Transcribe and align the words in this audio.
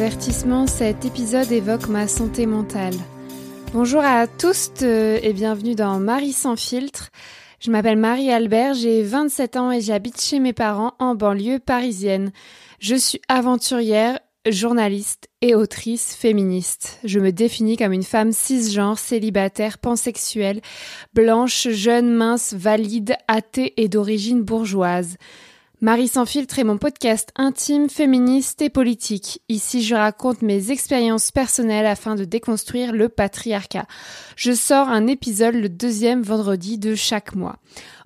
Avertissement, 0.00 0.66
cet 0.66 1.04
épisode 1.04 1.52
évoque 1.52 1.88
ma 1.88 2.08
santé 2.08 2.46
mentale. 2.46 2.94
Bonjour 3.74 4.00
à 4.02 4.26
tous 4.26 4.70
euh, 4.80 5.18
et 5.22 5.34
bienvenue 5.34 5.74
dans 5.74 6.00
Marie 6.00 6.32
sans 6.32 6.56
filtre. 6.56 7.10
Je 7.60 7.70
m'appelle 7.70 7.98
Marie 7.98 8.30
Albert, 8.30 8.72
j'ai 8.72 9.02
27 9.02 9.56
ans 9.58 9.70
et 9.70 9.82
j'habite 9.82 10.18
chez 10.18 10.40
mes 10.40 10.54
parents 10.54 10.94
en 11.00 11.14
banlieue 11.14 11.58
parisienne. 11.58 12.32
Je 12.78 12.94
suis 12.94 13.20
aventurière, 13.28 14.18
journaliste 14.48 15.28
et 15.42 15.54
autrice 15.54 16.14
féministe. 16.14 16.98
Je 17.04 17.20
me 17.20 17.30
définis 17.30 17.76
comme 17.76 17.92
une 17.92 18.02
femme 18.02 18.32
cisgenre, 18.32 18.98
célibataire, 18.98 19.76
pansexuelle, 19.76 20.62
blanche, 21.12 21.68
jeune, 21.68 22.10
mince, 22.10 22.54
valide, 22.54 23.16
athée 23.28 23.74
et 23.76 23.90
d'origine 23.90 24.40
bourgeoise. 24.40 25.18
Marie 25.82 26.08
sans 26.08 26.26
filtre 26.26 26.58
est 26.58 26.64
mon 26.64 26.76
podcast 26.76 27.30
intime, 27.36 27.88
féministe 27.88 28.60
et 28.60 28.68
politique. 28.68 29.40
Ici, 29.48 29.82
je 29.82 29.94
raconte 29.94 30.42
mes 30.42 30.70
expériences 30.70 31.30
personnelles 31.30 31.86
afin 31.86 32.16
de 32.16 32.26
déconstruire 32.26 32.92
le 32.92 33.08
patriarcat. 33.08 33.86
Je 34.36 34.52
sors 34.52 34.90
un 34.90 35.06
épisode 35.06 35.54
le 35.54 35.70
deuxième 35.70 36.20
vendredi 36.20 36.76
de 36.76 36.94
chaque 36.94 37.34
mois. 37.34 37.56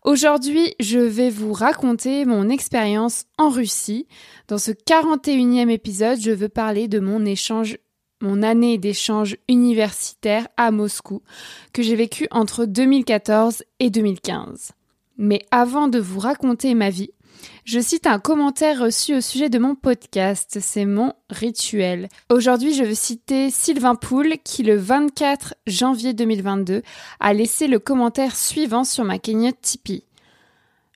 Aujourd'hui, 0.04 0.76
je 0.78 1.00
vais 1.00 1.30
vous 1.30 1.52
raconter 1.52 2.24
mon 2.24 2.48
expérience 2.48 3.24
en 3.38 3.48
Russie. 3.48 4.06
Dans 4.46 4.58
ce 4.58 4.70
41e 4.70 5.68
épisode, 5.68 6.20
je 6.20 6.30
veux 6.30 6.48
parler 6.48 6.86
de 6.86 7.00
mon 7.00 7.24
échange 7.24 7.78
mon 8.22 8.44
année 8.44 8.78
d'échange 8.78 9.36
universitaire 9.48 10.46
à 10.56 10.70
Moscou, 10.70 11.22
que 11.72 11.82
j'ai 11.82 11.96
vécu 11.96 12.28
entre 12.30 12.66
2014 12.66 13.64
et 13.80 13.90
2015. 13.90 14.70
Mais 15.18 15.44
avant 15.50 15.88
de 15.88 15.98
vous 15.98 16.20
raconter 16.20 16.74
ma 16.74 16.90
vie, 16.90 17.10
je 17.64 17.80
cite 17.80 18.06
un 18.06 18.18
commentaire 18.18 18.80
reçu 18.80 19.14
au 19.14 19.20
sujet 19.20 19.48
de 19.48 19.58
mon 19.58 19.74
podcast, 19.74 20.58
c'est 20.60 20.84
mon 20.84 21.14
rituel. 21.30 22.08
Aujourd'hui, 22.30 22.74
je 22.74 22.84
veux 22.84 22.94
citer 22.94 23.50
Sylvain 23.50 23.94
Poul 23.94 24.34
qui 24.44 24.62
le 24.62 24.76
24 24.76 25.54
janvier 25.66 26.12
2022 26.12 26.82
a 27.20 27.32
laissé 27.32 27.66
le 27.66 27.78
commentaire 27.78 28.36
suivant 28.36 28.84
sur 28.84 29.04
ma 29.04 29.18
cagnotte 29.18 29.60
Tipeee. 29.62 30.04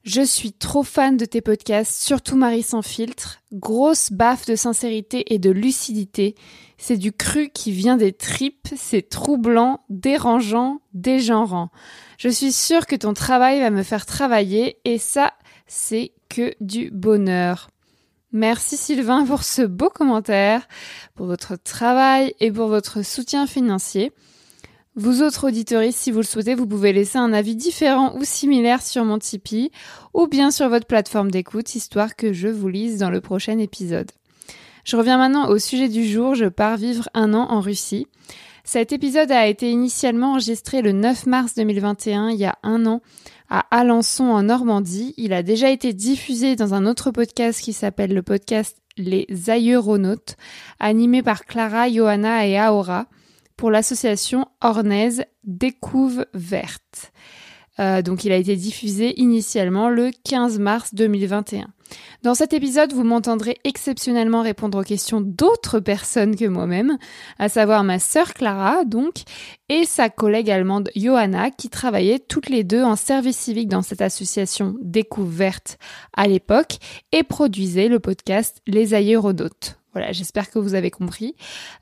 Je 0.04 0.22
suis 0.22 0.52
trop 0.52 0.82
fan 0.84 1.16
de 1.16 1.24
tes 1.26 1.42
podcasts, 1.42 2.00
surtout 2.00 2.36
Marie 2.36 2.62
sans 2.62 2.82
filtre. 2.82 3.40
Grosse 3.52 4.10
baffe 4.10 4.46
de 4.46 4.56
sincérité 4.56 5.34
et 5.34 5.38
de 5.38 5.50
lucidité. 5.50 6.34
C'est 6.78 6.96
du 6.96 7.12
cru 7.12 7.50
qui 7.50 7.72
vient 7.72 7.96
des 7.96 8.12
tripes, 8.12 8.68
c'est 8.76 9.08
troublant, 9.08 9.80
dérangeant, 9.90 10.80
dégenrant. 10.94 11.70
Je 12.16 12.28
suis 12.28 12.52
sûre 12.52 12.86
que 12.86 12.96
ton 12.96 13.12
travail 13.12 13.60
va 13.60 13.70
me 13.70 13.82
faire 13.82 14.06
travailler 14.06 14.78
et 14.84 14.98
ça, 14.98 15.34
c'est 15.66 16.12
que 16.28 16.54
du 16.60 16.90
bonheur. 16.90 17.68
Merci 18.32 18.76
Sylvain 18.76 19.24
pour 19.24 19.42
ce 19.42 19.62
beau 19.62 19.88
commentaire, 19.88 20.68
pour 21.14 21.26
votre 21.26 21.56
travail 21.56 22.34
et 22.40 22.52
pour 22.52 22.68
votre 22.68 23.02
soutien 23.02 23.46
financier. 23.46 24.12
Vous 24.96 25.22
autres 25.22 25.46
auditeurs, 25.46 25.84
si 25.92 26.10
vous 26.10 26.18
le 26.18 26.24
souhaitez, 26.24 26.54
vous 26.54 26.66
pouvez 26.66 26.92
laisser 26.92 27.18
un 27.18 27.32
avis 27.32 27.54
différent 27.54 28.16
ou 28.16 28.24
similaire 28.24 28.82
sur 28.82 29.04
mon 29.04 29.18
Tipeee 29.18 29.70
ou 30.12 30.26
bien 30.26 30.50
sur 30.50 30.68
votre 30.68 30.86
plateforme 30.86 31.30
d'écoute, 31.30 31.74
histoire 31.74 32.16
que 32.16 32.32
je 32.32 32.48
vous 32.48 32.68
lise 32.68 32.98
dans 32.98 33.08
le 33.08 33.20
prochain 33.20 33.58
épisode. 33.58 34.10
Je 34.84 34.96
reviens 34.96 35.16
maintenant 35.16 35.48
au 35.48 35.58
sujet 35.58 35.88
du 35.88 36.04
jour, 36.04 36.34
je 36.34 36.46
pars 36.46 36.76
vivre 36.76 37.08
un 37.14 37.32
an 37.32 37.46
en 37.48 37.60
Russie. 37.60 38.08
Cet 38.64 38.92
épisode 38.92 39.30
a 39.30 39.46
été 39.46 39.70
initialement 39.70 40.32
enregistré 40.32 40.82
le 40.82 40.92
9 40.92 41.26
mars 41.26 41.54
2021, 41.54 42.30
il 42.30 42.38
y 42.38 42.44
a 42.44 42.58
un 42.62 42.84
an, 42.84 43.00
à 43.48 43.60
Alençon 43.70 44.24
en 44.24 44.42
Normandie. 44.42 45.14
Il 45.16 45.32
a 45.32 45.42
déjà 45.42 45.70
été 45.70 45.92
diffusé 45.92 46.56
dans 46.56 46.74
un 46.74 46.86
autre 46.86 47.10
podcast 47.10 47.60
qui 47.60 47.72
s'appelle 47.72 48.14
le 48.14 48.22
podcast 48.22 48.76
Les 48.96 49.26
Aéronautes, 49.48 50.36
animé 50.80 51.22
par 51.22 51.44
Clara, 51.44 51.90
Johanna 51.90 52.46
et 52.46 52.58
Aora 52.58 53.06
pour 53.56 53.70
l'association 53.70 54.46
ornaise 54.60 55.24
Découve 55.44 56.26
Verte. 56.34 57.12
Euh, 57.80 58.02
donc 58.02 58.24
il 58.24 58.32
a 58.32 58.36
été 58.36 58.56
diffusé 58.56 59.20
initialement 59.20 59.88
le 59.88 60.10
15 60.24 60.58
mars 60.58 60.94
2021. 60.94 61.68
Dans 62.22 62.34
cet 62.34 62.52
épisode, 62.52 62.92
vous 62.92 63.04
m'entendrez 63.04 63.58
exceptionnellement 63.64 64.42
répondre 64.42 64.80
aux 64.80 64.84
questions 64.84 65.20
d'autres 65.20 65.80
personnes 65.80 66.36
que 66.36 66.44
moi-même, 66.44 66.98
à 67.38 67.48
savoir 67.48 67.84
ma 67.84 67.98
sœur 67.98 68.34
Clara, 68.34 68.84
donc, 68.84 69.22
et 69.68 69.84
sa 69.84 70.10
collègue 70.10 70.50
allemande 70.50 70.90
Johanna, 70.96 71.50
qui 71.50 71.70
travaillaient 71.70 72.18
toutes 72.18 72.50
les 72.50 72.64
deux 72.64 72.82
en 72.82 72.96
service 72.96 73.38
civique 73.38 73.68
dans 73.68 73.82
cette 73.82 74.02
association 74.02 74.74
découverte 74.82 75.78
à 76.14 76.26
l'époque 76.26 76.78
et 77.12 77.22
produisaient 77.22 77.88
le 77.88 78.00
podcast 78.00 78.60
Les 78.66 78.94
Aéronautes. 78.94 79.78
Voilà, 79.92 80.12
j'espère 80.12 80.50
que 80.50 80.58
vous 80.58 80.74
avez 80.74 80.90
compris. 80.90 81.34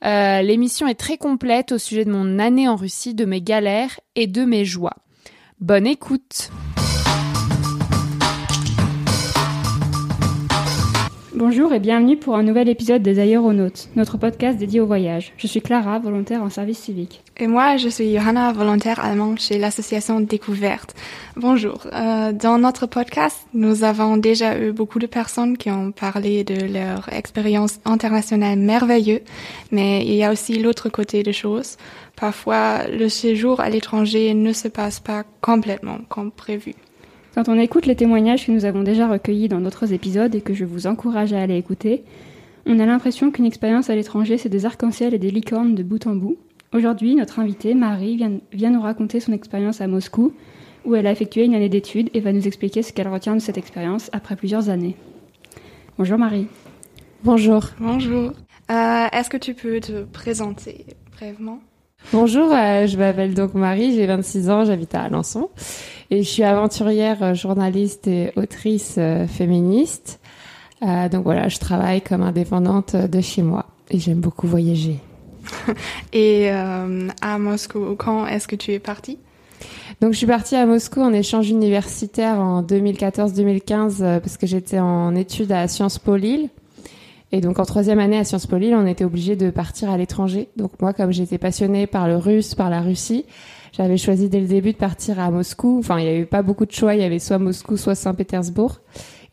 Euh, 0.04 0.40
l'émission 0.40 0.86
est 0.86 0.94
très 0.94 1.18
complète 1.18 1.72
au 1.72 1.78
sujet 1.78 2.04
de 2.04 2.10
mon 2.10 2.38
année 2.38 2.68
en 2.68 2.76
Russie, 2.76 3.14
de 3.14 3.24
mes 3.24 3.42
galères 3.42 3.98
et 4.14 4.26
de 4.26 4.44
mes 4.44 4.64
joies. 4.64 4.96
Bonne 5.60 5.86
écoute 5.86 6.50
Bonjour 11.36 11.74
et 11.74 11.80
bienvenue 11.80 12.16
pour 12.16 12.34
un 12.36 12.42
nouvel 12.42 12.66
épisode 12.66 13.02
des 13.02 13.18
Aéronautes, 13.18 13.90
notre 13.94 14.16
podcast 14.16 14.56
dédié 14.56 14.80
au 14.80 14.86
voyage. 14.86 15.34
Je 15.36 15.46
suis 15.46 15.60
Clara, 15.60 15.98
volontaire 15.98 16.42
en 16.42 16.48
service 16.48 16.78
civique. 16.78 17.22
Et 17.36 17.46
moi, 17.46 17.76
je 17.76 17.90
suis 17.90 18.14
Johanna, 18.14 18.54
volontaire 18.54 19.04
allemande 19.04 19.38
chez 19.38 19.58
l'association 19.58 20.20
Découverte. 20.20 20.94
Bonjour. 21.36 21.86
Euh, 21.92 22.32
dans 22.32 22.56
notre 22.56 22.86
podcast, 22.86 23.46
nous 23.52 23.84
avons 23.84 24.16
déjà 24.16 24.58
eu 24.58 24.72
beaucoup 24.72 24.98
de 24.98 25.06
personnes 25.06 25.58
qui 25.58 25.70
ont 25.70 25.92
parlé 25.92 26.42
de 26.42 26.72
leur 26.72 27.12
expérience 27.12 27.80
internationale 27.84 28.58
merveilleuse, 28.58 29.20
mais 29.70 30.06
il 30.06 30.14
y 30.14 30.24
a 30.24 30.32
aussi 30.32 30.58
l'autre 30.58 30.88
côté 30.88 31.22
des 31.22 31.34
choses. 31.34 31.76
Parfois, 32.16 32.86
le 32.88 33.10
séjour 33.10 33.60
à 33.60 33.68
l'étranger 33.68 34.32
ne 34.32 34.54
se 34.54 34.68
passe 34.68 35.00
pas 35.00 35.24
complètement 35.42 35.98
comme 36.08 36.32
prévu. 36.32 36.72
Quand 37.36 37.50
on 37.50 37.58
écoute 37.58 37.84
les 37.84 37.96
témoignages 37.96 38.46
que 38.46 38.50
nous 38.50 38.64
avons 38.64 38.82
déjà 38.82 39.06
recueillis 39.06 39.48
dans 39.48 39.60
d'autres 39.60 39.92
épisodes 39.92 40.34
et 40.34 40.40
que 40.40 40.54
je 40.54 40.64
vous 40.64 40.86
encourage 40.86 41.34
à 41.34 41.42
aller 41.42 41.58
écouter, 41.58 42.02
on 42.64 42.80
a 42.80 42.86
l'impression 42.86 43.30
qu'une 43.30 43.44
expérience 43.44 43.90
à 43.90 43.94
l'étranger, 43.94 44.38
c'est 44.38 44.48
des 44.48 44.64
arcs-en-ciel 44.64 45.12
et 45.12 45.18
des 45.18 45.30
licornes 45.30 45.74
de 45.74 45.82
bout 45.82 46.06
en 46.06 46.16
bout. 46.16 46.38
Aujourd'hui, 46.72 47.14
notre 47.14 47.38
invitée, 47.38 47.74
Marie, 47.74 48.16
vient, 48.16 48.32
vient 48.54 48.70
nous 48.70 48.80
raconter 48.80 49.20
son 49.20 49.34
expérience 49.34 49.82
à 49.82 49.86
Moscou, 49.86 50.32
où 50.86 50.94
elle 50.94 51.06
a 51.06 51.12
effectué 51.12 51.44
une 51.44 51.54
année 51.54 51.68
d'études 51.68 52.08
et 52.14 52.20
va 52.20 52.32
nous 52.32 52.46
expliquer 52.46 52.82
ce 52.82 52.94
qu'elle 52.94 53.08
retient 53.08 53.34
de 53.34 53.40
cette 53.40 53.58
expérience 53.58 54.08
après 54.14 54.34
plusieurs 54.34 54.70
années. 54.70 54.96
Bonjour 55.98 56.16
Marie. 56.16 56.46
Bonjour. 57.22 57.64
Bonjour. 57.78 58.32
Euh, 58.70 59.06
Est-ce 59.12 59.28
que 59.28 59.36
tu 59.36 59.52
peux 59.52 59.80
te 59.80 60.04
présenter 60.04 60.86
brièvement? 61.12 61.58
Bonjour, 62.14 62.50
euh, 62.52 62.86
je 62.86 62.96
m'appelle 62.96 63.34
donc 63.34 63.52
Marie, 63.52 63.94
j'ai 63.94 64.06
26 64.06 64.48
ans, 64.48 64.64
j'habite 64.64 64.94
à 64.94 65.02
Alençon 65.02 65.50
et 66.10 66.22
je 66.22 66.28
suis 66.28 66.42
aventurière, 66.42 67.22
euh, 67.22 67.34
journaliste 67.34 68.06
et 68.06 68.32
autrice 68.36 68.96
euh, 68.98 69.26
féministe. 69.26 70.20
Euh, 70.82 71.08
donc 71.08 71.24
voilà, 71.24 71.48
je 71.48 71.58
travaille 71.58 72.02
comme 72.02 72.22
indépendante 72.22 72.96
de 72.96 73.20
chez 73.20 73.42
moi 73.42 73.66
et 73.90 73.98
j'aime 73.98 74.20
beaucoup 74.20 74.46
voyager. 74.46 75.00
Et 76.12 76.50
euh, 76.50 77.08
à 77.22 77.38
Moscou, 77.38 77.94
quand 77.96 78.26
est-ce 78.26 78.48
que 78.48 78.56
tu 78.56 78.72
es 78.72 78.78
partie? 78.78 79.18
Donc 80.00 80.12
je 80.12 80.18
suis 80.18 80.26
partie 80.26 80.56
à 80.56 80.66
Moscou 80.66 81.00
en 81.00 81.12
échange 81.12 81.48
universitaire 81.48 82.38
en 82.38 82.62
2014-2015 82.62 84.02
euh, 84.02 84.20
parce 84.20 84.36
que 84.36 84.46
j'étais 84.46 84.78
en 84.78 85.14
études 85.14 85.52
à 85.52 85.68
Sciences 85.68 85.98
Po 85.98 86.16
Lille. 86.16 86.48
Et 87.32 87.40
donc 87.40 87.58
en 87.58 87.64
troisième 87.64 87.98
année 87.98 88.18
à 88.18 88.24
Sciences 88.24 88.46
Po 88.46 88.56
Lille, 88.56 88.74
on 88.74 88.86
était 88.86 89.04
obligé 89.04 89.36
de 89.36 89.50
partir 89.50 89.90
à 89.90 89.96
l'étranger. 89.96 90.48
Donc 90.56 90.72
moi, 90.80 90.92
comme 90.92 91.12
j'étais 91.12 91.38
passionnée 91.38 91.86
par 91.86 92.08
le 92.08 92.16
russe, 92.16 92.54
par 92.54 92.70
la 92.70 92.80
Russie, 92.80 93.24
j'avais 93.72 93.96
choisi 93.96 94.28
dès 94.28 94.40
le 94.40 94.46
début 94.46 94.72
de 94.72 94.78
partir 94.78 95.20
à 95.20 95.30
Moscou. 95.30 95.78
Enfin, 95.78 95.98
il 95.98 96.04
n'y 96.04 96.10
avait 96.10 96.24
pas 96.24 96.42
beaucoup 96.42 96.66
de 96.66 96.72
choix. 96.72 96.94
Il 96.94 97.00
y 97.00 97.04
avait 97.04 97.18
soit 97.18 97.38
Moscou, 97.38 97.76
soit 97.76 97.94
Saint-Pétersbourg. 97.94 98.80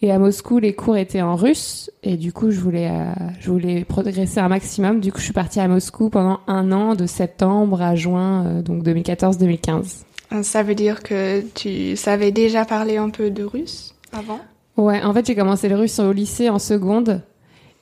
Et 0.02 0.12
à 0.12 0.20
Moscou, 0.20 0.60
les 0.60 0.74
cours 0.74 0.98
étaient 0.98 1.22
en 1.22 1.36
russe. 1.36 1.90
Et 2.04 2.18
du 2.18 2.34
coup, 2.34 2.52
je 2.52 2.60
voulais, 2.60 2.90
euh, 2.90 3.14
je 3.40 3.50
voulais 3.50 3.86
progresser 3.86 4.42
un 4.42 4.50
maximum. 4.50 5.00
Du 5.00 5.14
coup, 5.14 5.20
je 5.20 5.24
suis 5.24 5.34
partie 5.34 5.62
à 5.62 5.68
Moscou 5.70 6.10
pendant 6.10 6.42
un 6.48 6.74
an, 6.74 6.96
de 6.96 7.06
septembre 7.06 7.82
à 7.82 7.96
juin, 7.96 8.46
euh, 8.46 8.62
donc 8.62 8.84
2014-2015. 8.84 10.04
Euh, 10.34 10.44
Ça 10.44 10.62
veut 10.62 10.76
dire 10.76 11.04
que 11.04 11.42
tu 11.56 11.96
savais 11.96 12.32
déjà 12.32 12.66
parler 12.66 12.98
un 12.98 13.10
peu 13.10 13.30
de 13.30 13.44
russe 13.44 13.96
avant? 14.12 14.40
Ouais, 14.76 15.02
en 15.04 15.14
fait, 15.14 15.26
j'ai 15.26 15.36
commencé 15.36 15.70
le 15.70 15.76
russe 15.76 16.00
au 16.00 16.12
lycée 16.12 16.50
en 16.50 16.60
seconde. 16.60 17.22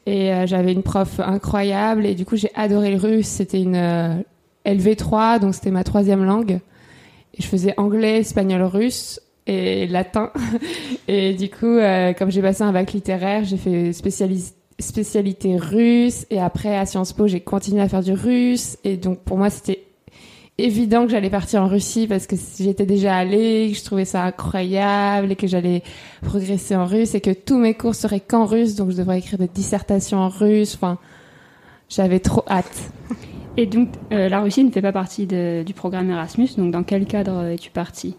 Et 0.06 0.32
euh, 0.32 0.46
j'avais 0.46 0.74
une 0.74 0.84
prof 0.84 1.20
incroyable. 1.20 2.06
Et 2.06 2.14
du 2.14 2.26
coup, 2.26 2.36
j'ai 2.36 2.52
adoré 2.54 2.92
le 2.92 2.98
russe. 2.98 3.28
C'était 3.28 3.62
une 3.62 4.24
LV3, 4.66 5.40
donc 5.40 5.54
c'était 5.56 5.72
ma 5.72 5.84
troisième 5.84 6.24
langue. 6.24 6.60
Et 7.34 7.42
je 7.42 7.48
faisais 7.48 7.74
anglais, 7.78 8.20
espagnol, 8.20 8.62
russe 8.64 9.22
et 9.48 9.88
latin. 9.88 10.32
et 11.08 11.34
du 11.34 11.50
coup, 11.50 11.66
euh, 11.66 12.14
comme 12.14 12.32
j'ai 12.32 12.42
passé 12.42 12.64
un 12.64 12.72
bac 12.72 12.94
littéraire, 12.94 13.44
j'ai 13.44 13.58
fait 13.58 13.94
spécialité 13.94 15.58
russe. 15.58 16.26
Et 16.30 16.40
après, 16.40 16.78
à 16.78 16.86
Sciences 16.86 17.14
Po, 17.14 17.28
j'ai 17.28 17.40
continué 17.40 17.82
à 17.82 17.88
faire 17.88 18.04
du 18.04 18.14
russe. 18.14 18.78
Et 18.84 18.98
donc, 18.98 19.20
pour 19.20 19.38
moi, 19.38 19.50
c'était 19.50 19.86
évident 20.58 21.06
que 21.06 21.12
j'allais 21.12 21.30
partir 21.30 21.64
en 21.64 21.68
Russie 21.68 22.06
parce 22.06 22.28
que 22.28 22.36
j'étais 22.60 22.86
déjà 22.86 23.16
allée, 23.16 23.70
que 23.72 23.78
je 23.78 23.84
trouvais 23.84 24.06
ça 24.06 24.24
incroyable 24.24 25.32
et 25.32 25.36
que 25.36 25.48
j'allais 25.48 25.82
progresser 26.22 26.76
en 26.76 26.86
russe 26.86 27.16
et 27.16 27.22
que 27.22 27.32
tous 27.32 27.58
mes 27.58 27.74
cours 27.74 27.96
seraient 27.96 28.20
qu'en 28.20 28.46
russe. 28.46 28.76
Donc, 28.76 28.92
je 28.92 28.98
devrais 28.98 29.20
écrire 29.20 29.40
des 29.40 29.48
dissertations 29.48 30.20
en 30.20 30.30
russe. 30.30 30.76
Enfin, 30.76 31.00
J'avais 31.92 32.20
trop 32.20 32.46
hâte. 32.50 32.92
Et 33.58 33.66
donc, 33.66 33.90
la 34.10 34.40
Russie 34.40 34.64
ne 34.64 34.72
fait 34.72 34.82
pas 34.82 34.92
partie 34.92 35.28
du 35.28 35.74
programme 35.74 36.10
Erasmus. 36.10 36.50
Donc, 36.58 36.72
dans 36.72 36.84
quel 36.84 37.06
cadre 37.06 37.46
es-tu 37.46 37.70
partie 37.70 38.16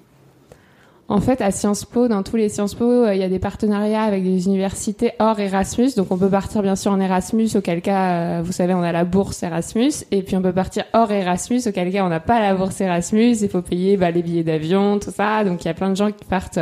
en 1.12 1.20
fait, 1.20 1.42
à 1.42 1.50
Sciences 1.50 1.84
Po, 1.84 2.08
dans 2.08 2.22
tous 2.22 2.36
les 2.36 2.48
Sciences 2.48 2.74
Po, 2.74 2.84
euh, 2.84 3.14
il 3.14 3.20
y 3.20 3.22
a 3.22 3.28
des 3.28 3.38
partenariats 3.38 4.04
avec 4.04 4.24
des 4.24 4.46
universités 4.46 5.12
hors 5.18 5.38
Erasmus. 5.38 5.90
Donc, 5.94 6.10
on 6.10 6.16
peut 6.16 6.30
partir 6.30 6.62
bien 6.62 6.74
sûr 6.74 6.90
en 6.90 7.00
Erasmus, 7.00 7.48
auquel 7.54 7.82
cas, 7.82 8.12
euh, 8.12 8.42
vous 8.42 8.52
savez, 8.52 8.72
on 8.72 8.82
a 8.82 8.92
la 8.92 9.04
bourse 9.04 9.42
Erasmus. 9.42 9.92
Et 10.10 10.22
puis, 10.22 10.36
on 10.36 10.42
peut 10.42 10.54
partir 10.54 10.84
hors 10.94 11.12
Erasmus, 11.12 11.60
auquel 11.66 11.92
cas, 11.92 12.04
on 12.04 12.08
n'a 12.08 12.20
pas 12.20 12.40
la 12.40 12.54
bourse 12.54 12.80
Erasmus. 12.80 13.36
Il 13.42 13.48
faut 13.50 13.60
payer 13.60 13.98
bah, 13.98 14.10
les 14.10 14.22
billets 14.22 14.42
d'avion, 14.42 14.98
tout 14.98 15.10
ça. 15.10 15.44
Donc, 15.44 15.64
il 15.64 15.68
y 15.68 15.70
a 15.70 15.74
plein 15.74 15.90
de 15.90 15.96
gens 15.96 16.10
qui 16.12 16.24
partent 16.24 16.60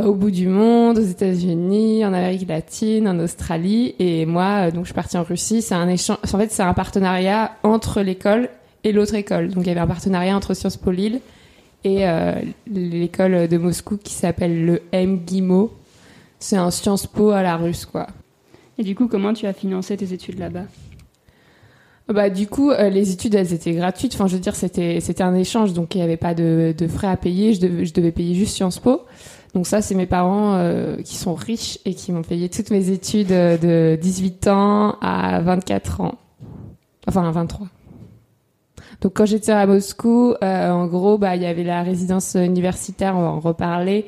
bah, 0.00 0.06
au 0.06 0.14
bout 0.14 0.30
du 0.30 0.48
monde, 0.48 0.96
aux 0.96 1.02
États-Unis, 1.02 2.06
en 2.06 2.14
Amérique 2.14 2.48
latine, 2.48 3.06
en 3.06 3.18
Australie. 3.18 3.94
Et 3.98 4.24
moi, 4.24 4.68
euh, 4.68 4.70
donc, 4.70 4.84
je 4.84 4.86
suis 4.86 4.94
partie 4.94 5.18
en 5.18 5.24
Russie. 5.24 5.60
C'est 5.60 5.74
un 5.74 5.88
échange. 5.88 6.16
En 6.24 6.38
fait, 6.38 6.50
c'est 6.50 6.62
un 6.62 6.72
partenariat 6.72 7.52
entre 7.64 8.00
l'école 8.00 8.48
et 8.82 8.92
l'autre 8.92 9.14
école. 9.14 9.48
Donc, 9.48 9.64
il 9.64 9.66
y 9.66 9.70
avait 9.70 9.80
un 9.80 9.86
partenariat 9.86 10.34
entre 10.34 10.54
Sciences 10.54 10.78
Po 10.78 10.90
Lille 10.90 11.20
et 11.84 12.08
euh, 12.08 12.32
l'école 12.66 13.46
de 13.46 13.58
Moscou 13.58 13.98
qui 13.98 14.14
s'appelle 14.14 14.64
le 14.64 14.80
MGIMO. 14.94 15.70
C'est 16.38 16.56
un 16.56 16.70
Sciences 16.70 17.06
Po 17.06 17.32
à 17.32 17.42
la 17.42 17.58
russe, 17.58 17.84
quoi. 17.84 18.06
Et 18.78 18.84
du 18.84 18.94
coup, 18.94 19.06
comment 19.06 19.34
tu 19.34 19.44
as 19.44 19.52
financé 19.52 19.98
tes 19.98 20.14
études 20.14 20.38
là-bas? 20.38 20.64
Bah 22.08 22.28
du 22.28 22.48
coup 22.48 22.72
euh, 22.72 22.90
les 22.90 23.12
études 23.12 23.36
elles 23.36 23.52
étaient 23.52 23.70
gratuites 23.70 24.14
enfin 24.14 24.26
je 24.26 24.34
veux 24.34 24.40
dire 24.40 24.56
c'était 24.56 24.98
c'était 24.98 25.22
un 25.22 25.36
échange 25.36 25.74
donc 25.74 25.94
il 25.94 25.98
n'y 25.98 26.02
avait 26.02 26.16
pas 26.16 26.34
de, 26.34 26.74
de, 26.76 26.88
frais 26.88 27.06
à 27.06 27.16
payer 27.16 27.54
je 27.54 27.60
devais, 27.60 27.84
je 27.84 27.94
devais 27.94 28.10
payer 28.10 28.34
juste 28.34 28.56
Sciences 28.56 28.80
Po 28.80 29.02
donc 29.54 29.66
ça 29.66 29.82
c'est 29.82 29.94
mes 29.94 30.06
parents 30.06 30.54
euh, 30.54 30.96
qui 31.02 31.16
sont 31.16 31.34
riches 31.34 31.78
et 31.84 31.94
qui 31.94 32.12
m'ont 32.12 32.22
payé 32.22 32.48
toutes 32.48 32.70
mes 32.70 32.90
études 32.90 33.28
de 33.28 33.98
18 34.00 34.48
ans 34.48 34.96
à 35.00 35.40
24 35.40 36.00
ans. 36.00 36.14
Enfin 37.06 37.26
à 37.26 37.30
23 37.30 37.66
donc 39.00 39.14
quand 39.14 39.26
j'étais 39.26 39.52
à 39.52 39.66
Moscou, 39.66 40.34
euh, 40.42 40.70
en 40.70 40.86
gros, 40.86 41.16
bah 41.16 41.36
il 41.36 41.42
y 41.42 41.46
avait 41.46 41.64
la 41.64 41.82
résidence 41.82 42.34
universitaire, 42.34 43.16
on 43.16 43.22
va 43.22 43.28
en 43.28 43.40
reparler, 43.40 44.04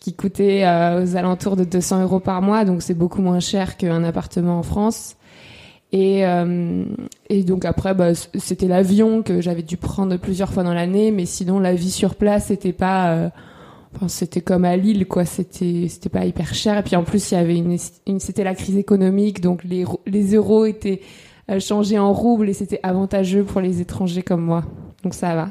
qui 0.00 0.14
coûtait 0.14 0.64
euh, 0.64 1.02
aux 1.02 1.16
alentours 1.16 1.56
de 1.56 1.64
200 1.64 2.02
euros 2.02 2.20
par 2.20 2.42
mois, 2.42 2.64
donc 2.64 2.82
c'est 2.82 2.94
beaucoup 2.94 3.22
moins 3.22 3.40
cher 3.40 3.76
qu'un 3.76 4.04
appartement 4.04 4.58
en 4.58 4.62
France. 4.62 5.16
Et, 5.92 6.26
euh, 6.26 6.84
et 7.30 7.44
donc 7.44 7.64
après, 7.64 7.94
bah, 7.94 8.14
c'était 8.14 8.66
l'avion 8.66 9.22
que 9.22 9.40
j'avais 9.40 9.62
dû 9.62 9.76
prendre 9.76 10.16
plusieurs 10.16 10.50
fois 10.52 10.62
dans 10.62 10.74
l'année, 10.74 11.10
mais 11.10 11.24
sinon 11.24 11.58
la 11.60 11.74
vie 11.74 11.90
sur 11.90 12.16
place, 12.16 12.46
c'était 12.46 12.72
pas, 12.72 13.30
c'était 14.08 14.40
comme 14.40 14.64
à 14.64 14.76
Lille, 14.76 15.06
quoi. 15.06 15.24
C'était, 15.24 15.86
c'était 15.88 16.08
pas 16.08 16.24
hyper 16.24 16.54
cher. 16.54 16.78
Et 16.78 16.82
puis 16.82 16.96
en 16.96 17.04
plus, 17.04 17.30
il 17.30 17.34
y 17.34 17.36
avait 17.36 17.56
une, 17.56 17.78
c'était 18.18 18.44
la 18.44 18.54
crise 18.54 18.76
économique, 18.76 19.40
donc 19.40 19.64
les, 19.64 19.84
les 20.06 20.34
euros 20.34 20.64
étaient 20.64 21.00
changer 21.60 21.98
en 21.98 22.12
rouble 22.12 22.48
et 22.48 22.54
c'était 22.54 22.80
avantageux 22.82 23.44
pour 23.44 23.60
les 23.60 23.80
étrangers 23.80 24.22
comme 24.22 24.42
moi. 24.42 24.64
Donc 25.02 25.14
ça 25.14 25.34
va. 25.34 25.50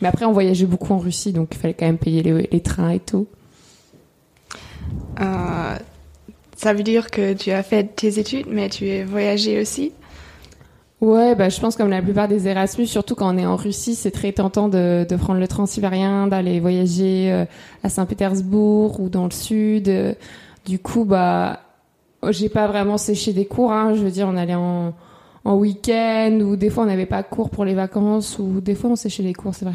Mais 0.00 0.08
après, 0.08 0.24
on 0.24 0.32
voyageait 0.32 0.66
beaucoup 0.66 0.92
en 0.92 0.98
Russie, 0.98 1.32
donc 1.32 1.48
il 1.52 1.58
fallait 1.58 1.74
quand 1.74 1.86
même 1.86 1.98
payer 1.98 2.22
les, 2.22 2.60
trains 2.60 2.90
et 2.90 3.00
tout. 3.00 3.26
Euh, 5.20 5.76
ça 6.56 6.74
veut 6.74 6.82
dire 6.82 7.10
que 7.10 7.32
tu 7.34 7.50
as 7.50 7.62
fait 7.62 7.84
tes 7.84 8.18
études, 8.18 8.46
mais 8.48 8.68
tu 8.68 8.88
es 8.88 9.04
voyagé 9.04 9.60
aussi? 9.60 9.92
Ouais, 11.04 11.34
bah, 11.34 11.50
je 11.50 11.60
pense 11.60 11.76
comme 11.76 11.90
la 11.90 12.00
plupart 12.00 12.28
des 12.28 12.48
Erasmus, 12.48 12.86
surtout 12.86 13.14
quand 13.14 13.34
on 13.34 13.36
est 13.36 13.44
en 13.44 13.56
Russie, 13.56 13.94
c'est 13.94 14.10
très 14.10 14.32
tentant 14.32 14.70
de, 14.70 15.06
prendre 15.18 15.38
le 15.38 15.46
transsibérien, 15.46 16.28
d'aller 16.28 16.60
voyager 16.60 17.30
euh, 17.30 17.44
à 17.82 17.90
Saint-Pétersbourg 17.90 19.00
ou 19.00 19.10
dans 19.10 19.24
le 19.24 19.30
sud. 19.30 20.16
Du 20.64 20.78
coup, 20.78 21.04
bah, 21.04 21.60
j'ai 22.30 22.48
pas 22.48 22.66
vraiment 22.68 22.96
séché 22.96 23.34
des 23.34 23.44
cours. 23.44 23.70
Hein. 23.70 23.92
Je 23.94 24.00
veux 24.00 24.10
dire, 24.10 24.26
on 24.26 24.36
allait 24.38 24.54
en, 24.54 24.94
en 25.44 25.56
week-end 25.56 26.38
ou 26.40 26.56
des 26.56 26.70
fois 26.70 26.84
on 26.84 26.86
n'avait 26.86 27.04
pas 27.04 27.22
cours 27.22 27.50
pour 27.50 27.66
les 27.66 27.74
vacances 27.74 28.38
ou 28.38 28.62
des 28.62 28.74
fois 28.74 28.90
on 28.90 28.96
séchait 28.96 29.22
les 29.22 29.34
cours, 29.34 29.54
c'est 29.54 29.66
vrai. 29.66 29.74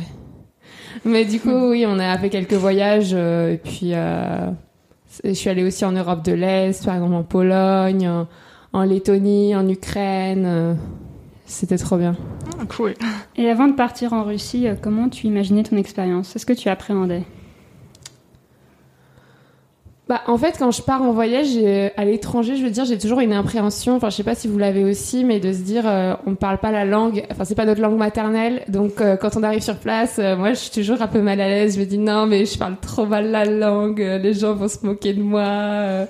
Mais 1.06 1.26
du 1.26 1.40
coup, 1.40 1.70
oui, 1.70 1.86
on 1.88 2.00
a 2.00 2.18
fait 2.18 2.30
quelques 2.30 2.54
voyages 2.54 3.12
euh, 3.14 3.54
et 3.54 3.58
puis 3.58 3.94
euh, 3.94 4.50
je 5.24 5.34
suis 5.34 5.50
allée 5.50 5.64
aussi 5.64 5.86
en 5.86 5.92
Europe 5.92 6.26
de 6.26 6.32
l'Est, 6.32 6.84
par 6.84 6.96
exemple 6.96 7.14
en 7.14 7.24
Pologne, 7.24 8.10
en, 8.74 8.84
Lettonie, 8.84 9.56
en 9.56 9.68
Ukraine. 9.70 10.78
C'était 11.50 11.78
trop 11.78 11.98
bien. 11.98 12.16
Ah, 12.60 12.66
cool. 12.66 12.94
Et 13.36 13.50
avant 13.50 13.68
de 13.68 13.74
partir 13.74 14.14
en 14.14 14.24
Russie, 14.24 14.68
comment 14.82 15.10
tu 15.10 15.28
imaginais 15.28 15.64
ton 15.64 15.78
expérience? 15.78 16.36
Est-ce 16.36 16.46
que 16.46 16.54
tu 16.54 16.70
appréhendais? 16.70 17.24
Bah, 20.10 20.22
en 20.26 20.40
fait, 20.40 20.56
quand 20.58 20.72
je 20.72 20.82
pars 20.82 21.04
en 21.04 21.12
voyage 21.12 21.56
à 21.96 22.04
l'étranger, 22.04 22.56
je 22.56 22.64
veux 22.64 22.72
dire, 22.72 22.84
j'ai 22.84 22.98
toujours 22.98 23.20
une 23.20 23.32
appréhension. 23.32 23.96
Enfin, 23.96 24.10
je 24.10 24.16
sais 24.16 24.24
pas 24.24 24.34
si 24.34 24.48
vous 24.48 24.58
l'avez 24.58 24.84
aussi, 24.84 25.24
mais 25.24 25.40
de 25.40 25.54
se 25.54 25.62
dire, 25.62 25.84
euh, 25.86 26.16
on 26.26 26.32
ne 26.32 26.36
parle 26.36 26.58
pas 26.58 26.72
la 26.72 26.84
langue. 26.84 27.24
Enfin, 27.30 27.46
c'est 27.46 27.54
pas 27.54 27.66
notre 27.66 27.80
langue 27.80 27.96
maternelle. 27.96 28.64
Donc, 28.70 29.02
euh, 29.02 29.18
quand 29.18 29.38
on 29.38 29.44
arrive 29.44 29.62
sur 29.62 29.76
place, 29.76 30.18
euh, 30.18 30.36
moi, 30.36 30.50
je 30.50 30.56
suis 30.56 30.72
toujours 30.72 31.00
un 31.04 31.08
peu 31.08 31.22
mal 31.22 31.40
à 31.40 31.48
l'aise. 31.48 31.76
Je 31.76 31.80
me 31.80 31.86
dis, 31.86 32.00
non, 32.00 32.26
mais 32.26 32.46
je 32.46 32.58
parle 32.58 32.78
trop 32.82 33.06
mal 33.06 33.30
la 33.30 33.46
langue. 33.46 34.00
Les 34.00 34.34
gens 34.34 34.56
vont 34.56 34.68
se 34.68 34.84
moquer 34.84 35.14
de 35.14 35.22
moi. 35.22 36.08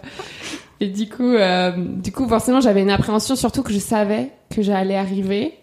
Et 0.81 0.87
du 0.87 1.09
coup, 1.09 1.35
du 1.77 2.11
coup, 2.11 2.27
forcément, 2.27 2.61
j'avais 2.61 2.81
une 2.81 2.89
appréhension, 2.89 3.35
surtout 3.35 3.63
que 3.63 3.73
je 3.73 3.79
savais 3.79 4.31
que 4.49 4.61
j'allais 4.61 4.95
arriver 4.95 5.53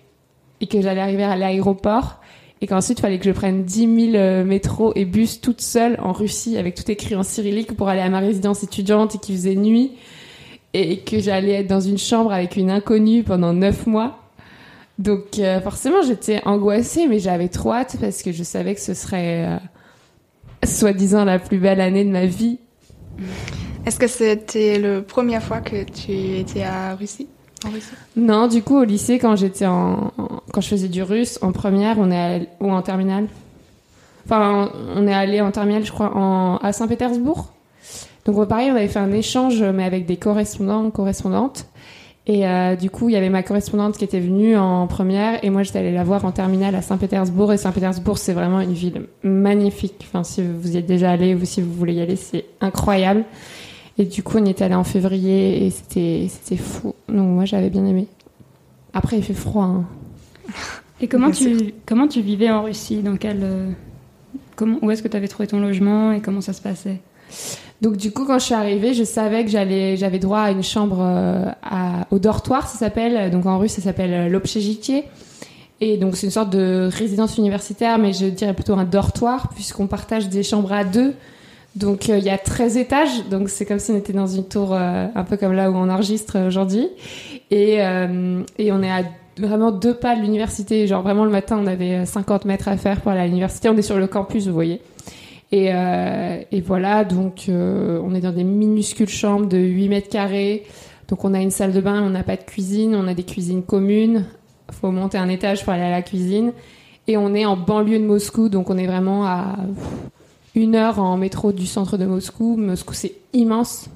et 0.60 0.66
que 0.66 0.80
j'allais 0.80 1.00
arriver 1.00 1.24
à 1.24 1.36
l'aéroport 1.36 2.20
et 2.60 2.66
qu'ensuite 2.66 2.98
il 2.98 3.02
fallait 3.02 3.18
que 3.18 3.26
je 3.26 3.32
prenne 3.32 3.64
10 3.64 4.12
000 4.12 4.16
euh, 4.16 4.44
métros 4.44 4.92
et 4.94 5.04
bus 5.04 5.40
toute 5.40 5.60
seule 5.60 5.98
en 6.00 6.12
Russie 6.12 6.56
avec 6.56 6.74
tout 6.74 6.90
écrit 6.90 7.14
en 7.14 7.22
cyrillique 7.22 7.76
pour 7.76 7.88
aller 7.88 8.00
à 8.00 8.08
ma 8.08 8.20
résidence 8.20 8.62
étudiante 8.62 9.14
et 9.14 9.18
qui 9.18 9.32
faisait 9.32 9.54
nuit 9.54 9.92
et 10.72 10.98
que 11.00 11.18
j'allais 11.18 11.52
être 11.52 11.66
dans 11.66 11.80
une 11.80 11.98
chambre 11.98 12.32
avec 12.32 12.56
une 12.56 12.70
inconnue 12.70 13.22
pendant 13.22 13.52
9 13.52 13.86
mois. 13.86 14.18
Donc 14.98 15.38
euh, 15.38 15.60
forcément 15.60 16.00
j'étais 16.06 16.40
angoissée 16.46 17.06
mais 17.08 17.18
j'avais 17.18 17.48
trop 17.48 17.72
hâte 17.72 17.96
parce 18.00 18.22
que 18.22 18.32
je 18.32 18.42
savais 18.42 18.74
que 18.74 18.80
ce 18.80 18.94
serait 18.94 19.46
euh, 19.46 20.66
soi-disant 20.66 21.24
la 21.26 21.38
plus 21.38 21.58
belle 21.58 21.82
année 21.82 22.04
de 22.04 22.10
ma 22.10 22.24
vie. 22.24 22.58
Est-ce 23.86 23.98
que 23.98 24.08
c'était 24.08 24.78
la 24.78 25.00
première 25.00 25.42
fois 25.42 25.60
que 25.60 25.84
tu 25.84 26.12
étais 26.12 26.62
à 26.62 26.94
Russie 26.94 27.28
non, 28.16 28.46
du 28.48 28.62
coup, 28.62 28.76
au 28.76 28.84
lycée, 28.84 29.18
quand 29.18 29.34
j'étais 29.34 29.66
en, 29.66 30.12
quand 30.52 30.60
je 30.60 30.68
faisais 30.68 30.88
du 30.88 31.02
russe, 31.02 31.38
en 31.42 31.52
première, 31.52 31.98
on 31.98 32.10
est 32.10 32.48
ou 32.60 32.70
en 32.70 32.82
terminale. 32.82 33.26
Enfin, 34.24 34.70
on 34.94 35.06
est 35.06 35.14
allé 35.14 35.40
en 35.40 35.50
terminale, 35.50 35.84
je 35.84 35.90
crois, 35.90 36.14
en, 36.14 36.58
à 36.58 36.72
Saint-Pétersbourg. 36.72 37.52
Donc, 38.24 38.46
pareil, 38.48 38.70
on 38.70 38.76
avait 38.76 38.88
fait 38.88 38.98
un 38.98 39.10
échange, 39.10 39.62
mais 39.62 39.84
avec 39.84 40.06
des 40.06 40.16
correspondants, 40.16 40.90
correspondantes. 40.90 41.66
Et 42.26 42.46
euh, 42.46 42.74
du 42.76 42.90
coup, 42.90 43.08
il 43.08 43.12
y 43.12 43.16
avait 43.16 43.30
ma 43.30 43.42
correspondante 43.42 43.96
qui 43.96 44.04
était 44.04 44.20
venue 44.20 44.56
en 44.56 44.86
première, 44.86 45.42
et 45.44 45.50
moi, 45.50 45.62
j'étais 45.62 45.78
allée 45.78 45.94
la 45.94 46.04
voir 46.04 46.24
en 46.24 46.32
terminale 46.32 46.74
à 46.74 46.82
Saint-Pétersbourg. 46.82 47.52
Et 47.52 47.56
Saint-Pétersbourg, 47.56 48.18
c'est 48.18 48.32
vraiment 48.32 48.60
une 48.60 48.74
ville 48.74 49.06
magnifique. 49.22 50.06
Enfin, 50.08 50.24
si 50.24 50.42
vous 50.42 50.72
y 50.72 50.76
êtes 50.76 50.86
déjà 50.86 51.10
allé 51.10 51.34
ou 51.34 51.44
si 51.44 51.62
vous 51.62 51.72
voulez 51.72 51.94
y 51.94 52.00
aller, 52.00 52.16
c'est 52.16 52.44
incroyable. 52.60 53.24
Et 53.98 54.04
du 54.04 54.22
coup, 54.22 54.38
on 54.38 54.44
y 54.44 54.50
est 54.50 54.62
allé 54.62 54.74
en 54.74 54.84
février 54.84 55.66
et 55.66 55.70
c'était, 55.70 56.28
c'était 56.28 56.60
fou. 56.60 56.94
Donc 57.08 57.28
moi, 57.28 57.44
j'avais 57.44 57.70
bien 57.70 57.84
aimé. 57.86 58.08
Après, 58.92 59.16
il 59.16 59.22
fait 59.22 59.34
froid. 59.34 59.64
Hein. 59.64 59.84
Et 61.00 61.08
comment 61.08 61.30
tu, 61.30 61.74
comment 61.84 62.08
tu 62.08 62.22
vivais 62.22 62.50
en 62.50 62.62
Russie? 62.62 63.02
Dans 63.02 63.16
quel, 63.16 63.40
euh, 63.42 63.70
comment, 64.54 64.78
Où 64.80 64.90
est-ce 64.90 65.02
que 65.02 65.08
tu 65.08 65.16
avais 65.16 65.28
trouvé 65.28 65.46
ton 65.46 65.60
logement 65.60 66.12
et 66.12 66.20
comment 66.20 66.40
ça 66.40 66.54
se 66.54 66.62
passait? 66.62 67.00
Donc 67.82 67.98
du 67.98 68.12
coup, 68.12 68.24
quand 68.24 68.38
je 68.38 68.44
suis 68.44 68.54
arrivée, 68.54 68.94
je 68.94 69.04
savais 69.04 69.44
que 69.44 69.50
j'allais, 69.50 69.98
j'avais 69.98 70.18
droit 70.18 70.40
à 70.40 70.50
une 70.50 70.62
chambre 70.62 70.98
euh, 71.00 71.50
à, 71.62 72.06
au 72.10 72.18
dortoir, 72.18 72.66
ça 72.66 72.78
s'appelle. 72.78 73.30
Donc 73.30 73.44
en 73.44 73.58
russe, 73.58 73.72
ça 73.72 73.82
s'appelle 73.82 74.14
euh, 74.14 74.28
l'obchezhitié. 74.28 75.04
Et 75.82 75.98
donc 75.98 76.16
c'est 76.16 76.26
une 76.26 76.32
sorte 76.32 76.48
de 76.48 76.88
résidence 76.90 77.36
universitaire, 77.36 77.98
mais 77.98 78.14
je 78.14 78.26
dirais 78.26 78.54
plutôt 78.54 78.72
un 78.72 78.84
dortoir, 78.84 79.50
puisqu'on 79.50 79.86
partage 79.86 80.30
des 80.30 80.42
chambres 80.42 80.72
à 80.72 80.84
deux. 80.84 81.12
Donc 81.76 82.08
euh, 82.08 82.16
il 82.16 82.24
y 82.24 82.30
a 82.30 82.38
13 82.38 82.78
étages, 82.78 83.28
donc 83.28 83.50
c'est 83.50 83.66
comme 83.66 83.78
si 83.78 83.90
on 83.90 83.96
était 83.96 84.14
dans 84.14 84.26
une 84.26 84.48
tour 84.48 84.72
euh, 84.72 85.06
un 85.14 85.24
peu 85.24 85.36
comme 85.36 85.52
là 85.52 85.70
où 85.70 85.74
on 85.74 85.90
enregistre 85.90 86.38
aujourd'hui. 86.46 86.88
Et, 87.50 87.82
euh, 87.84 88.42
et 88.56 88.72
on 88.72 88.82
est 88.82 88.90
à 88.90 89.02
vraiment 89.38 89.72
deux 89.72 89.92
pas 89.92 90.16
de 90.16 90.22
l'université. 90.22 90.86
Genre 90.86 91.02
vraiment 91.02 91.26
le 91.26 91.30
matin, 91.30 91.60
on 91.62 91.66
avait 91.66 92.06
50 92.06 92.46
mètres 92.46 92.68
à 92.68 92.78
faire 92.78 93.02
pour 93.02 93.12
aller 93.12 93.20
à 93.20 93.26
l'université. 93.26 93.68
On 93.68 93.76
est 93.76 93.82
sur 93.82 93.98
le 93.98 94.06
campus, 94.06 94.46
vous 94.46 94.54
voyez. 94.54 94.80
Et, 95.52 95.66
et 95.66 96.60
voilà, 96.60 97.04
donc 97.04 97.44
on 97.48 98.14
est 98.14 98.20
dans 98.20 98.32
des 98.32 98.42
minuscules 98.42 99.08
chambres 99.08 99.46
de 99.46 99.58
8 99.58 99.88
mètres 99.88 100.08
carrés. 100.08 100.64
Donc 101.08 101.24
on 101.24 101.34
a 101.34 101.40
une 101.40 101.52
salle 101.52 101.72
de 101.72 101.80
bain, 101.80 102.02
on 102.02 102.10
n'a 102.10 102.24
pas 102.24 102.36
de 102.36 102.42
cuisine, 102.42 102.96
on 102.96 103.06
a 103.06 103.14
des 103.14 103.22
cuisines 103.22 103.62
communes. 103.62 104.24
Faut 104.72 104.90
monter 104.90 105.18
un 105.18 105.28
étage 105.28 105.62
pour 105.62 105.72
aller 105.72 105.84
à 105.84 105.90
la 105.90 106.02
cuisine. 106.02 106.52
Et 107.06 107.16
on 107.16 107.32
est 107.34 107.44
en 107.44 107.56
banlieue 107.56 108.00
de 108.00 108.04
Moscou, 108.04 108.48
donc 108.48 108.70
on 108.70 108.76
est 108.76 108.86
vraiment 108.86 109.24
à 109.24 109.56
une 110.56 110.74
heure 110.74 110.98
en 110.98 111.16
métro 111.16 111.52
du 111.52 111.66
centre 111.66 111.98
de 111.98 112.06
Moscou. 112.06 112.56
Moscou, 112.56 112.94
c'est 112.94 113.14
immense. 113.32 113.88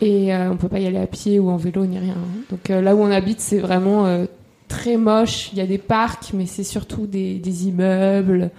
Et 0.00 0.34
euh, 0.34 0.50
on 0.50 0.56
peut 0.56 0.68
pas 0.68 0.80
y 0.80 0.86
aller 0.86 0.98
à 0.98 1.06
pied 1.06 1.38
ou 1.38 1.50
en 1.50 1.56
vélo 1.56 1.84
ni 1.84 1.98
rien. 1.98 2.16
Donc 2.50 2.70
euh, 2.70 2.80
là 2.80 2.96
où 2.96 3.00
on 3.00 3.10
habite, 3.10 3.40
c'est 3.40 3.58
vraiment 3.58 4.06
euh, 4.06 4.24
très 4.68 4.96
moche. 4.96 5.50
Il 5.52 5.58
y 5.58 5.60
a 5.60 5.66
des 5.66 5.78
parcs, 5.78 6.32
mais 6.32 6.46
c'est 6.46 6.64
surtout 6.64 7.06
des, 7.06 7.34
des 7.34 7.68
immeubles. 7.68 8.50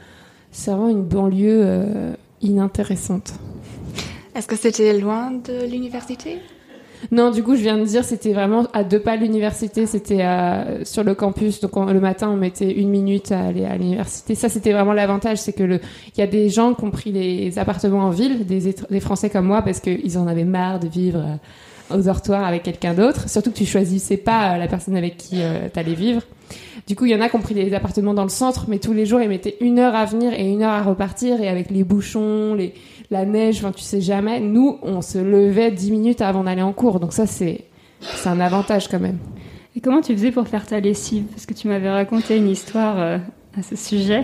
C'est 0.52 0.70
vraiment 0.70 0.90
une 0.90 1.04
banlieue 1.04 2.14
inintéressante. 2.42 3.34
Est-ce 4.36 4.48
que 4.48 4.56
c'était 4.56 4.98
loin 5.00 5.32
de 5.32 5.66
l'université? 5.66 6.40
Non, 7.10 7.32
du 7.32 7.42
coup, 7.42 7.56
je 7.56 7.62
viens 7.62 7.78
de 7.78 7.84
dire, 7.84 8.04
c'était 8.04 8.34
vraiment 8.34 8.68
à 8.74 8.84
deux 8.84 9.00
pas 9.00 9.18
de 9.18 9.24
l'université. 9.24 9.86
C'était 9.86 10.24
sur 10.84 11.04
le 11.04 11.16
campus. 11.16 11.60
Donc 11.62 11.76
le 11.76 12.00
matin, 12.00 12.30
on 12.30 12.38
mettait 12.38 12.72
une 12.72 12.90
minute 12.90 13.32
à 13.32 13.46
aller 13.48 13.66
à 13.66 13.78
l'université. 13.78 14.36
Ça, 14.36 14.50
c'était 14.50 14.74
vraiment 14.74 14.94
l'avantage, 14.94 15.40
c'est 15.40 15.54
que 15.54 15.64
il 15.64 16.20
y 16.20 16.22
a 16.22 16.28
des 16.28 16.50
gens 16.50 16.74
qui 16.74 16.84
ont 16.84 16.92
pris 16.92 17.12
les 17.12 17.58
appartements 17.58 18.06
en 18.06 18.10
ville, 18.10 18.46
des, 18.46 19.00
Français 19.00 19.30
comme 19.30 19.46
moi, 19.46 19.62
parce 19.62 19.80
qu'ils 19.80 20.18
en 20.18 20.28
avaient 20.28 20.44
marre 20.44 20.80
de 20.80 20.88
vivre 20.88 21.24
aux 21.94 22.02
dortoirs 22.02 22.46
avec 22.46 22.64
quelqu'un 22.64 22.94
d'autre. 22.94 23.30
Surtout 23.30 23.52
que 23.52 23.58
tu 23.58 23.66
choisissais 23.66 24.18
pas 24.18 24.58
la 24.58 24.68
personne 24.68 24.96
avec 24.96 25.18
qui 25.18 25.42
euh, 25.42 25.68
tu 25.74 25.80
allais 25.80 25.94
vivre. 25.94 26.22
Du 26.88 26.96
coup, 26.96 27.06
il 27.06 27.12
y 27.12 27.16
en 27.16 27.22
a 27.22 27.30
qui 27.30 27.36
ont 27.36 27.42
pris 27.42 27.54
des 27.54 27.74
appartements 27.74 28.14
dans 28.14 28.24
le 28.24 28.30
centre, 28.30 28.66
mais 28.68 28.80
tous 28.80 28.94
les 28.94 29.06
jours, 29.06 29.22
ils 29.22 29.30
mettaient 29.30 29.58
une 29.62 29.80
heure 29.80 29.96
à 29.96 30.06
venir 30.06 30.34
et 30.34 30.48
une 30.48 30.64
heure 30.64 30.74
à 30.74 30.82
repartir. 30.82 31.42
Et 31.42 31.48
avec 31.48 31.70
les 31.70 31.84
bouchons, 31.84 32.56
les, 32.56 32.74
la 33.12 33.26
neige, 33.26 33.58
enfin, 33.58 33.72
tu 33.72 33.84
sais 33.84 34.02
jamais. 34.02 34.40
Nous, 34.40 34.80
on 34.82 35.02
se 35.02 35.18
levait 35.20 35.70
dix 35.70 35.92
minutes 35.92 36.22
avant 36.22 36.46
d'aller 36.46 36.62
en 36.62 36.74
cours. 36.74 37.00
Donc 37.00 37.14
ça, 37.14 37.28
c'est, 37.28 37.66
c'est 38.00 38.30
un 38.30 38.40
avantage 38.40 38.88
quand 38.88 39.00
même. 39.00 39.20
Et 39.76 39.82
comment 39.82 40.02
tu 40.02 40.14
faisais 40.14 40.32
pour 40.32 40.48
faire 40.48 40.66
ta 40.66 40.80
lessive? 40.80 41.26
Parce 41.26 41.46
que 41.46 41.54
tu 41.54 41.68
m'avais 41.68 41.90
raconté 41.90 42.38
une 42.38 42.48
histoire 42.50 43.00
euh, 43.00 43.18
à 43.58 43.62
ce 43.62 43.76
sujet. 43.76 44.24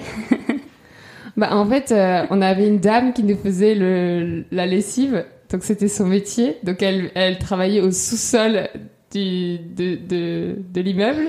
bah, 1.38 1.50
en 1.52 1.66
fait, 1.66 1.92
euh, 1.92 2.26
on 2.30 2.42
avait 2.42 2.68
une 2.68 2.80
dame 2.80 3.14
qui 3.14 3.24
nous 3.24 3.38
faisait 3.38 3.76
le, 3.76 4.46
la 4.52 4.66
lessive. 4.66 5.26
Donc 5.52 5.64
c'était 5.64 5.90
son 5.90 6.06
métier. 6.06 6.58
Donc 6.64 6.82
elle, 6.82 7.12
elle 7.14 7.38
travaillait 7.40 7.82
au 7.82 7.92
sous-sol 7.92 8.70
du, 9.12 9.58
de, 9.58 9.96
de, 9.96 10.56
de 10.74 10.82
l'immeuble 10.82 11.28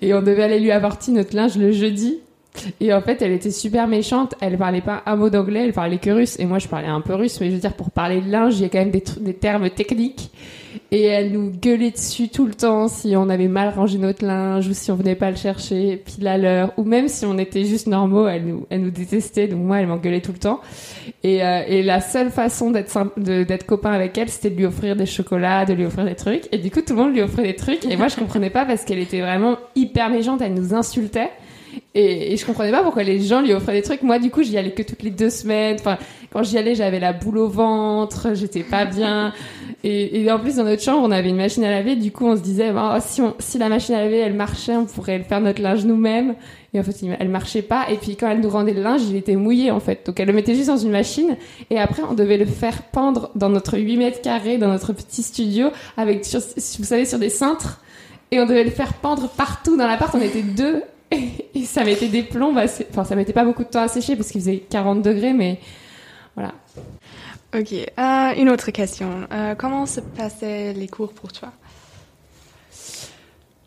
et 0.00 0.14
on 0.14 0.22
devait 0.22 0.44
aller 0.44 0.60
lui 0.60 0.70
apporter 0.70 1.10
notre 1.10 1.34
linge 1.34 1.56
le 1.56 1.72
jeudi. 1.72 2.18
Et 2.80 2.92
en 2.92 3.00
fait, 3.00 3.22
elle 3.22 3.32
était 3.32 3.50
super 3.50 3.86
méchante. 3.86 4.34
Elle 4.40 4.58
parlait 4.58 4.80
pas 4.80 5.02
un 5.06 5.16
mot 5.16 5.30
d'anglais, 5.30 5.64
elle 5.64 5.72
parlait 5.72 5.98
que 5.98 6.10
russe. 6.10 6.38
Et 6.38 6.46
moi, 6.46 6.58
je 6.58 6.68
parlais 6.68 6.88
un 6.88 7.00
peu 7.00 7.14
russe, 7.14 7.40
mais 7.40 7.48
je 7.48 7.54
veux 7.54 7.60
dire, 7.60 7.74
pour 7.74 7.90
parler 7.90 8.20
de 8.20 8.30
linge, 8.30 8.58
il 8.58 8.62
y 8.62 8.64
a 8.64 8.68
quand 8.68 8.78
même 8.78 8.90
des, 8.90 9.04
des 9.20 9.34
termes 9.34 9.70
techniques. 9.70 10.30
Et 10.90 11.02
elle 11.02 11.32
nous 11.32 11.50
gueulait 11.50 11.90
dessus 11.90 12.28
tout 12.28 12.46
le 12.46 12.54
temps 12.54 12.88
si 12.88 13.14
on 13.16 13.28
avait 13.28 13.48
mal 13.48 13.74
rangé 13.74 13.98
notre 13.98 14.24
linge 14.24 14.68
ou 14.68 14.74
si 14.74 14.90
on 14.90 14.94
venait 14.94 15.14
pas 15.14 15.30
le 15.30 15.36
chercher 15.36 15.96
pile 15.96 16.26
à 16.26 16.38
l'heure. 16.38 16.72
Ou 16.76 16.84
même 16.84 17.08
si 17.08 17.26
on 17.26 17.38
était 17.38 17.64
juste 17.64 17.86
normaux 17.86 18.26
elle 18.26 18.44
nous 18.44 18.66
elle 18.70 18.82
nous 18.82 18.90
détestait. 18.90 19.48
Donc 19.48 19.60
moi 19.60 19.80
elle 19.80 19.86
m'engueulait 19.86 20.20
tout 20.20 20.32
le 20.32 20.38
temps. 20.38 20.60
Et, 21.24 21.44
euh, 21.44 21.62
et 21.66 21.82
la 21.82 22.00
seule 22.00 22.30
façon 22.30 22.70
d'être 22.70 22.96
d'être 23.18 23.66
copain 23.66 23.92
avec 23.92 24.16
elle 24.16 24.28
c'était 24.28 24.50
de 24.50 24.56
lui 24.56 24.66
offrir 24.66 24.96
des 24.96 25.06
chocolats 25.06 25.64
de 25.64 25.74
lui 25.74 25.84
offrir 25.84 26.04
des 26.04 26.14
trucs. 26.14 26.48
Et 26.52 26.58
du 26.58 26.70
coup 26.70 26.80
tout 26.80 26.94
le 26.94 27.02
monde 27.02 27.12
lui 27.12 27.22
offrait 27.22 27.42
des 27.42 27.56
trucs. 27.56 27.84
Et 27.84 27.96
moi 27.96 28.08
je 28.08 28.16
comprenais 28.16 28.50
pas 28.50 28.64
parce 28.64 28.84
qu'elle 28.84 29.00
était 29.00 29.20
vraiment 29.20 29.58
hyper 29.74 30.10
méchante. 30.10 30.40
Elle 30.40 30.54
nous 30.54 30.74
insultait 30.74 31.30
et, 31.98 32.32
et, 32.32 32.36
je 32.36 32.46
comprenais 32.46 32.70
pas 32.70 32.82
pourquoi 32.82 33.02
les 33.02 33.20
gens 33.20 33.40
lui 33.40 33.52
offraient 33.52 33.72
des 33.72 33.82
trucs. 33.82 34.02
Moi, 34.02 34.18
du 34.18 34.30
coup, 34.30 34.42
j'y 34.42 34.56
allais 34.56 34.70
que 34.70 34.82
toutes 34.82 35.02
les 35.02 35.10
deux 35.10 35.30
semaines. 35.30 35.76
Enfin, 35.80 35.98
quand 36.30 36.44
j'y 36.44 36.56
allais, 36.56 36.74
j'avais 36.74 37.00
la 37.00 37.12
boule 37.12 37.38
au 37.38 37.48
ventre, 37.48 38.34
j'étais 38.34 38.62
pas 38.62 38.84
bien. 38.84 39.32
Et, 39.82 40.30
en 40.30 40.38
plus, 40.38 40.56
dans 40.56 40.64
notre 40.64 40.82
chambre, 40.82 41.00
on 41.02 41.10
avait 41.10 41.30
une 41.30 41.36
machine 41.36 41.64
à 41.64 41.70
laver. 41.70 41.96
Du 41.96 42.12
coup, 42.12 42.26
on 42.26 42.36
se 42.36 42.40
disait, 42.42 42.70
oh, 42.72 42.98
si, 43.38 43.58
la 43.58 43.68
machine 43.68 43.96
à 43.96 44.04
laver, 44.04 44.18
elle 44.18 44.34
marchait, 44.34 44.76
on 44.76 44.84
pourrait 44.84 45.20
faire 45.20 45.40
notre 45.40 45.60
linge 45.60 45.84
nous-mêmes. 45.84 46.34
Et 46.72 46.78
en 46.78 46.82
fait, 46.84 46.94
elle 47.18 47.28
marchait 47.28 47.62
pas. 47.62 47.86
Et 47.90 47.96
puis, 47.96 48.14
quand 48.14 48.30
elle 48.30 48.40
nous 48.40 48.50
rendait 48.50 48.74
le 48.74 48.82
linge, 48.82 49.00
il 49.08 49.16
était 49.16 49.36
mouillé, 49.36 49.72
en 49.72 49.80
fait. 49.80 50.06
Donc, 50.06 50.20
elle 50.20 50.28
le 50.28 50.34
mettait 50.34 50.54
juste 50.54 50.68
dans 50.68 50.76
une 50.76 50.92
machine. 50.92 51.36
Et 51.70 51.80
après, 51.80 52.02
on 52.08 52.14
devait 52.14 52.38
le 52.38 52.46
faire 52.46 52.82
pendre 52.82 53.30
dans 53.34 53.48
notre 53.48 53.76
8 53.76 53.96
mètres 53.96 54.20
carrés, 54.20 54.58
dans 54.58 54.68
notre 54.68 54.92
petit 54.92 55.22
studio, 55.22 55.68
avec, 55.96 56.24
vous 56.26 56.84
savez, 56.84 57.04
sur 57.06 57.18
des 57.18 57.30
cintres. 57.30 57.80
Et 58.30 58.38
on 58.38 58.46
devait 58.46 58.64
le 58.64 58.70
faire 58.70 58.92
pendre 58.94 59.28
partout 59.28 59.76
dans 59.76 59.86
l'appart. 59.86 60.14
On 60.14 60.20
était 60.20 60.42
deux. 60.42 60.82
Et, 61.54 61.64
ça 61.64 61.84
mettait 61.84 62.08
des 62.08 62.22
plombs. 62.22 62.56
Enfin, 62.90 63.04
ça 63.04 63.16
mettait 63.16 63.32
pas 63.32 63.44
beaucoup 63.44 63.64
de 63.64 63.68
temps 63.68 63.82
à 63.82 63.88
sécher 63.88 64.16
parce 64.16 64.30
qu'il 64.30 64.40
faisait 64.40 64.58
40 64.58 65.02
degrés, 65.02 65.32
mais 65.32 65.58
voilà. 66.34 66.54
Ok, 67.56 67.72
euh, 67.72 68.32
une 68.36 68.50
autre 68.50 68.70
question. 68.70 69.08
Euh, 69.32 69.54
comment 69.56 69.86
se 69.86 70.00
passaient 70.00 70.74
les 70.74 70.86
cours 70.86 71.14
pour 71.14 71.32
toi? 71.32 71.48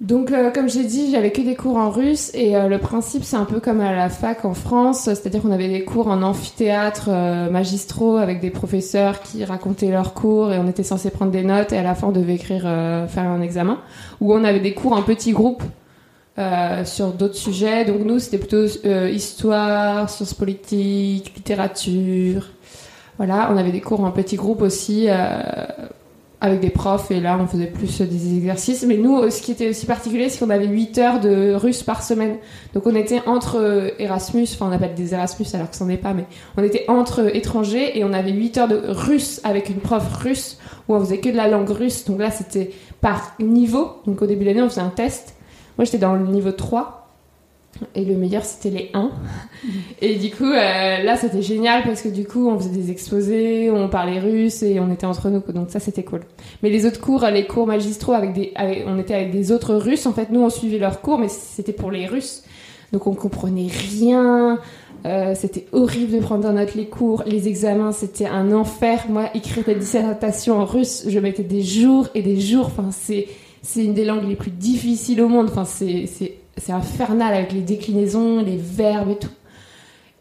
Donc, 0.01 0.31
euh, 0.31 0.51
comme 0.51 0.69
j'ai 0.69 0.83
dit, 0.83 1.11
j'avais 1.11 1.31
que 1.31 1.41
des 1.41 1.55
cours 1.55 1.77
en 1.77 1.89
russe 1.89 2.31
et 2.33 2.53
le 2.53 2.77
principe, 2.77 3.23
c'est 3.23 3.35
un 3.35 3.45
peu 3.45 3.59
comme 3.59 3.81
à 3.81 3.93
la 3.93 4.09
fac 4.09 4.45
en 4.45 4.53
France, 4.53 5.03
c'est-à-dire 5.03 5.41
qu'on 5.41 5.51
avait 5.51 5.67
des 5.67 5.83
cours 5.83 6.07
en 6.07 6.21
amphithéâtre 6.21 7.09
magistraux 7.51 8.17
avec 8.17 8.39
des 8.39 8.49
professeurs 8.49 9.21
qui 9.21 9.45
racontaient 9.45 9.91
leurs 9.91 10.13
cours 10.13 10.53
et 10.53 10.57
on 10.57 10.67
était 10.67 10.83
censé 10.83 11.11
prendre 11.11 11.31
des 11.31 11.43
notes 11.43 11.71
et 11.71 11.77
à 11.77 11.83
la 11.83 11.93
fin 11.93 12.07
on 12.07 12.11
devait 12.11 12.35
écrire, 12.35 12.61
faire 12.61 13.23
un 13.23 13.41
examen. 13.41 13.79
Ou 14.21 14.33
on 14.33 14.43
avait 14.43 14.59
des 14.59 14.73
cours 14.73 14.93
en 14.93 15.03
petits 15.03 15.33
groupes 15.33 15.63
sur 16.85 17.11
d'autres 17.11 17.35
sujets. 17.35 17.85
Donc 17.85 18.05
nous, 18.05 18.19
c'était 18.19 18.37
plutôt 18.37 18.65
histoire, 18.65 20.09
sciences 20.09 20.33
politiques, 20.33 21.33
littérature, 21.35 22.47
voilà, 23.23 23.49
on 23.53 23.57
avait 23.57 23.71
des 23.71 23.81
cours 23.81 24.03
en 24.03 24.09
petits 24.09 24.35
groupes 24.35 24.63
aussi 24.63 25.05
euh, 25.07 25.41
avec 26.39 26.59
des 26.59 26.71
profs 26.71 27.11
et 27.11 27.19
là 27.19 27.37
on 27.39 27.45
faisait 27.45 27.67
plus 27.67 28.01
des 28.01 28.35
exercices. 28.35 28.83
Mais 28.83 28.97
nous, 28.97 29.29
ce 29.29 29.43
qui 29.43 29.51
était 29.51 29.69
aussi 29.69 29.85
particulier, 29.85 30.27
c'est 30.29 30.43
qu'on 30.43 30.49
avait 30.49 30.65
8 30.65 30.97
heures 30.97 31.19
de 31.19 31.53
russe 31.53 31.83
par 31.83 32.01
semaine. 32.01 32.37
Donc 32.73 32.87
on 32.87 32.95
était 32.95 33.21
entre 33.27 33.93
Erasmus, 33.99 34.47
enfin 34.53 34.69
on 34.69 34.71
appelle 34.71 34.95
des 34.95 35.13
Erasmus 35.13 35.45
alors 35.53 35.69
que 35.69 35.75
c'en 35.75 35.87
est 35.89 35.97
pas, 35.97 36.15
mais 36.15 36.25
on 36.57 36.63
était 36.63 36.85
entre 36.87 37.35
étrangers 37.35 37.95
et 37.95 38.03
on 38.03 38.11
avait 38.11 38.31
8 38.31 38.57
heures 38.57 38.67
de 38.67 38.81
russe 38.87 39.39
avec 39.43 39.69
une 39.69 39.81
prof 39.81 40.03
russe 40.15 40.57
où 40.87 40.95
on 40.95 40.99
faisait 41.01 41.19
que 41.19 41.29
de 41.29 41.37
la 41.37 41.47
langue 41.47 41.69
russe. 41.69 42.05
Donc 42.05 42.19
là 42.19 42.31
c'était 42.31 42.71
par 43.01 43.35
niveau. 43.39 43.97
Donc 44.07 44.23
au 44.23 44.25
début 44.25 44.45
de 44.45 44.49
l'année 44.49 44.63
on 44.63 44.69
faisait 44.69 44.81
un 44.81 44.89
test. 44.89 45.35
Moi 45.77 45.85
j'étais 45.85 45.97
dans 45.97 46.13
le 46.13 46.25
niveau 46.27 46.51
3 46.51 47.01
et 47.95 48.05
le 48.05 48.15
meilleur, 48.15 48.43
c'était 48.43 48.69
les 48.69 48.91
1. 48.93 49.11
Et 50.01 50.15
du 50.15 50.29
coup, 50.29 50.43
euh, 50.43 51.03
là, 51.03 51.15
c'était 51.17 51.41
génial 51.41 51.83
parce 51.83 52.01
que 52.01 52.09
du 52.09 52.25
coup, 52.25 52.49
on 52.49 52.57
faisait 52.59 52.69
des 52.69 52.91
exposés, 52.91 53.71
on 53.71 53.87
parlait 53.87 54.19
russe 54.19 54.61
et 54.61 54.79
on 54.79 54.91
était 54.91 55.05
entre 55.05 55.29
nous. 55.29 55.41
Donc 55.53 55.69
ça, 55.69 55.79
c'était 55.79 56.03
cool. 56.03 56.21
Mais 56.61 56.69
les 56.69 56.85
autres 56.85 56.99
cours, 56.99 57.25
les 57.25 57.47
cours 57.47 57.67
magistraux, 57.67 58.13
avec 58.13 58.33
des, 58.33 58.53
on 58.85 58.99
était 58.99 59.15
avec 59.15 59.31
des 59.31 59.51
autres 59.51 59.75
Russes. 59.75 60.05
En 60.05 60.13
fait, 60.13 60.29
nous, 60.31 60.41
on 60.41 60.49
suivait 60.49 60.79
leurs 60.79 61.01
cours, 61.01 61.17
mais 61.17 61.29
c'était 61.29 61.73
pour 61.73 61.91
les 61.91 62.07
Russes. 62.07 62.43
Donc 62.91 63.07
on 63.07 63.13
comprenait 63.13 63.69
rien. 63.69 64.59
Euh, 65.05 65.33
c'était 65.33 65.65
horrible 65.71 66.11
de 66.11 66.19
prendre 66.19 66.47
en 66.47 66.53
note 66.53 66.75
les 66.75 66.87
cours. 66.87 67.23
Les 67.25 67.47
examens, 67.47 67.91
c'était 67.91 68.27
un 68.27 68.51
enfer. 68.51 69.05
Moi, 69.09 69.29
écrire 69.33 69.63
des 69.63 69.75
dissertations 69.75 70.59
en 70.59 70.65
russe, 70.65 71.05
je 71.07 71.19
mettais 71.19 71.43
des 71.43 71.61
jours 71.61 72.07
et 72.13 72.21
des 72.21 72.39
jours. 72.39 72.67
Enfin, 72.67 72.89
c'est 72.91 73.27
c'est 73.61 73.83
une 73.83 73.93
des 73.93 74.05
langues 74.05 74.27
les 74.27 74.35
plus 74.35 74.51
difficiles 74.51 75.21
au 75.21 75.27
monde. 75.27 75.49
Enfin, 75.49 75.65
c'est 75.65 76.07
c'est 76.57 76.73
infernal 76.73 77.33
avec 77.33 77.53
les 77.53 77.61
déclinaisons, 77.61 78.43
les 78.43 78.57
verbes 78.57 79.09
et 79.11 79.17
tout. 79.17 79.29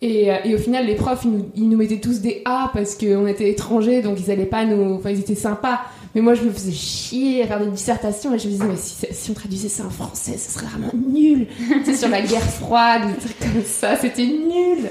Et, 0.03 0.31
euh, 0.31 0.37
et, 0.45 0.55
au 0.55 0.59
final, 0.59 0.87
les 0.87 0.95
profs, 0.95 1.25
ils 1.25 1.31
nous, 1.31 1.51
ils 1.55 1.69
nous 1.69 1.77
mettaient 1.77 2.01
tous 2.01 2.21
des 2.21 2.41
A 2.47 2.71
parce 2.73 2.95
qu'on 2.95 3.27
était 3.27 3.51
étrangers, 3.51 4.01
donc 4.01 4.19
ils 4.19 4.31
allaient 4.31 4.47
pas 4.47 4.65
nous. 4.65 4.95
Enfin, 4.95 5.11
ils 5.11 5.21
étaient 5.21 5.35
sympas. 5.35 5.81
Mais 6.15 6.23
moi, 6.23 6.35
je 6.35 6.43
me 6.43 6.51
faisais 6.51 6.73
chier 6.73 7.43
à 7.43 7.47
faire 7.47 7.61
des 7.61 7.71
dissertations 7.71 8.35
et 8.35 8.39
je 8.39 8.47
me 8.47 8.53
disais, 8.53 8.65
mais 8.65 8.77
si, 9.13 9.31
on 9.31 9.35
traduisait 9.35 9.69
ça 9.69 9.85
en 9.85 9.91
français, 9.91 10.37
ce 10.39 10.53
serait 10.53 10.67
vraiment 10.67 10.93
nul. 10.95 11.47
sais, 11.85 11.95
sur 11.95 12.09
la 12.09 12.23
guerre 12.23 12.43
froide, 12.43 13.03
des 13.09 13.21
trucs 13.21 13.39
comme 13.39 13.63
ça, 13.65 13.97
c'était 13.97 14.27
nul. 14.27 14.91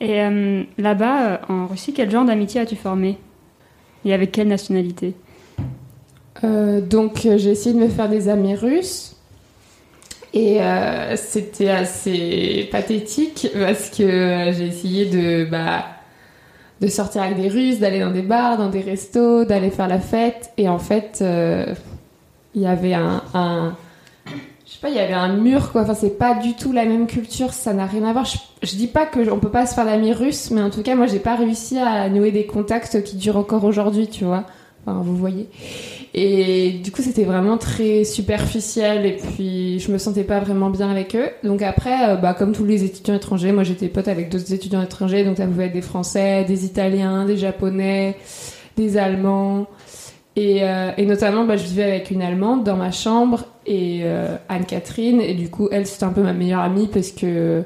Et 0.00 0.22
euh, 0.22 0.62
là-bas, 0.78 1.26
euh, 1.26 1.36
en 1.48 1.66
Russie, 1.66 1.92
quel 1.92 2.10
genre 2.10 2.24
d'amitié 2.24 2.60
as-tu 2.60 2.76
formé? 2.76 3.18
Et 4.04 4.14
avec 4.14 4.32
quelle 4.32 4.48
nationalité? 4.48 5.14
Donc, 6.42 7.20
j'ai 7.22 7.50
essayé 7.50 7.74
de 7.74 7.80
me 7.80 7.88
faire 7.88 8.08
des 8.08 8.28
amis 8.28 8.54
russes. 8.54 9.16
Et 10.34 10.60
euh, 10.60 11.16
c'était 11.16 11.70
assez 11.70 12.68
pathétique 12.70 13.48
parce 13.58 13.88
que 13.88 14.50
j'ai 14.52 14.66
essayé 14.66 15.06
de, 15.06 15.46
bah, 15.50 15.86
de 16.80 16.86
sortir 16.86 17.22
avec 17.22 17.40
des 17.40 17.48
Russes, 17.48 17.78
d'aller 17.78 18.00
dans 18.00 18.10
des 18.10 18.22
bars, 18.22 18.58
dans 18.58 18.68
des 18.68 18.80
restos, 18.80 19.44
d'aller 19.44 19.70
faire 19.70 19.88
la 19.88 19.98
fête. 19.98 20.52
Et 20.58 20.68
en 20.68 20.78
fait, 20.78 21.20
euh, 21.22 21.74
il 22.54 22.62
y 22.62 22.66
avait 22.66 22.94
un, 22.94 23.22
un, 23.32 23.74
je 24.66 24.72
sais 24.72 24.78
pas, 24.82 24.90
il 24.90 24.96
y 24.96 25.00
avait 25.00 25.14
un 25.14 25.34
mur 25.34 25.72
quoi. 25.72 25.82
Enfin, 25.82 25.94
c'est 25.94 26.18
pas 26.18 26.34
du 26.34 26.54
tout 26.54 26.72
la 26.72 26.84
même 26.84 27.06
culture, 27.06 27.54
ça 27.54 27.72
n'a 27.72 27.86
rien 27.86 28.04
à 28.04 28.12
voir. 28.12 28.26
Je, 28.26 28.36
je 28.62 28.76
dis 28.76 28.86
pas 28.86 29.06
que 29.06 29.30
on 29.30 29.38
peut 29.38 29.50
pas 29.50 29.64
se 29.64 29.74
faire 29.74 29.86
d'amis 29.86 30.12
russes, 30.12 30.50
mais 30.50 30.60
en 30.60 30.70
tout 30.70 30.82
cas, 30.82 30.94
moi, 30.94 31.06
j'ai 31.06 31.20
pas 31.20 31.36
réussi 31.36 31.78
à 31.78 32.10
nouer 32.10 32.32
des 32.32 32.44
contacts 32.44 33.02
qui 33.02 33.16
durent 33.16 33.38
encore 33.38 33.64
aujourd'hui, 33.64 34.08
tu 34.08 34.24
vois. 34.24 34.44
Enfin, 34.86 35.00
vous 35.02 35.16
voyez. 35.16 35.48
Et 36.14 36.70
du 36.82 36.90
coup, 36.90 37.02
c'était 37.02 37.24
vraiment 37.24 37.58
très 37.58 38.04
superficiel 38.04 39.04
et 39.04 39.16
puis 39.16 39.78
je 39.80 39.92
me 39.92 39.98
sentais 39.98 40.24
pas 40.24 40.40
vraiment 40.40 40.70
bien 40.70 40.90
avec 40.90 41.14
eux. 41.14 41.28
Donc 41.44 41.62
après, 41.62 42.10
euh, 42.10 42.16
bah, 42.16 42.34
comme 42.34 42.52
tous 42.52 42.64
les 42.64 42.84
étudiants 42.84 43.14
étrangers, 43.14 43.52
moi 43.52 43.64
j'étais 43.64 43.88
pote 43.88 44.08
avec 44.08 44.30
d'autres 44.30 44.52
étudiants 44.52 44.82
étrangers, 44.82 45.24
donc 45.24 45.36
ça 45.36 45.46
pouvait 45.46 45.66
être 45.66 45.72
des 45.72 45.82
Français, 45.82 46.44
des 46.44 46.64
Italiens, 46.64 47.24
des 47.26 47.36
Japonais, 47.36 48.16
des 48.76 48.96
Allemands. 48.96 49.66
Et, 50.36 50.60
euh, 50.62 50.92
notamment, 50.98 51.44
bah, 51.44 51.56
je 51.56 51.64
vivais 51.64 51.82
avec 51.82 52.10
une 52.12 52.22
Allemande 52.22 52.62
dans 52.62 52.76
ma 52.76 52.92
chambre 52.92 53.44
et 53.66 54.02
euh, 54.04 54.36
Anne-Catherine. 54.48 55.20
Et 55.20 55.34
du 55.34 55.50
coup, 55.50 55.68
elle, 55.72 55.84
c'était 55.84 56.04
un 56.04 56.12
peu 56.12 56.22
ma 56.22 56.32
meilleure 56.32 56.60
amie 56.60 56.86
parce 56.86 57.10
que 57.10 57.64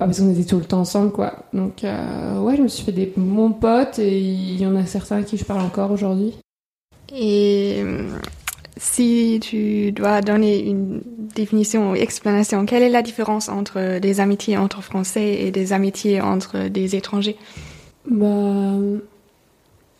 bah, 0.00 0.06
parce 0.06 0.18
qu'on 0.18 0.32
était 0.32 0.44
tout 0.44 0.58
le 0.58 0.64
temps 0.64 0.80
ensemble, 0.80 1.12
quoi. 1.12 1.44
Donc, 1.52 1.82
ouais, 1.82 2.56
je 2.56 2.62
me 2.62 2.68
suis 2.68 2.84
fait 2.84 2.92
des 2.92 3.12
bons 3.16 3.52
potes 3.52 3.98
et 3.98 4.18
il 4.18 4.60
y 4.60 4.66
en 4.66 4.74
a 4.74 4.86
certains 4.86 5.18
à 5.18 5.22
qui 5.22 5.36
je 5.36 5.44
parle 5.44 5.60
encore 5.60 5.92
aujourd'hui. 5.92 6.34
Et 7.12 7.80
euh, 7.80 8.08
si 8.76 9.38
tu 9.42 9.92
dois 9.92 10.20
donner 10.20 10.64
une 10.64 11.02
définition 11.34 11.90
ou 11.90 11.94
explanation, 11.94 12.64
quelle 12.66 12.82
est 12.82 12.88
la 12.88 13.02
différence 13.02 13.48
entre 13.48 13.98
des 13.98 14.20
amitiés 14.20 14.56
entre 14.56 14.82
Français 14.82 15.42
et 15.42 15.50
des 15.50 15.72
amitiés 15.72 16.20
entre 16.20 16.68
des 16.68 16.96
étrangers? 16.96 17.36
Bah, 18.08 18.74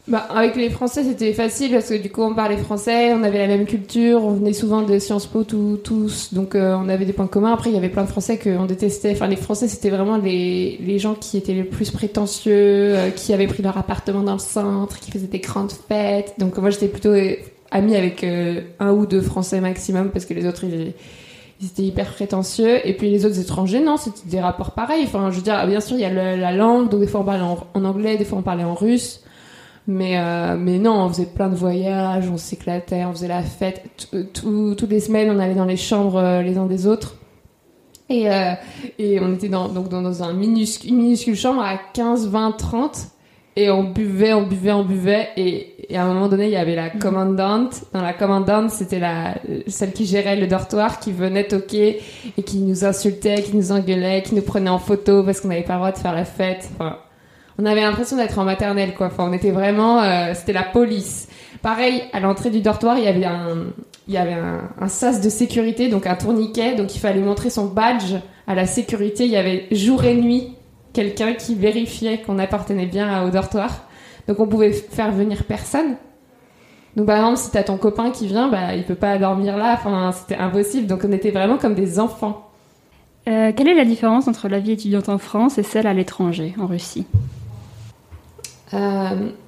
bah, 0.08 0.26
avec 0.30 0.56
les 0.56 0.70
Français, 0.70 1.04
c'était 1.04 1.32
facile 1.34 1.72
parce 1.72 1.90
que 1.90 1.94
du 1.94 2.10
coup, 2.10 2.22
on 2.22 2.34
parlait 2.34 2.56
français, 2.56 3.12
on 3.12 3.22
avait 3.22 3.38
la 3.38 3.46
même 3.46 3.66
culture, 3.66 4.24
on 4.24 4.32
venait 4.32 4.54
souvent 4.54 4.82
de 4.82 4.98
Sciences 4.98 5.26
Po 5.26 5.44
tous, 5.44 6.32
donc 6.32 6.54
euh, 6.54 6.74
on 6.74 6.88
avait 6.88 7.04
des 7.04 7.12
points 7.12 7.26
communs. 7.26 7.52
Après, 7.52 7.70
il 7.70 7.74
y 7.74 7.76
avait 7.76 7.90
plein 7.90 8.04
de 8.04 8.08
Français 8.08 8.38
qu'on 8.38 8.64
détestait. 8.64 9.12
Enfin, 9.12 9.28
les 9.28 9.36
Français, 9.36 9.68
c'était 9.68 9.90
vraiment 9.90 10.16
les, 10.16 10.78
les 10.80 10.98
gens 10.98 11.14
qui 11.14 11.36
étaient 11.36 11.52
les 11.52 11.64
plus 11.64 11.90
prétentieux, 11.90 12.52
euh, 12.54 13.10
qui 13.10 13.34
avaient 13.34 13.46
pris 13.46 13.62
leur 13.62 13.76
appartement 13.76 14.22
dans 14.22 14.32
le 14.32 14.38
centre, 14.38 14.98
qui 15.00 15.10
faisaient 15.10 15.26
des 15.26 15.38
grandes 15.38 15.72
fêtes. 15.72 16.34
Donc 16.38 16.56
moi, 16.56 16.70
j'étais 16.70 16.88
plutôt 16.88 17.10
euh, 17.10 17.34
amie 17.70 17.94
avec 17.94 18.24
un 18.24 18.92
ou 18.92 19.06
deux 19.06 19.20
Français 19.20 19.60
maximum 19.60 20.10
parce 20.10 20.24
que 20.24 20.34
les 20.34 20.46
autres, 20.46 20.64
ils, 20.64 20.94
étaient 21.64 21.82
hyper 21.82 22.10
prétentieux. 22.14 22.84
Et 22.88 22.94
puis 22.94 23.10
les 23.10 23.26
autres 23.26 23.38
étrangers, 23.38 23.80
non, 23.80 23.98
c'était 23.98 24.28
des 24.28 24.40
rapports 24.40 24.72
pareils. 24.72 25.04
Enfin, 25.04 25.30
je 25.30 25.36
veux 25.36 25.42
dire, 25.42 25.64
bien 25.66 25.80
sûr, 25.80 25.96
il 25.96 26.00
y 26.00 26.04
a 26.06 26.36
la 26.36 26.52
langue, 26.52 26.88
donc 26.88 27.00
des 27.00 27.06
fois 27.06 27.20
on 27.20 27.24
parlait 27.24 27.44
en 27.44 27.84
anglais, 27.84 28.16
des 28.16 28.24
fois 28.24 28.38
on 28.38 28.42
parlait 28.42 28.64
en 28.64 28.74
russe. 28.74 29.22
Mais, 29.86 30.18
euh, 30.18 30.56
mais 30.58 30.78
non, 30.78 31.04
on 31.04 31.08
faisait 31.08 31.26
plein 31.26 31.48
de 31.48 31.54
voyages, 31.54 32.28
on 32.30 32.36
s'éclatait, 32.36 33.04
on 33.04 33.12
faisait 33.12 33.28
la 33.28 33.42
fête. 33.42 33.82
toutes 34.32 34.90
les 34.90 35.00
semaines, 35.00 35.30
on 35.30 35.38
allait 35.38 35.54
dans 35.54 35.64
les 35.64 35.76
chambres 35.76 36.18
euh, 36.18 36.42
les 36.42 36.58
uns 36.58 36.66
des 36.66 36.86
autres. 36.86 37.16
Et, 38.08 38.30
euh, 38.30 38.52
et 38.98 39.20
on 39.20 39.34
était 39.34 39.48
dans, 39.48 39.68
donc 39.68 39.88
dans, 39.88 40.22
un 40.22 40.32
minuscule, 40.32 40.90
une 40.90 40.96
minuscule 40.96 41.36
chambre 41.36 41.62
à 41.62 41.78
15, 41.94 42.28
20, 42.28 42.52
30. 42.52 42.98
Et 43.56 43.68
on 43.70 43.84
buvait, 43.84 44.32
on 44.32 44.42
buvait, 44.42 44.72
on 44.72 44.84
buvait. 44.84 45.28
Et, 45.36 45.92
et 45.92 45.96
à 45.96 46.04
un 46.04 46.14
moment 46.14 46.28
donné, 46.28 46.46
il 46.46 46.52
y 46.52 46.56
avait 46.56 46.76
la 46.76 46.92
mhm. 46.94 47.00
commandante. 47.00 47.82
Dans 47.92 48.02
la 48.02 48.12
commandante, 48.12 48.70
c'était 48.70 49.00
la, 49.00 49.34
celle 49.66 49.92
qui 49.92 50.06
gérait 50.06 50.36
le 50.36 50.46
dortoir, 50.46 51.00
qui 51.00 51.12
venait 51.12 51.44
toquer 51.44 52.00
et 52.36 52.42
qui 52.42 52.58
nous 52.58 52.84
insultait, 52.84 53.42
qui 53.42 53.56
nous 53.56 53.72
engueulait, 53.72 54.22
qui 54.22 54.34
nous 54.34 54.42
prenait 54.42 54.70
en 54.70 54.78
photo 54.78 55.24
parce 55.24 55.40
qu'on 55.40 55.48
n'avait 55.48 55.62
pas 55.62 55.74
le 55.74 55.78
droit 55.80 55.92
de 55.92 55.98
faire 55.98 56.14
la 56.14 56.24
fête. 56.24 56.70
Enfin, 56.74 56.98
on 57.60 57.66
avait 57.66 57.82
l'impression 57.82 58.16
d'être 58.16 58.38
en 58.38 58.44
maternelle, 58.44 58.94
quoi. 58.94 59.08
Enfin, 59.08 59.26
on 59.28 59.32
était 59.32 59.50
vraiment, 59.50 60.02
euh, 60.02 60.32
c'était 60.34 60.52
la 60.52 60.62
police. 60.62 61.28
Pareil, 61.62 62.02
à 62.12 62.20
l'entrée 62.20 62.50
du 62.50 62.60
dortoir, 62.60 62.96
il 62.96 63.04
y 63.04 63.08
avait 63.08 63.26
un, 63.26 63.66
il 64.08 64.14
y 64.14 64.16
avait 64.16 64.36
un, 64.80 64.88
sas 64.88 65.20
de 65.20 65.28
sécurité, 65.28 65.88
donc 65.88 66.06
un 66.06 66.14
tourniquet, 66.14 66.74
donc 66.74 66.94
il 66.94 66.98
fallait 66.98 67.20
montrer 67.20 67.50
son 67.50 67.66
badge 67.66 68.14
à 68.46 68.54
la 68.54 68.64
sécurité. 68.64 69.24
Il 69.26 69.30
y 69.30 69.36
avait 69.36 69.66
jour 69.72 70.04
et 70.04 70.14
nuit 70.14 70.54
quelqu'un 70.94 71.34
qui 71.34 71.54
vérifiait 71.54 72.22
qu'on 72.22 72.38
appartenait 72.38 72.86
bien 72.86 73.24
au 73.24 73.30
dortoir. 73.30 73.82
Donc 74.26 74.40
on 74.40 74.46
pouvait 74.46 74.72
faire 74.72 75.12
venir 75.12 75.44
personne. 75.44 75.96
Donc 76.96 77.06
par 77.06 77.16
exemple, 77.16 77.36
si 77.36 77.50
t'as 77.50 77.62
ton 77.62 77.76
copain 77.76 78.10
qui 78.10 78.26
vient, 78.26 78.48
bah 78.48 78.74
il 78.74 78.84
peut 78.84 78.94
pas 78.94 79.18
dormir 79.18 79.58
là. 79.58 79.74
Enfin, 79.74 80.12
c'était 80.12 80.40
impossible. 80.40 80.86
Donc 80.86 81.00
on 81.04 81.12
était 81.12 81.30
vraiment 81.30 81.58
comme 81.58 81.74
des 81.74 82.00
enfants. 82.00 82.48
Euh, 83.28 83.52
quelle 83.54 83.68
est 83.68 83.74
la 83.74 83.84
différence 83.84 84.28
entre 84.28 84.48
la 84.48 84.60
vie 84.60 84.72
étudiante 84.72 85.10
en 85.10 85.18
France 85.18 85.58
et 85.58 85.62
celle 85.62 85.86
à 85.86 85.92
l'étranger, 85.92 86.54
en 86.58 86.66
Russie? 86.66 87.06
Euh, 88.72 88.78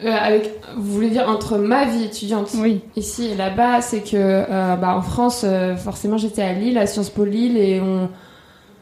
euh, 0.05 0.11
avec, 0.11 0.51
vous 0.77 0.95
voulez 0.95 1.11
dire 1.11 1.29
entre 1.29 1.57
ma 1.57 1.85
vie 1.85 2.05
étudiante 2.05 2.51
oui. 2.57 2.81
ici 2.97 3.27
et 3.27 3.35
là-bas, 3.37 3.81
c'est 3.81 4.01
que 4.01 4.17
euh, 4.17 4.77
bah, 4.77 4.97
en 4.97 5.03
France, 5.03 5.43
euh, 5.45 5.77
forcément, 5.77 6.19
j'étais 6.19 6.43
à 6.43 6.53
Lille, 6.53 6.77
à 6.77 6.87
Sciences 6.87 7.11
Po 7.11 7.25
Lille, 7.25 7.57
et 7.57 7.81
on, 7.81 8.09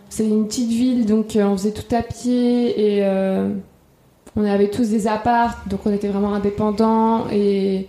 c'est 0.09 0.27
une 0.27 0.47
petite 0.47 0.71
ville, 0.71 1.05
donc 1.05 1.37
on 1.37 1.57
faisait 1.57 1.73
tout 1.73 1.95
à 1.95 2.03
pied 2.03 2.97
et 2.99 3.07
on 4.37 4.45
avait 4.45 4.71
tous 4.71 4.89
des 4.89 5.07
apparts, 5.07 5.59
donc 5.67 5.81
on 5.85 5.93
était 5.93 6.09
vraiment 6.09 6.33
indépendants 6.33 7.27
et, 7.31 7.87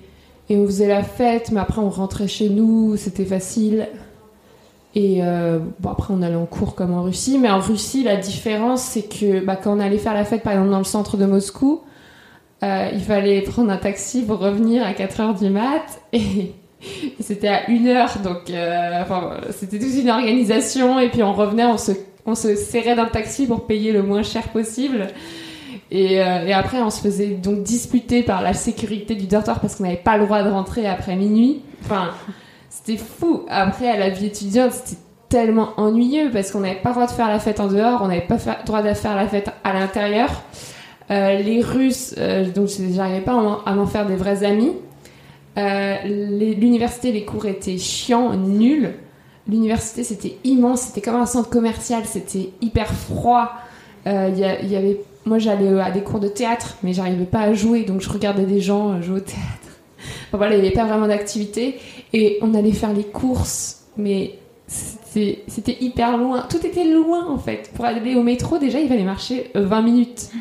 et 0.50 0.58
on 0.58 0.66
faisait 0.66 0.88
la 0.88 1.04
fête, 1.04 1.52
mais 1.52 1.62
après 1.62 1.82
on 1.82 1.90
rentrait 1.90 2.28
chez 2.28 2.50
nous, 2.50 2.98
c'était 2.98 3.26
facile. 3.26 3.88
Et 4.94 5.22
bon, 5.80 5.90
après, 5.90 6.14
on 6.14 6.22
allait 6.22 6.36
en 6.36 6.46
cours 6.46 6.76
comme 6.76 6.94
en 6.94 7.04
Russie. 7.04 7.40
Mais 7.40 7.50
en 7.50 7.62
Russie, 7.62 8.04
la 8.04 8.18
différence, 8.18 8.82
c'est 8.82 9.04
que 9.04 9.44
bah, 9.44 9.56
quand 9.56 9.78
on 9.78 9.80
allait 9.80 9.98
faire 9.98 10.14
la 10.14 10.26
fête, 10.26 10.44
par 10.44 10.52
exemple, 10.52 10.72
dans 10.72 10.80
le 10.80 10.84
centre 10.84 11.16
de 11.16 11.26
Moscou, 11.26 11.82
euh, 12.64 12.90
il 12.94 13.02
fallait 13.02 13.42
prendre 13.42 13.72
un 13.72 13.78
taxi 13.78 14.22
pour 14.22 14.38
revenir 14.38 14.86
à 14.86 14.92
4h 14.92 15.40
du 15.40 15.50
mat 15.50 15.82
et, 16.14 16.54
c'était 17.20 17.48
à 17.48 17.64
1h 17.64 18.22
donc 18.22 18.50
euh, 18.50 19.02
enfin, 19.02 19.38
c'était 19.50 19.80
toute 19.80 19.96
une 19.96 20.12
organisation 20.12 21.00
et 21.00 21.10
puis 21.10 21.24
on 21.24 21.34
revenait 21.34 21.66
on 21.66 21.78
se, 21.78 21.92
on 22.28 22.36
se 22.36 22.56
serrait 22.56 22.96
dans 22.96 23.08
taxi 23.08 23.48
pour 23.48 23.66
payer 23.66 23.92
le 23.92 24.04
moins 24.04 24.24
cher 24.24 24.50
possible. 24.50 25.08
Et, 25.90 26.22
euh, 26.22 26.46
et 26.46 26.54
après 26.54 26.82
on 26.82 26.92
se 26.92 27.02
faisait 27.02 27.30
donc 27.30 27.64
disputer 27.64 28.22
par 28.24 28.44
la 28.44 28.54
sécurité 28.54 29.16
du 29.16 29.26
dortoir 29.26 29.60
parce 29.60 29.76
qu'on 29.76 29.84
n'avait 29.84 29.98
pas 29.98 30.18
le 30.18 30.26
droit 30.26 30.44
de 30.44 30.50
rentrer 30.50 30.88
après 30.88 31.16
minuit. 31.16 31.64
Enfin 31.84 32.12
c'était 32.70 32.98
fou. 32.98 33.44
Après 33.50 33.90
à 33.90 33.98
la 33.98 34.10
vie 34.10 34.28
étudiante 34.28 34.72
c'était 34.72 35.02
tellement 35.30 35.70
ennuyeux 35.78 36.30
parce 36.32 36.52
qu'on 36.52 36.60
n'avait 36.60 36.76
pas 36.76 36.90
le 36.90 36.96
droit 36.96 37.08
de 37.08 37.12
faire 37.12 37.28
la 37.28 37.40
fête 37.40 37.60
en 37.60 37.68
dehors 37.68 38.02
on 38.04 38.08
n'avait 38.08 38.22
pas 38.22 38.36
le 38.36 38.66
droit 38.66 38.84
de 38.84 38.94
faire 38.94 39.16
la 39.16 39.28
fête 39.28 39.50
à 39.64 39.74
l'intérieur 39.74 40.30
les 41.12 41.62
Russes, 41.62 42.16
euh, 42.18 42.50
donc 42.50 42.70
j'arrivais 42.94 43.22
pas 43.22 43.62
à 43.66 43.76
m'en 43.76 43.86
faire 43.86 44.06
des 44.06 44.16
vrais 44.16 44.44
amis. 44.44 44.72
Euh, 45.58 45.96
l'université, 46.06 47.12
les 47.12 47.26
cours 47.26 47.46
étaient 47.46 47.78
chiants, 47.78 48.34
nuls. 48.36 48.94
L'université, 49.48 50.04
c'était 50.04 50.38
immense, 50.44 50.82
c'était 50.82 51.02
comme 51.02 51.20
un 51.20 51.26
centre 51.26 51.50
commercial, 51.50 52.04
c'était 52.06 52.52
hyper 52.62 52.88
froid. 52.88 53.52
Il 54.06 54.38
y, 54.38 54.46
avait, 54.46 55.02
moi, 55.26 55.38
j'allais 55.38 55.80
à 55.82 55.92
des 55.92 56.02
cours 56.02 56.20
de 56.20 56.30
théâtre, 56.30 56.78
mais 56.82 56.94
j'arrivais 56.94 57.26
pas 57.26 57.42
à 57.42 57.54
jouer, 57.54 57.84
donc 57.84 58.02
je 58.02 58.10
regardais 58.10 58.46
des 58.46 58.62
gens 58.62 59.02
jouer 59.02 59.18
au 59.18 59.20
théâtre. 59.20 59.42
Enfin, 60.28 60.38
voilà, 60.38 60.56
il 60.56 60.62
n'y 60.62 60.68
avait 60.68 60.76
pas 60.76 60.86
vraiment 60.86 61.08
d'activité. 61.08 61.78
Et 62.14 62.40
on 62.42 62.54
allait 62.54 62.72
faire 62.72 62.94
les 62.94 63.04
courses, 63.04 63.84
mais 63.98 64.40
c'était 64.68 65.78
hyper 65.82 66.18
loin. 66.18 66.46
Tout 66.50 66.66
était 66.66 66.86
loin, 66.86 67.28
en 67.28 67.38
fait. 67.38 67.70
Pour 67.76 67.84
aller 67.86 68.16
au 68.16 68.24
métro, 68.24 68.58
déjà, 68.58 68.80
il 68.80 68.88
fallait 68.88 69.04
marcher 69.04 69.52
20 69.56 69.82
minutes 69.82 70.32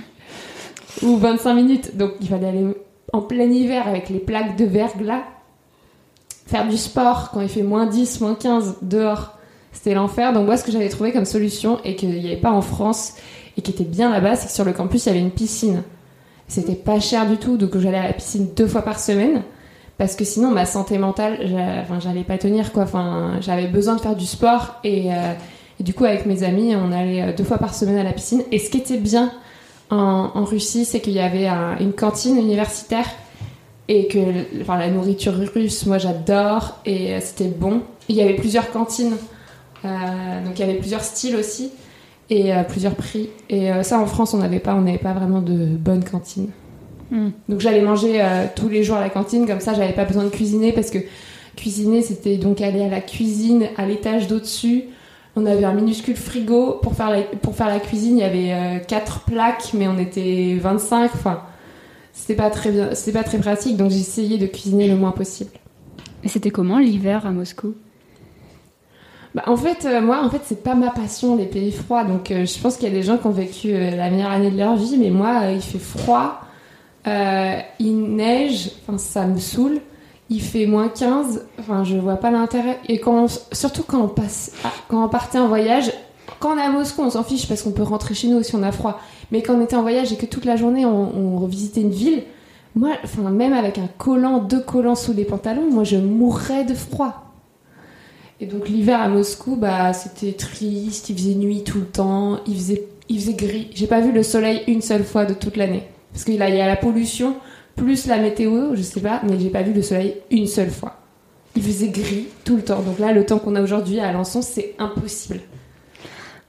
ou 1.02 1.16
25 1.16 1.54
minutes. 1.54 1.96
Donc 1.96 2.12
il 2.20 2.28
fallait 2.28 2.48
aller 2.48 2.66
en 3.12 3.22
plein 3.22 3.50
hiver 3.50 3.86
avec 3.88 4.08
les 4.08 4.18
plaques 4.18 4.56
de 4.56 4.64
verglas, 4.64 5.22
faire 6.46 6.68
du 6.68 6.76
sport 6.76 7.30
quand 7.32 7.40
il 7.40 7.48
fait 7.48 7.62
moins 7.62 7.86
10, 7.86 8.20
moins 8.20 8.34
15 8.34 8.78
dehors. 8.82 9.36
C'était 9.72 9.94
l'enfer. 9.94 10.32
Donc 10.32 10.46
moi, 10.46 10.56
ce 10.56 10.64
que 10.64 10.72
j'avais 10.72 10.88
trouvé 10.88 11.12
comme 11.12 11.24
solution 11.24 11.78
et 11.84 11.94
qu'il 11.94 12.10
n'y 12.10 12.26
avait 12.26 12.36
pas 12.36 12.50
en 12.50 12.62
France 12.62 13.14
et 13.56 13.62
qui 13.62 13.70
était 13.70 13.84
bien 13.84 14.10
là-bas, 14.10 14.36
c'est 14.36 14.46
que 14.46 14.52
sur 14.52 14.64
le 14.64 14.72
campus, 14.72 15.06
il 15.06 15.08
y 15.08 15.12
avait 15.12 15.20
une 15.20 15.30
piscine. 15.30 15.82
C'était 16.48 16.74
pas 16.74 16.98
cher 16.98 17.28
du 17.28 17.36
tout, 17.36 17.56
donc 17.56 17.78
j'allais 17.78 17.98
à 17.98 18.08
la 18.08 18.12
piscine 18.12 18.48
deux 18.56 18.66
fois 18.66 18.82
par 18.82 18.98
semaine. 18.98 19.42
Parce 19.98 20.16
que 20.16 20.24
sinon, 20.24 20.50
ma 20.50 20.64
santé 20.64 20.98
mentale, 20.98 21.38
j'allais 22.00 22.24
pas 22.24 22.38
tenir 22.38 22.72
quoi. 22.72 22.84
Enfin, 22.84 23.34
j'avais 23.40 23.66
besoin 23.66 23.96
de 23.96 24.00
faire 24.00 24.16
du 24.16 24.24
sport 24.24 24.76
et, 24.82 25.12
euh, 25.12 25.34
et, 25.78 25.82
du 25.82 25.92
coup, 25.92 26.06
avec 26.06 26.24
mes 26.24 26.42
amis, 26.42 26.74
on 26.74 26.90
allait 26.90 27.22
euh, 27.22 27.36
deux 27.36 27.44
fois 27.44 27.58
par 27.58 27.74
semaine 27.74 27.98
à 27.98 28.02
la 28.02 28.12
piscine. 28.12 28.42
Et 28.50 28.58
ce 28.58 28.70
qui 28.70 28.78
était 28.78 28.96
bien, 28.96 29.30
en, 29.90 30.44
Russie, 30.44 30.84
c'est 30.84 31.00
qu'il 31.00 31.14
y 31.14 31.20
avait 31.20 31.48
une 31.80 31.92
cantine 31.92 32.36
universitaire 32.36 33.06
et 33.88 34.06
que 34.06 34.18
enfin, 34.60 34.78
la 34.78 34.88
nourriture 34.88 35.34
russe, 35.34 35.84
moi 35.86 35.98
j'adore 35.98 36.78
et 36.86 37.14
euh, 37.14 37.18
c'était 37.20 37.48
bon. 37.48 37.82
Il 38.08 38.14
y 38.14 38.22
avait 38.22 38.34
plusieurs 38.34 38.70
cantines, 38.70 39.16
euh, 39.84 40.44
donc 40.44 40.58
il 40.58 40.60
y 40.60 40.62
avait 40.62 40.78
plusieurs 40.78 41.02
styles 41.02 41.34
aussi 41.34 41.72
et 42.28 42.54
euh, 42.54 42.62
plusieurs 42.62 42.94
prix. 42.94 43.30
Et 43.48 43.70
ça 43.82 43.98
en 43.98 44.06
France 44.06 44.32
on 44.32 44.38
n'avait 44.38 44.60
pas, 44.60 44.74
on 44.76 44.82
n'avait 44.82 44.98
pas 44.98 45.12
vraiment 45.12 45.40
de 45.40 45.56
bonnes 45.76 46.04
cantines. 46.04 46.50
Hmm. 47.10 47.30
Donc 47.48 47.58
j'allais 47.58 47.82
manger 47.82 48.24
tous 48.54 48.68
les 48.68 48.84
jours 48.84 48.96
à 48.96 49.00
la 49.00 49.10
cantine, 49.10 49.44
comme 49.44 49.60
ça 49.60 49.74
j'avais 49.74 49.92
pas 49.92 50.04
besoin 50.04 50.22
de 50.22 50.28
cuisiner 50.28 50.72
parce 50.72 50.90
que 50.90 50.98
cuisiner 51.56 52.02
c'était 52.02 52.36
donc 52.36 52.60
aller 52.60 52.82
à 52.82 52.88
la 52.88 53.00
cuisine 53.00 53.66
à 53.76 53.86
l'étage 53.86 54.28
d'au-dessus 54.28 54.84
on 55.36 55.46
avait 55.46 55.64
un 55.64 55.72
minuscule 55.72 56.16
frigo 56.16 56.78
pour 56.82 56.94
faire 56.94 57.10
la, 57.10 57.22
pour 57.22 57.54
faire 57.54 57.68
la 57.68 57.80
cuisine. 57.80 58.18
Il 58.18 58.20
y 58.20 58.24
avait 58.24 58.52
euh, 58.52 58.78
quatre 58.84 59.20
plaques, 59.20 59.70
mais 59.74 59.86
on 59.88 59.98
était 59.98 60.56
25. 60.60 61.10
Enfin, 61.14 61.42
c'était 62.12 62.34
pas 62.34 62.50
très 62.50 62.70
bien, 62.70 62.94
c'était 62.94 63.16
pas 63.16 63.24
très 63.24 63.38
pratique. 63.38 63.76
Donc 63.76 63.92
essayé 63.92 64.38
de 64.38 64.46
cuisiner 64.46 64.88
le 64.88 64.96
moins 64.96 65.12
possible. 65.12 65.52
Et 66.24 66.28
c'était 66.28 66.50
comment 66.50 66.78
l'hiver 66.78 67.26
à 67.26 67.30
Moscou? 67.30 67.74
Bah, 69.34 69.44
en 69.46 69.56
fait, 69.56 69.84
euh, 69.84 70.00
moi, 70.00 70.24
en 70.24 70.30
fait, 70.30 70.40
c'est 70.44 70.62
pas 70.62 70.74
ma 70.74 70.90
passion 70.90 71.36
les 71.36 71.46
pays 71.46 71.70
froids. 71.70 72.02
Donc, 72.02 72.32
euh, 72.32 72.44
je 72.44 72.58
pense 72.58 72.76
qu'il 72.76 72.88
y 72.88 72.90
a 72.90 72.94
des 72.94 73.04
gens 73.04 73.16
qui 73.16 73.26
ont 73.28 73.30
vécu 73.30 73.72
la 73.72 74.10
meilleure 74.10 74.32
année 74.32 74.50
de 74.50 74.58
leur 74.58 74.74
vie, 74.74 74.98
mais 74.98 75.10
moi, 75.10 75.52
il 75.52 75.62
fait 75.62 75.78
froid, 75.78 76.40
il 77.06 78.16
neige, 78.16 78.72
enfin, 78.82 78.98
ça 78.98 79.26
me 79.26 79.38
saoule 79.38 79.80
il 80.30 80.40
fait 80.40 80.66
moins 80.66 80.88
15, 80.88 81.44
enfin 81.58 81.82
je 81.82 81.96
vois 81.96 82.16
pas 82.16 82.30
l'intérêt. 82.30 82.78
Et 82.88 83.00
surtout 83.52 83.82
quand 83.82 84.00
on 84.00 84.08
passe, 84.08 84.52
quand 84.88 85.04
on 85.04 85.08
partait 85.08 85.38
en 85.38 85.48
voyage, 85.48 85.92
quand 86.38 86.54
on 86.54 86.58
est 86.58 86.62
à 86.62 86.70
Moscou, 86.70 87.02
on 87.02 87.10
s'en 87.10 87.24
fiche 87.24 87.48
parce 87.48 87.62
qu'on 87.62 87.72
peut 87.72 87.82
rentrer 87.82 88.14
chez 88.14 88.28
nous 88.28 88.42
si 88.42 88.54
on 88.54 88.62
a 88.62 88.70
froid. 88.70 89.00
Mais 89.32 89.42
quand 89.42 89.56
on 89.56 89.62
était 89.62 89.76
en 89.76 89.82
voyage 89.82 90.12
et 90.12 90.16
que 90.16 90.26
toute 90.26 90.44
la 90.44 90.56
journée 90.56 90.86
on, 90.86 91.36
revisitait 91.38 91.80
une 91.80 91.90
ville, 91.90 92.22
moi, 92.76 92.90
enfin 93.02 93.28
même 93.30 93.52
avec 93.52 93.78
un 93.78 93.88
collant, 93.98 94.38
deux 94.38 94.60
collants 94.60 94.94
sous 94.94 95.12
les 95.12 95.24
pantalons, 95.24 95.68
moi 95.70 95.82
je 95.82 95.96
mourrais 95.96 96.64
de 96.64 96.74
froid. 96.74 97.26
Et 98.38 98.46
donc 98.46 98.68
l'hiver 98.68 99.02
à 99.02 99.08
Moscou, 99.08 99.56
bah 99.56 99.92
c'était 99.92 100.32
triste, 100.32 101.10
il 101.10 101.16
faisait 101.16 101.34
nuit 101.34 101.64
tout 101.64 101.78
le 101.78 101.86
temps, 101.86 102.38
il 102.46 102.54
faisait, 102.54 102.86
il 103.08 103.18
faisait 103.18 103.34
gris. 103.34 103.68
J'ai 103.74 103.88
pas 103.88 104.00
vu 104.00 104.12
le 104.12 104.22
soleil 104.22 104.62
une 104.68 104.80
seule 104.80 105.04
fois 105.04 105.26
de 105.26 105.34
toute 105.34 105.56
l'année 105.56 105.82
parce 106.12 106.24
qu'il 106.24 106.36
y 106.36 106.42
a 106.42 106.66
la 106.66 106.76
pollution 106.76 107.34
plus 107.80 108.06
la 108.06 108.18
météo, 108.18 108.74
je 108.74 108.82
sais 108.82 109.00
pas, 109.00 109.22
mais 109.24 109.38
j'ai 109.40 109.48
pas 109.48 109.62
vu 109.62 109.72
le 109.72 109.82
soleil 109.82 110.16
une 110.30 110.46
seule 110.46 110.70
fois. 110.70 110.96
Il 111.56 111.62
faisait 111.62 111.88
gris 111.88 112.28
tout 112.44 112.56
le 112.56 112.62
temps. 112.62 112.82
Donc 112.82 112.98
là, 112.98 113.12
le 113.12 113.24
temps 113.24 113.38
qu'on 113.38 113.56
a 113.56 113.62
aujourd'hui 113.62 114.00
à 114.00 114.08
Alençon, 114.08 114.42
c'est 114.42 114.74
impossible. 114.78 115.40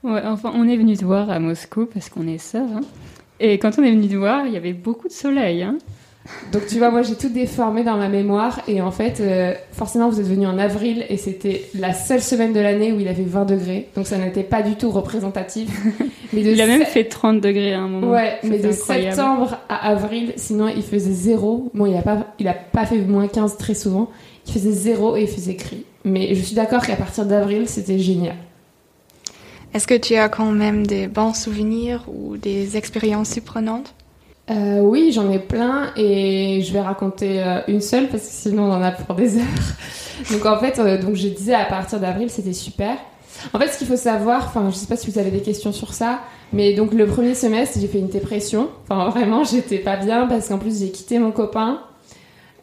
Ouais, 0.02 0.20
enfin, 0.24 0.52
on 0.54 0.68
est 0.68 0.76
venu 0.76 0.96
te 0.96 1.04
voir 1.04 1.30
à 1.30 1.38
Moscou 1.38 1.86
parce 1.86 2.08
qu'on 2.08 2.26
est 2.26 2.38
sœurs. 2.38 2.68
Hein. 2.76 2.82
Et 3.40 3.58
quand 3.58 3.78
on 3.78 3.82
est 3.82 3.90
venu 3.90 4.08
te 4.08 4.14
voir, 4.14 4.46
il 4.46 4.52
y 4.52 4.56
avait 4.56 4.74
beaucoup 4.74 5.08
de 5.08 5.12
soleil. 5.12 5.62
Hein. 5.62 5.78
Donc 6.52 6.66
tu 6.66 6.78
vois, 6.78 6.90
moi 6.90 7.02
j'ai 7.02 7.16
tout 7.16 7.28
déformé 7.28 7.82
dans 7.82 7.96
ma 7.96 8.08
mémoire 8.08 8.60
et 8.68 8.80
en 8.80 8.92
fait, 8.92 9.20
euh, 9.20 9.54
forcément 9.72 10.08
vous 10.08 10.20
êtes 10.20 10.26
venu 10.26 10.46
en 10.46 10.58
avril 10.58 11.04
et 11.08 11.16
c'était 11.16 11.64
la 11.74 11.92
seule 11.94 12.22
semaine 12.22 12.52
de 12.52 12.60
l'année 12.60 12.92
où 12.92 13.00
il 13.00 13.08
avait 13.08 13.24
20 13.24 13.44
degrés, 13.44 13.88
donc 13.96 14.06
ça 14.06 14.18
n'était 14.18 14.44
pas 14.44 14.62
du 14.62 14.76
tout 14.76 14.90
représentatif. 14.90 15.68
Mais 16.32 16.42
il 16.42 16.60
a 16.60 16.66
même 16.66 16.84
fait 16.84 17.04
30 17.04 17.40
degrés 17.40 17.74
à 17.74 17.80
un 17.80 17.88
moment. 17.88 18.10
Ouais, 18.10 18.38
mais 18.42 18.58
de 18.58 18.72
septembre 18.72 19.58
à 19.68 19.90
avril, 19.90 20.32
sinon 20.36 20.68
il 20.68 20.82
faisait 20.82 21.12
zéro. 21.12 21.70
Bon, 21.74 21.84
il 21.84 21.94
a 21.94 22.00
pas, 22.00 22.34
il 22.38 22.48
a 22.48 22.54
pas 22.54 22.86
fait 22.86 22.96
moins 22.98 23.28
15 23.28 23.58
très 23.58 23.74
souvent. 23.74 24.08
Il 24.46 24.54
faisait 24.54 24.72
zéro 24.72 25.14
et 25.16 25.22
il 25.22 25.28
faisait 25.28 25.54
gris. 25.54 25.84
Mais 26.04 26.34
je 26.34 26.40
suis 26.40 26.54
d'accord 26.54 26.86
qu'à 26.86 26.96
partir 26.96 27.26
d'avril, 27.26 27.68
c'était 27.68 27.98
génial. 27.98 28.36
Est-ce 29.74 29.86
que 29.86 29.94
tu 29.94 30.14
as 30.14 30.30
quand 30.30 30.50
même 30.52 30.86
des 30.86 31.06
bons 31.06 31.34
souvenirs 31.34 32.04
ou 32.08 32.38
des 32.38 32.78
expériences 32.78 33.30
surprenantes? 33.30 33.94
Euh, 34.50 34.80
oui, 34.80 35.12
j'en 35.12 35.30
ai 35.30 35.38
plein 35.38 35.92
et 35.96 36.62
je 36.62 36.72
vais 36.72 36.80
raconter 36.80 37.42
euh, 37.42 37.60
une 37.68 37.80
seule 37.80 38.08
parce 38.08 38.24
que 38.24 38.32
sinon 38.32 38.64
on 38.64 38.72
en 38.72 38.82
a 38.82 38.90
pour 38.90 39.14
des 39.14 39.38
heures. 39.38 39.44
donc 40.32 40.44
en 40.46 40.58
fait, 40.58 40.78
euh, 40.78 41.00
donc 41.00 41.14
je 41.14 41.28
disais 41.28 41.54
à 41.54 41.64
partir 41.64 42.00
d'avril 42.00 42.28
c'était 42.28 42.52
super. 42.52 42.96
En 43.52 43.58
fait, 43.58 43.68
ce 43.68 43.78
qu'il 43.78 43.86
faut 43.86 43.96
savoir, 43.96 44.46
enfin 44.46 44.68
je 44.70 44.74
sais 44.74 44.86
pas 44.86 44.96
si 44.96 45.10
vous 45.10 45.18
avez 45.18 45.30
des 45.30 45.42
questions 45.42 45.72
sur 45.72 45.94
ça, 45.94 46.20
mais 46.52 46.74
donc 46.74 46.92
le 46.92 47.06
premier 47.06 47.34
semestre 47.34 47.78
j'ai 47.80 47.86
fait 47.86 48.00
une 48.00 48.08
dépression. 48.08 48.68
Enfin 48.88 49.08
vraiment 49.10 49.44
j'étais 49.44 49.78
pas 49.78 49.96
bien 49.96 50.26
parce 50.26 50.48
qu'en 50.48 50.58
plus 50.58 50.80
j'ai 50.80 50.90
quitté 50.90 51.20
mon 51.20 51.30
copain. 51.30 51.80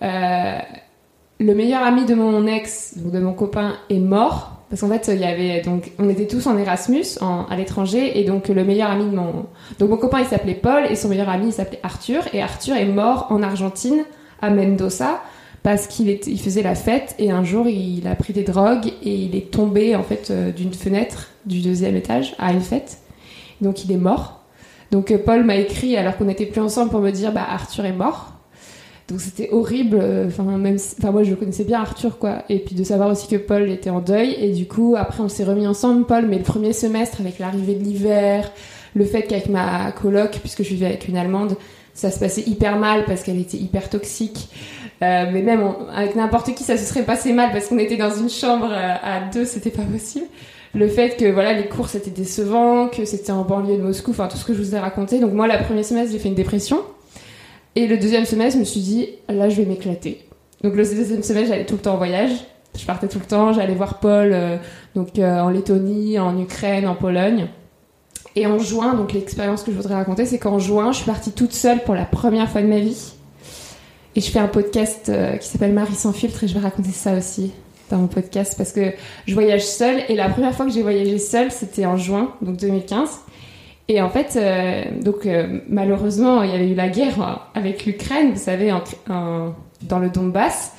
le 0.01 1.53
meilleur 1.53 1.81
ami 1.81 2.03
de 2.05 2.13
mon 2.13 2.45
ex, 2.45 2.97
donc 2.97 3.13
de 3.13 3.19
mon 3.19 3.33
copain, 3.33 3.77
est 3.89 3.99
mort 3.99 4.58
parce 4.69 4.81
qu'en 4.81 4.89
fait 4.89 5.09
il 5.13 5.19
y 5.19 5.25
avait 5.25 5.61
donc 5.61 5.91
on 5.99 6.09
était 6.09 6.27
tous 6.27 6.45
en 6.47 6.57
Erasmus 6.57 7.05
à 7.21 7.55
l'étranger 7.55 8.19
et 8.19 8.23
donc 8.23 8.47
le 8.49 8.63
meilleur 8.63 8.91
ami 8.91 9.05
de 9.05 9.15
mon 9.15 9.45
donc 9.79 9.89
mon 9.89 9.97
copain 9.97 10.19
il 10.19 10.25
s'appelait 10.25 10.53
Paul 10.53 10.85
et 10.89 10.95
son 10.95 11.09
meilleur 11.09 11.29
ami 11.29 11.47
il 11.47 11.53
s'appelait 11.53 11.79
Arthur 11.83 12.23
et 12.33 12.41
Arthur 12.41 12.75
est 12.75 12.85
mort 12.85 13.27
en 13.29 13.41
Argentine 13.41 14.03
à 14.41 14.49
Mendoza 14.49 15.21
parce 15.63 15.87
qu'il 15.87 16.09
il 16.09 16.39
faisait 16.39 16.63
la 16.63 16.75
fête 16.75 17.15
et 17.19 17.31
un 17.31 17.43
jour 17.43 17.67
il 17.67 18.07
a 18.07 18.15
pris 18.15 18.33
des 18.33 18.43
drogues 18.43 18.87
et 19.03 19.13
il 19.13 19.35
est 19.35 19.51
tombé 19.51 19.95
en 19.95 20.03
fait 20.03 20.29
euh, 20.31 20.51
d'une 20.51 20.73
fenêtre 20.73 21.27
du 21.45 21.61
deuxième 21.61 21.95
étage 21.95 22.35
à 22.39 22.53
une 22.53 22.61
fête. 22.61 22.99
Donc 23.61 23.83
il 23.83 23.91
est 23.91 23.97
mort. 23.97 24.41
Donc 24.91 25.11
euh, 25.11 25.17
Paul 25.17 25.43
m'a 25.43 25.57
écrit 25.57 25.97
alors 25.97 26.17
qu'on 26.17 26.25
n'était 26.25 26.45
plus 26.45 26.61
ensemble 26.61 26.91
pour 26.91 27.01
me 27.01 27.11
dire 27.11 27.31
bah 27.31 27.45
Arthur 27.49 27.85
est 27.85 27.93
mort 27.93 28.33
donc 29.09 29.21
c'était 29.21 29.49
horrible. 29.51 29.97
Euh, 29.99 30.27
enfin 30.27 30.43
même, 30.43 30.77
enfin 30.99 31.11
moi 31.11 31.23
je 31.23 31.33
connaissais 31.33 31.63
bien 31.63 31.81
Arthur 31.81 32.19
quoi. 32.19 32.43
Et 32.49 32.59
puis 32.59 32.75
de 32.75 32.83
savoir 32.83 33.09
aussi 33.09 33.27
que 33.27 33.37
Paul 33.37 33.69
était 33.69 33.89
en 33.89 33.99
deuil. 34.01 34.35
Et 34.39 34.51
du 34.51 34.67
coup 34.67 34.95
après 34.97 35.21
on 35.21 35.29
s'est 35.29 35.43
remis 35.43 35.65
ensemble 35.65 36.05
Paul. 36.05 36.27
Mais 36.27 36.37
le 36.37 36.43
premier 36.43 36.73
semestre 36.73 37.19
avec 37.19 37.39
l'arrivée 37.39 37.73
de 37.73 37.83
l'hiver, 37.83 38.51
le 38.93 39.05
fait 39.05 39.23
qu'avec 39.23 39.49
ma 39.49 39.91
coloc, 39.91 40.39
puisque 40.41 40.63
je 40.63 40.69
vivais 40.69 40.85
avec 40.85 41.07
une 41.07 41.17
Allemande, 41.17 41.55
ça 41.93 42.11
se 42.11 42.19
passait 42.19 42.41
hyper 42.41 42.77
mal 42.77 43.05
parce 43.05 43.23
qu'elle 43.23 43.39
était 43.39 43.57
hyper 43.57 43.89
toxique. 43.89 44.49
Euh, 45.01 45.25
mais 45.31 45.41
même 45.41 45.63
avec 45.93 46.15
n'importe 46.15 46.53
qui 46.53 46.63
ça 46.63 46.77
se 46.77 46.83
serait 46.83 47.03
passé 47.03 47.33
mal 47.33 47.51
parce 47.51 47.67
qu'on 47.67 47.79
était 47.79 47.97
dans 47.97 48.13
une 48.13 48.29
chambre 48.29 48.69
euh, 48.69 48.95
à 49.01 49.21
deux, 49.33 49.45
c'était 49.45 49.71
pas 49.71 49.83
possible. 49.83 50.25
Le 50.75 50.87
fait 50.87 51.17
que 51.17 51.31
voilà 51.31 51.53
les 51.53 51.67
cours 51.67 51.89
c'était 51.89 52.11
décevant, 52.11 52.89
que 52.89 53.05
c'était 53.05 53.31
en 53.31 53.41
banlieue 53.41 53.77
de 53.77 53.81
Moscou, 53.81 54.11
enfin 54.11 54.27
tout 54.27 54.37
ce 54.37 54.45
que 54.45 54.53
je 54.53 54.61
vous 54.61 54.75
ai 54.75 54.79
raconté. 54.79 55.19
Donc 55.19 55.33
moi 55.33 55.47
la 55.47 55.57
première 55.57 55.83
semestre 55.83 56.11
j'ai 56.11 56.19
fait 56.19 56.29
une 56.29 56.35
dépression. 56.35 56.83
Et 57.75 57.87
le 57.87 57.97
deuxième 57.97 58.25
semestre, 58.25 58.55
je 58.55 58.59
me 58.59 58.65
suis 58.65 58.81
dit, 58.81 59.09
là, 59.27 59.49
je 59.49 59.55
vais 59.55 59.65
m'éclater. 59.65 60.25
Donc 60.63 60.75
le 60.75 60.83
deuxième 60.83 61.23
semestre, 61.23 61.49
j'allais 61.49 61.65
tout 61.65 61.75
le 61.75 61.81
temps 61.81 61.93
en 61.93 61.97
voyage. 61.97 62.31
Je 62.77 62.85
partais 62.85 63.07
tout 63.07 63.19
le 63.19 63.25
temps, 63.25 63.53
j'allais 63.53 63.73
voir 63.73 63.99
Paul 63.99 64.31
euh, 64.31 64.57
donc 64.95 65.17
euh, 65.17 65.39
en 65.39 65.49
Lettonie, 65.49 66.19
en 66.19 66.39
Ukraine, 66.39 66.87
en 66.87 66.95
Pologne. 66.95 67.47
Et 68.35 68.45
en 68.45 68.59
juin, 68.59 68.93
donc 68.93 69.13
l'expérience 69.13 69.63
que 69.63 69.71
je 69.71 69.77
voudrais 69.77 69.95
raconter, 69.95 70.25
c'est 70.25 70.37
qu'en 70.37 70.59
juin, 70.59 70.91
je 70.91 70.97
suis 70.97 71.05
partie 71.05 71.31
toute 71.31 71.53
seule 71.53 71.83
pour 71.83 71.95
la 71.95 72.05
première 72.05 72.49
fois 72.49 72.61
de 72.61 72.67
ma 72.67 72.79
vie. 72.79 73.13
Et 74.15 74.21
je 74.21 74.29
fais 74.29 74.39
un 74.39 74.47
podcast 74.47 75.09
euh, 75.09 75.37
qui 75.37 75.47
s'appelle 75.47 75.73
Marie 75.73 75.95
sans 75.95 76.13
filtre 76.13 76.43
et 76.43 76.47
je 76.47 76.53
vais 76.53 76.59
raconter 76.59 76.91
ça 76.91 77.13
aussi 77.13 77.51
dans 77.89 77.97
mon 77.97 78.07
podcast 78.07 78.55
parce 78.57 78.71
que 78.71 78.93
je 79.25 79.33
voyage 79.33 79.65
seule 79.65 80.03
et 80.09 80.15
la 80.15 80.29
première 80.29 80.53
fois 80.53 80.65
que 80.65 80.71
j'ai 80.71 80.83
voyagé 80.83 81.17
seule, 81.17 81.51
c'était 81.51 81.85
en 81.85 81.97
juin, 81.97 82.33
donc 82.41 82.57
2015. 82.57 83.09
Et 83.89 84.01
en 84.01 84.09
fait, 84.09 84.35
euh, 84.35 84.83
donc 85.01 85.25
euh, 85.25 85.59
malheureusement, 85.67 86.43
il 86.43 86.51
y 86.51 86.53
avait 86.53 86.69
eu 86.69 86.75
la 86.75 86.89
guerre 86.89 87.49
avec 87.55 87.85
l'Ukraine, 87.87 88.31
vous 88.33 88.39
savez, 88.39 88.71
dans 89.07 89.99
le 89.99 90.09
Donbass, 90.11 90.73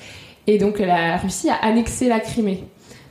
et 0.47 0.59
donc 0.59 0.79
la 0.79 1.17
Russie 1.17 1.51
a 1.51 1.57
annexé 1.57 2.09
la 2.09 2.21
Crimée. 2.21 2.63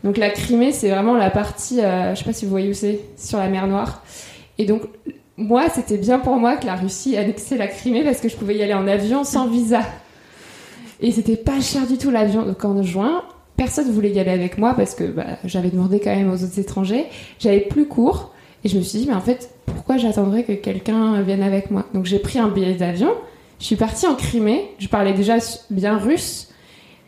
Donc 0.05 0.15
la 0.15 0.29
Crimée, 0.29 0.71
c'est 0.71 0.89
vraiment 0.89 1.15
la 1.15 1.29
partie, 1.29 1.81
euh, 1.81 2.15
je 2.15 2.19
sais 2.19 2.25
pas 2.25 2.31
si 2.31 2.45
vous 2.45 2.51
voyez 2.51 2.69
où 2.69 2.73
c'est, 2.73 3.01
sur 3.17 3.39
la 3.39 3.49
mer 3.49 3.67
Noire. 3.67 4.01
Et 4.57 4.65
donc 4.65 4.83
moi, 5.35 5.65
c'était 5.69 5.97
bien 5.97 6.19
pour 6.19 6.37
moi 6.37 6.55
que 6.55 6.65
la 6.65 6.75
Russie 6.75 7.17
annexait 7.17 7.57
la 7.57 7.67
Crimée 7.67 8.05
parce 8.05 8.21
que 8.21 8.29
je 8.29 8.37
pouvais 8.37 8.55
y 8.55 8.63
aller 8.63 8.73
en 8.73 8.87
avion 8.87 9.25
sans 9.25 9.47
visa. 9.51 9.81
Et 11.01 11.11
c'était 11.11 11.37
pas 11.37 11.59
cher 11.59 11.85
du 11.87 11.97
tout 11.97 12.09
l'avion. 12.09 12.43
Donc 12.43 12.63
en 12.63 12.81
juin, 12.83 13.23
personne 13.57 13.91
voulait 13.91 14.11
y 14.11 14.19
aller 14.19 14.31
avec 14.31 14.57
moi 14.57 14.73
parce 14.75 14.95
que 14.95 15.03
bah, 15.03 15.37
j'avais 15.43 15.69
demandé 15.69 15.99
quand 15.99 16.15
même 16.15 16.31
aux 16.31 16.41
autres 16.41 16.59
étrangers. 16.59 17.05
J'avais 17.39 17.61
plus 17.61 17.85
court. 17.85 18.33
Et 18.63 18.69
je 18.69 18.77
me 18.77 18.81
suis 18.81 18.99
dit, 18.99 19.07
mais 19.07 19.13
en 19.13 19.21
fait, 19.21 19.49
pourquoi 19.89 20.07
j'attendrais 20.07 20.43
que 20.43 20.51
quelqu'un 20.51 21.19
vienne 21.23 21.41
avec 21.41 21.71
moi 21.71 21.83
Donc 21.95 22.05
j'ai 22.05 22.19
pris 22.19 22.37
un 22.37 22.47
billet 22.47 22.75
d'avion, 22.75 23.11
je 23.59 23.65
suis 23.65 23.75
partie 23.75 24.05
en 24.05 24.13
Crimée, 24.13 24.69
je 24.77 24.87
parlais 24.87 25.13
déjà 25.13 25.37
bien 25.71 25.97
russe, 25.97 26.49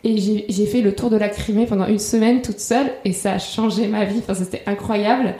et 0.03 0.17
j'ai 0.17 0.65
fait 0.65 0.81
le 0.81 0.95
tour 0.95 1.11
de 1.11 1.15
la 1.15 1.29
Crimée 1.29 1.67
pendant 1.67 1.85
une 1.85 1.99
semaine 1.99 2.41
toute 2.41 2.59
seule, 2.59 2.87
et 3.05 3.13
ça 3.13 3.33
a 3.33 3.37
changé 3.37 3.85
ma 3.85 4.03
vie, 4.05 4.17
enfin 4.17 4.33
c'était 4.33 4.63
incroyable. 4.65 5.35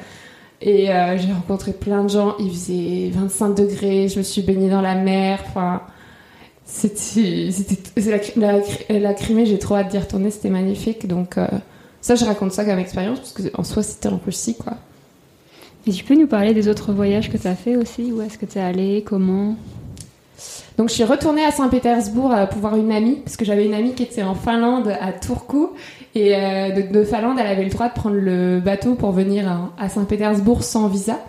Et 0.62 0.91
euh, 0.91 1.17
j'ai 1.17 1.34
rencontré 1.34 1.73
plein 1.73 2.04
de 2.04 2.10
gens, 2.10 2.36
il 2.38 2.51
faisait 2.51 3.10
25 3.12 3.56
degrés, 3.56 4.08
je 4.08 4.19
me 4.19 4.23
suis 4.23 4.43
baignée 4.43 4.69
dans 4.69 4.82
la 4.82 4.93
mer, 4.93 5.39
enfin... 5.47 5.82
C'était, 6.63 7.49
la, 7.97 8.19
la, 8.36 8.99
la, 8.99 9.13
Crimée, 9.15 9.47
j'ai 9.47 9.58
trop 9.58 9.77
hâte 9.77 9.89
d'y 9.89 9.97
retourner, 9.97 10.30
c'était 10.30 10.51
magnifique. 10.51 11.08
Donc 11.08 11.39
euh, 11.39 11.47
ça, 12.01 12.13
je 12.13 12.23
raconte 12.23 12.51
ça 12.51 12.65
comme 12.65 12.77
expérience 12.77 13.19
parce 13.19 13.34
que 13.34 13.41
en 13.58 13.63
soi, 13.63 13.82
c'était 13.82 14.10
en 14.10 14.21
Russie, 14.23 14.56
quoi. 14.56 14.77
Et 15.88 15.91
tu 15.91 16.04
peux 16.04 16.15
nous 16.15 16.28
parler 16.28 16.54
des 16.54 16.67
autres 16.67 16.94
voyages 16.94 17.32
que 17.32 17.38
tu 17.38 17.48
as 17.48 17.56
fait 17.56 17.76
aussi? 17.76 18.12
Où 18.12 18.22
est-ce 18.22 18.38
que 18.38 18.46
tu 18.46 18.60
es 18.60 18.62
allé? 18.62 19.04
Comment? 19.06 19.56
Donc 20.78 20.89
je 20.89 20.94
suis 20.94 21.04
retournée 21.04 21.44
à 21.44 21.52
Saint-Pétersbourg 21.52 22.34
euh, 22.34 22.46
pour 22.46 22.60
voir 22.60 22.76
une 22.76 22.91
amie, 22.91 23.17
parce 23.17 23.38
que 23.38 23.46
j'avais 23.46 23.65
une 23.65 23.74
amie 23.74 23.94
qui 23.94 24.04
était 24.04 24.24
en 24.24 24.36
Finlande, 24.36 24.96
à 25.00 25.12
Turku, 25.12 25.70
et 26.15 26.36
euh, 26.36 26.72
de, 26.72 27.04
Finlande, 27.04 27.38
elle 27.39 27.48
avait 27.48 27.63
le 27.63 27.70
droit 27.70 27.89
de 27.89 27.94
prendre 27.94 28.15
le 28.15 28.60
bateau 28.60 28.96
pour 28.96 29.12
venir 29.12 29.70
à, 29.78 29.89
Saint-Pétersbourg 29.89 30.63
sans 30.63 30.88
visa, 30.88 31.20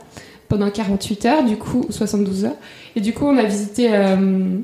pendant 0.49 0.71
48 0.71 1.27
heures, 1.27 1.45
du 1.45 1.57
coup, 1.57 1.85
72 1.91 2.47
heures. 2.47 2.57
Et 2.97 3.01
du 3.01 3.13
coup, 3.13 3.27
on 3.27 3.37
a 3.37 3.45
visité 3.45 3.91
euh, 3.93 4.59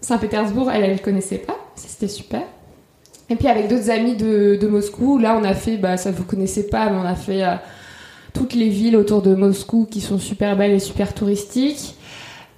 Saint-Pétersbourg, 0.00 0.70
elle, 0.70 0.92
ne 0.92 0.98
connaissait 0.98 1.38
pas, 1.38 1.56
c'était 1.74 2.08
super. 2.08 2.42
Et 3.28 3.36
puis 3.36 3.46
avec 3.46 3.68
d'autres 3.68 3.90
amis 3.90 4.16
de, 4.16 4.66
Moscou, 4.68 5.18
là 5.18 5.38
on 5.40 5.44
a 5.44 5.54
fait, 5.54 5.76
bah 5.76 5.96
ça 5.96 6.10
vous 6.10 6.24
connaissez 6.24 6.66
pas, 6.66 6.90
mais 6.90 6.96
on 6.96 7.06
a 7.06 7.14
fait 7.14 7.44
toutes 8.32 8.54
les 8.54 8.68
villes 8.68 8.96
autour 8.96 9.22
de 9.22 9.34
Moscou 9.34 9.86
qui 9.90 10.00
sont 10.00 10.18
super 10.18 10.56
belles 10.56 10.72
et 10.72 10.78
super 10.78 11.14
touristiques. 11.14 11.94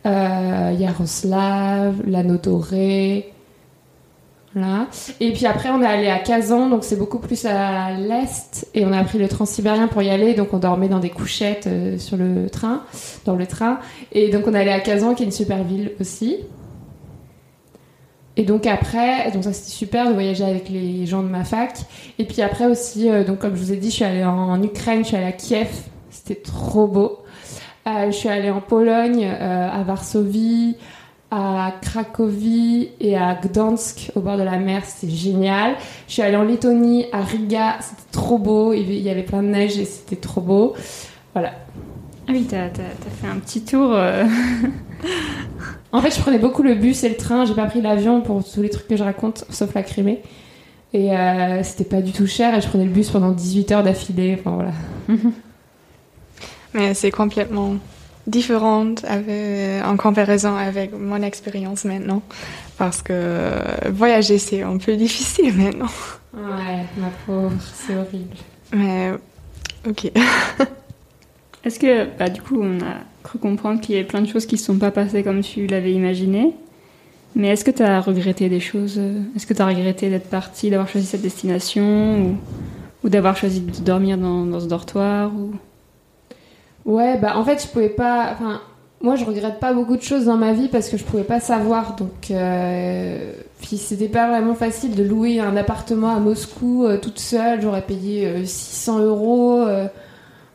Euh, 0.04 0.74
Yaroslav, 0.78 2.02
l'anneau 2.06 2.36
doré. 2.36 3.32
Voilà. 4.54 4.86
Et 5.20 5.32
puis 5.32 5.46
après, 5.46 5.70
on 5.70 5.80
est 5.80 5.86
allé 5.86 6.08
à 6.08 6.18
Kazan, 6.18 6.68
donc 6.68 6.84
c'est 6.84 6.96
beaucoup 6.96 7.18
plus 7.18 7.46
à 7.46 7.92
l'est, 7.92 8.68
et 8.74 8.84
on 8.84 8.92
a 8.92 9.02
pris 9.02 9.18
le 9.18 9.26
transsibérien 9.26 9.88
pour 9.88 10.02
y 10.02 10.10
aller, 10.10 10.34
donc 10.34 10.52
on 10.52 10.58
dormait 10.58 10.88
dans 10.88 10.98
des 10.98 11.08
couchettes 11.08 11.66
euh, 11.66 11.96
sur 11.98 12.18
le 12.18 12.50
train, 12.50 12.82
dans 13.24 13.34
le 13.34 13.46
train. 13.46 13.78
Et 14.12 14.30
donc 14.30 14.46
on 14.46 14.54
est 14.54 14.60
allé 14.60 14.70
à 14.70 14.80
Kazan, 14.80 15.14
qui 15.14 15.22
est 15.22 15.26
une 15.26 15.32
super 15.32 15.64
ville 15.64 15.92
aussi. 16.00 16.36
Et 18.36 18.44
donc 18.44 18.66
après, 18.66 19.30
donc 19.30 19.44
ça 19.44 19.52
c'était 19.52 19.70
super 19.70 20.08
de 20.08 20.14
voyager 20.14 20.44
avec 20.44 20.70
les 20.70 21.04
gens 21.06 21.22
de 21.22 21.28
ma 21.28 21.44
fac. 21.44 21.74
Et 22.18 22.24
puis 22.24 22.40
après 22.40 22.66
aussi, 22.66 23.10
euh, 23.10 23.24
donc 23.24 23.40
comme 23.40 23.54
je 23.54 23.62
vous 23.62 23.72
ai 23.72 23.76
dit, 23.76 23.90
je 23.90 23.96
suis 23.96 24.04
allée 24.04 24.24
en, 24.24 24.62
Ukraine, 24.62 25.02
je 25.02 25.08
suis 25.08 25.16
allée 25.16 25.26
à 25.26 25.32
Kiev, 25.32 25.68
c'était 26.10 26.40
trop 26.40 26.86
beau. 26.86 27.18
Euh, 27.86 28.06
je 28.06 28.12
suis 28.12 28.28
allée 28.28 28.50
en 28.50 28.60
Pologne, 28.60 29.24
euh, 29.24 29.68
à 29.70 29.82
Varsovie, 29.82 30.76
à 31.30 31.74
Cracovie 31.82 32.90
et 33.00 33.18
à 33.18 33.34
Gdansk, 33.34 34.12
au 34.14 34.20
bord 34.20 34.38
de 34.38 34.44
la 34.44 34.58
mer, 34.58 34.82
c'était 34.86 35.12
génial. 35.12 35.74
Je 36.08 36.14
suis 36.14 36.22
allée 36.22 36.36
en 36.36 36.44
Lettonie, 36.44 37.06
à 37.12 37.20
Riga, 37.22 37.76
c'était 37.80 38.12
trop 38.12 38.38
beau, 38.38 38.72
il 38.72 38.94
y 38.94 39.10
avait 39.10 39.24
plein 39.24 39.42
de 39.42 39.48
neige 39.48 39.78
et 39.78 39.84
c'était 39.84 40.16
trop 40.16 40.40
beau. 40.40 40.74
Voilà. 41.34 41.52
Ah 42.28 42.32
oui, 42.32 42.46
t'as 42.48 42.66
as, 42.66 42.70
fait 42.70 43.26
un 43.26 43.40
petit 43.40 43.62
tour. 43.62 43.94
En 45.92 46.00
fait, 46.00 46.14
je 46.14 46.20
prenais 46.20 46.38
beaucoup 46.38 46.62
le 46.62 46.74
bus 46.74 47.04
et 47.04 47.08
le 47.08 47.16
train. 47.16 47.44
J'ai 47.44 47.54
pas 47.54 47.66
pris 47.66 47.82
l'avion 47.82 48.22
pour 48.22 48.42
tous 48.42 48.62
les 48.62 48.70
trucs 48.70 48.88
que 48.88 48.96
je 48.96 49.04
raconte, 49.04 49.44
sauf 49.50 49.74
la 49.74 49.82
Crimée. 49.82 50.22
Et 50.94 51.16
euh, 51.16 51.62
c'était 51.62 51.84
pas 51.84 52.00
du 52.00 52.12
tout 52.12 52.26
cher. 52.26 52.54
Et 52.54 52.60
je 52.60 52.68
prenais 52.68 52.84
le 52.84 52.90
bus 52.90 53.10
pendant 53.10 53.30
18 53.30 53.72
heures 53.72 53.82
d'affilée. 53.82 54.38
Enfin 54.38 54.52
voilà. 54.52 54.72
Mais 56.74 56.94
c'est 56.94 57.10
complètement 57.10 57.76
différent 58.26 58.86
en 59.84 59.96
comparaison 59.96 60.56
avec 60.56 60.98
mon 60.98 61.22
expérience 61.22 61.84
maintenant. 61.84 62.22
Parce 62.78 63.02
que 63.02 63.90
voyager, 63.90 64.38
c'est 64.38 64.62
un 64.62 64.78
peu 64.78 64.96
difficile 64.96 65.54
maintenant. 65.54 65.90
Ouais, 66.34 66.86
ma 66.96 67.08
pauvre, 67.26 67.52
c'est 67.74 67.94
horrible. 67.94 68.36
Mais 68.72 69.12
ok. 69.86 70.10
Est-ce 71.64 71.78
que, 71.78 72.06
bah, 72.18 72.28
du 72.28 72.40
coup, 72.40 72.60
on 72.60 72.80
a 72.80 72.96
cru 73.22 73.38
comprendre 73.38 73.80
qu'il 73.80 73.94
y 73.94 73.98
avait 73.98 74.06
plein 74.06 74.20
de 74.20 74.28
choses 74.28 74.46
qui 74.46 74.56
ne 74.56 74.58
se 74.60 74.66
sont 74.66 74.78
pas 74.78 74.90
passées 74.90 75.22
comme 75.22 75.40
tu 75.40 75.66
l'avais 75.66 75.92
imaginé. 75.92 76.54
Mais 77.34 77.48
est-ce 77.48 77.64
que 77.64 77.70
tu 77.70 77.82
as 77.82 78.00
regretté 78.00 78.48
des 78.48 78.60
choses 78.60 79.00
Est-ce 79.34 79.46
que 79.46 79.54
tu 79.54 79.62
as 79.62 79.66
regretté 79.66 80.10
d'être 80.10 80.28
parti, 80.28 80.68
d'avoir 80.70 80.88
choisi 80.88 81.06
cette 81.06 81.22
destination 81.22 82.36
ou, 83.02 83.08
d'avoir 83.08 83.36
choisi 83.36 83.60
de 83.60 83.80
dormir 83.80 84.18
dans, 84.18 84.60
ce 84.60 84.66
dortoir 84.66 85.32
ou... 85.34 85.52
Ouais, 86.84 87.16
bah 87.16 87.36
en 87.36 87.44
fait, 87.44 87.62
je 87.62 87.68
pouvais 87.68 87.88
pas. 87.88 88.32
Enfin, 88.32 88.60
moi, 89.00 89.16
je 89.16 89.24
regrette 89.24 89.60
pas 89.60 89.72
beaucoup 89.72 89.96
de 89.96 90.02
choses 90.02 90.24
dans 90.24 90.36
ma 90.36 90.52
vie 90.52 90.68
parce 90.68 90.88
que 90.88 90.96
je 90.96 91.04
pouvais 91.04 91.22
pas 91.22 91.40
savoir. 91.40 91.94
Donc, 91.96 92.30
euh... 92.30 93.32
puis 93.60 93.76
c'était 93.76 94.08
pas 94.08 94.28
vraiment 94.28 94.54
facile 94.54 94.94
de 94.96 95.04
louer 95.04 95.40
un 95.40 95.56
appartement 95.56 96.14
à 96.14 96.18
Moscou 96.18 96.84
euh, 96.84 96.98
toute 96.98 97.18
seule. 97.20 97.62
J'aurais 97.62 97.82
payé 97.82 98.44
600 98.44 98.98
euh, 98.98 99.06
euros. 99.06 99.66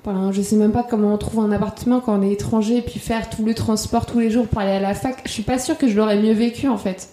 Euh. 0.08 0.12
Enfin, 0.12 0.32
je 0.32 0.42
sais 0.42 0.56
même 0.56 0.72
pas 0.72 0.84
comment 0.84 1.14
on 1.14 1.18
trouve 1.18 1.44
un 1.44 1.52
appartement 1.52 2.00
quand 2.00 2.18
on 2.18 2.24
est 2.24 2.32
étranger, 2.32 2.82
puis 2.82 3.00
faire 3.00 3.30
tout 3.30 3.44
le 3.44 3.54
transport 3.54 4.06
tous 4.06 4.20
les 4.20 4.32
jours 4.32 4.48
pour 4.48 4.60
aller 4.60 4.72
à 4.72 4.80
la 4.80 4.94
fac. 4.94 5.18
Je 5.26 5.32
suis 5.32 5.44
pas 5.44 5.60
sûre 5.60 5.78
que 5.78 5.88
je 5.88 5.96
l'aurais 5.96 6.20
mieux 6.22 6.34
vécu 6.34 6.68
en 6.68 6.78
fait. 6.78 7.10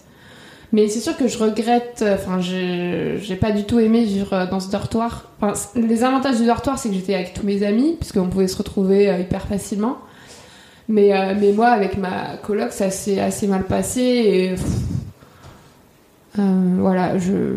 Mais 0.71 0.89
c'est 0.89 0.99
sûr 0.99 1.15
que 1.15 1.27
je 1.27 1.37
regrette. 1.37 2.03
Enfin, 2.13 2.41
j'ai 2.41 3.35
pas 3.39 3.51
du 3.51 3.63
tout 3.63 3.79
aimé 3.79 4.03
vivre 4.03 4.47
dans 4.49 4.59
ce 4.59 4.69
dortoir. 4.69 5.29
Les 5.75 6.03
avantages 6.03 6.37
du 6.37 6.45
dortoir, 6.45 6.77
c'est 6.79 6.89
que 6.89 6.95
j'étais 6.95 7.13
avec 7.13 7.33
tous 7.33 7.45
mes 7.45 7.63
amis, 7.63 7.95
puisqu'on 7.99 8.27
pouvait 8.27 8.47
se 8.47 8.57
retrouver 8.57 9.15
hyper 9.19 9.47
facilement. 9.47 9.97
Mais, 10.87 11.13
euh, 11.13 11.33
mais 11.39 11.51
moi, 11.51 11.67
avec 11.67 11.97
ma 11.97 12.37
coloc, 12.37 12.71
ça 12.71 12.89
s'est 12.89 13.19
assez 13.19 13.47
mal 13.47 13.63
passé. 13.63 14.01
Et 14.01 14.55
euh, 16.39 16.75
voilà, 16.79 17.17
je, 17.17 17.55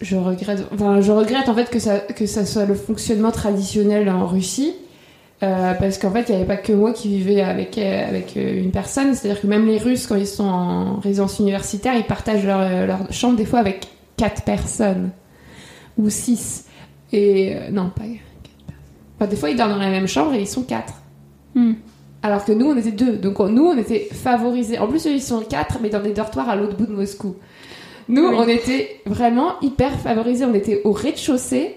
je 0.00 0.16
regrette. 0.16 0.66
Enfin, 0.72 1.00
je 1.00 1.12
regrette 1.12 1.48
en 1.48 1.54
fait 1.54 1.70
que 1.70 1.78
ça, 1.78 1.98
que 1.98 2.26
ça 2.26 2.46
soit 2.46 2.64
le 2.64 2.74
fonctionnement 2.74 3.30
traditionnel 3.30 4.08
en 4.08 4.26
Russie. 4.26 4.74
Euh, 5.42 5.74
parce 5.74 5.98
qu'en 5.98 6.10
fait, 6.10 6.28
il 6.28 6.32
n'y 6.32 6.36
avait 6.38 6.46
pas 6.46 6.56
que 6.56 6.72
moi 6.72 6.92
qui 6.92 7.08
vivais 7.08 7.40
avec, 7.42 7.78
avec 7.78 8.34
une 8.34 8.72
personne. 8.72 9.14
C'est-à-dire 9.14 9.40
que 9.40 9.46
même 9.46 9.66
les 9.66 9.78
Russes, 9.78 10.06
quand 10.06 10.16
ils 10.16 10.26
sont 10.26 10.48
en 10.48 10.96
résidence 10.96 11.38
universitaire, 11.38 11.94
ils 11.94 12.04
partagent 12.04 12.44
leur, 12.44 12.86
leur 12.86 13.12
chambre 13.12 13.36
des 13.36 13.44
fois 13.44 13.60
avec 13.60 13.86
quatre 14.16 14.42
personnes. 14.42 15.10
Ou 15.96 16.10
six. 16.10 16.64
Et 17.12 17.56
non, 17.70 17.90
pas 17.90 18.02
quatre 18.02 18.28
Enfin, 19.18 19.28
des 19.28 19.36
fois, 19.36 19.50
ils 19.50 19.56
dorment 19.56 19.72
dans 19.72 19.78
la 19.78 19.90
même 19.90 20.06
chambre 20.06 20.34
et 20.34 20.40
ils 20.40 20.48
sont 20.48 20.62
quatre. 20.62 20.94
Hmm. 21.54 21.72
Alors 22.22 22.44
que 22.44 22.52
nous, 22.52 22.66
on 22.66 22.76
était 22.76 22.92
deux. 22.92 23.16
Donc 23.16 23.38
nous, 23.38 23.64
on 23.64 23.76
était 23.76 24.08
favorisés. 24.12 24.78
En 24.78 24.86
plus, 24.86 25.06
eux, 25.06 25.12
ils 25.12 25.22
sont 25.22 25.40
quatre, 25.40 25.78
mais 25.82 25.88
dans 25.88 26.00
des 26.00 26.12
dortoirs 26.12 26.48
à 26.48 26.56
l'autre 26.56 26.76
bout 26.76 26.86
de 26.86 26.92
Moscou. 26.92 27.36
Nous, 28.08 28.24
on 28.24 28.48
était 28.48 29.00
vraiment 29.06 29.60
hyper 29.60 29.92
favorisés. 29.92 30.44
On 30.44 30.54
était 30.54 30.80
au 30.84 30.92
rez-de-chaussée. 30.92 31.76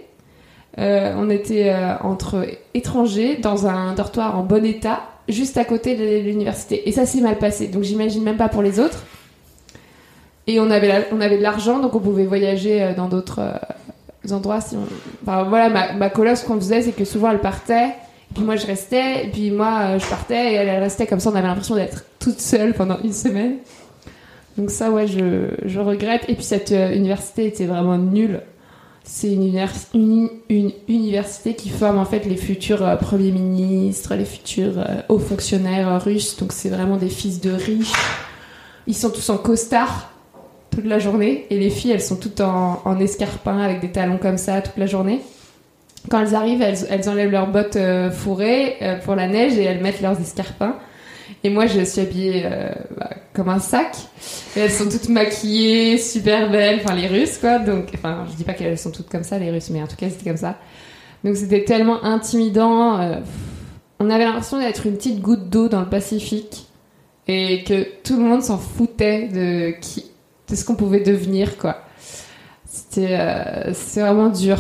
Euh, 0.78 1.14
on 1.18 1.30
était 1.30 1.70
euh, 1.70 1.98
entre 2.02 2.46
étrangers 2.74 3.36
dans 3.36 3.68
un 3.68 3.94
dortoir 3.94 4.38
en 4.40 4.44
bon 4.44 4.66
état, 4.66 5.02
juste 5.28 5.58
à 5.58 5.66
côté 5.66 5.96
de 5.96 6.24
l'université. 6.24 6.88
Et 6.88 6.94
ça 6.94 7.06
s'est 7.06 7.22
mal 7.22 7.38
passé. 7.38 7.68
Donc 7.68 7.84
j'imagine 7.84 8.24
même 8.24 8.38
pas 8.38 8.48
pour 8.48 8.62
les 8.62 8.80
autres. 8.80 9.04
Et 10.48 10.60
on 10.60 10.72
avait, 10.72 11.08
on 11.12 11.20
avait 11.20 11.38
de 11.38 11.44
l'argent, 11.44 11.80
donc 11.80 11.94
on 11.94 12.00
pouvait 12.00 12.26
voyager 12.26 12.82
euh, 12.82 12.94
dans 12.96 13.10
d'autres 13.10 13.42
endroits. 14.32 14.62
Si 14.62 14.78
enfin, 15.24 15.44
voilà, 15.44 15.70
ma, 15.70 15.94
ma 15.94 16.10
colosse, 16.10 16.42
ce 16.42 16.46
qu'on 16.46 16.56
faisait, 16.56 16.82
c'est 16.82 16.94
que 16.94 17.06
souvent 17.06 17.32
elle 17.32 17.40
partait 17.40 17.90
puis 18.34 18.44
moi 18.44 18.56
je 18.56 18.66
restais, 18.66 19.26
et 19.26 19.28
puis 19.28 19.52
moi 19.52 19.98
je 19.98 20.06
partais, 20.08 20.54
et 20.54 20.56
elle, 20.56 20.82
restait 20.82 21.06
comme 21.06 21.20
ça, 21.20 21.30
on 21.30 21.36
avait 21.36 21.48
l'impression 21.48 21.76
d'être 21.76 22.06
toute 22.20 22.40
seule 22.40 22.74
pendant 22.74 22.98
une 23.04 23.14
semaine. 23.14 23.58
Donc 24.58 24.70
ça, 24.70 24.92
ouais, 24.92 25.08
je, 25.08 25.50
je 25.66 25.80
regrette. 25.80 26.24
Et 26.28 26.36
puis 26.36 26.44
cette 26.44 26.72
euh, 26.72 26.94
université 26.94 27.46
était 27.46 27.66
vraiment 27.66 27.98
nulle. 27.98 28.42
C'est 29.04 29.34
une, 29.34 29.60
une, 29.94 30.30
une, 30.50 30.72
université 30.88 31.56
qui 31.56 31.70
forme 31.70 31.98
en 31.98 32.06
fait 32.06 32.26
les 32.26 32.38
futurs 32.38 32.86
euh, 32.86 32.96
premiers 32.96 33.32
ministres, 33.32 34.16
les 34.16 34.26
futurs 34.26 34.86
hauts 35.10 35.20
fonctionnaires 35.20 36.04
russes. 36.04 36.38
Donc 36.38 36.52
c'est 36.52 36.70
vraiment 36.70 36.98
des 36.98 37.10
fils 37.10 37.42
de 37.42 37.52
riches. 37.52 37.94
Ils 38.88 38.96
sont 38.96 39.10
tous 39.10 39.30
en 39.30 39.38
costard 39.38 40.12
toute 40.70 40.86
la 40.86 41.00
journée. 41.00 41.48
Et 41.50 41.60
les 41.60 41.70
filles, 41.70 41.92
elles 41.92 42.02
sont 42.02 42.16
toutes 42.16 42.42
en, 42.42 42.82
en 42.86 43.00
escarpins 43.00 43.60
avec 43.60 43.82
des 43.82 43.92
talons 43.92 44.18
comme 44.18 44.38
ça 44.38 44.62
toute 44.62 44.78
la 44.78 44.86
journée 44.86 45.22
quand 46.10 46.22
elles 46.22 46.36
arrivent, 46.36 46.62
elles, 46.62 47.10
enlèvent 47.10 47.32
leurs 47.32 47.48
bottes 47.48 47.76
euh, 47.76 48.10
fourrées 48.12 48.78
euh, 48.82 48.98
pour 49.00 49.16
la 49.16 49.28
neige 49.28 49.58
et 49.58 49.64
elles 49.64 49.82
mettent 49.82 50.02
leurs 50.02 50.20
escarpins. 50.20 50.76
Et 51.44 51.50
moi, 51.50 51.66
je 51.66 51.82
suis 51.82 52.02
habillée 52.02 52.44
euh, 52.46 52.70
bah, 52.98 53.10
comme 53.34 53.50
un 53.50 53.60
sac. 53.60 53.96
Elles 54.56 54.72
sont 54.72 54.90
toutes 54.90 55.10
maquillées, 55.10 55.98
super 55.98 56.52
belles, 56.52 56.82
enfin 56.84 56.96
les 56.96 57.08
Russes 57.08 57.38
quoi. 57.38 57.60
Donc, 57.60 57.90
enfin, 57.96 58.26
je 58.30 58.36
dis 58.36 58.44
pas 58.44 58.54
qu'elles 58.54 58.78
sont 58.78 58.92
toutes 58.92 59.10
comme 59.10 59.24
ça, 59.24 59.40
les 59.40 59.52
Russes, 59.52 59.70
mais 59.70 59.82
en 59.82 59.88
tout 59.88 59.96
cas, 59.96 60.10
c'était 60.10 60.30
comme 60.30 60.38
ça. 60.38 60.58
Donc, 61.24 61.36
c'était 61.36 61.64
tellement 61.64 62.04
intimidant. 62.04 63.00
on 64.00 64.10
avait 64.10 64.26
l'impression 64.26 64.60
d'être 64.60 64.86
une 64.86 64.96
petite 64.96 65.22
goutte 65.22 65.50
d'eau 65.50 65.68
dans 65.68 65.82
le 65.82 65.90
Pacifique 65.90 66.68
et 67.28 67.64
que 67.64 67.86
tout 68.04 68.18
le 68.18 68.24
monde 68.24 68.42
s'en 68.42 68.58
foutait 68.58 69.28
de 69.28 69.72
qui, 69.80 70.06
de 70.50 70.56
ce 70.56 70.66
qu'on 70.66 70.76
pouvait 70.76 71.02
devenir 71.02 71.58
quoi. 71.58 71.84
C'était, 72.66 73.72
c'est 73.74 74.02
vraiment 74.02 74.30
dur. 74.30 74.58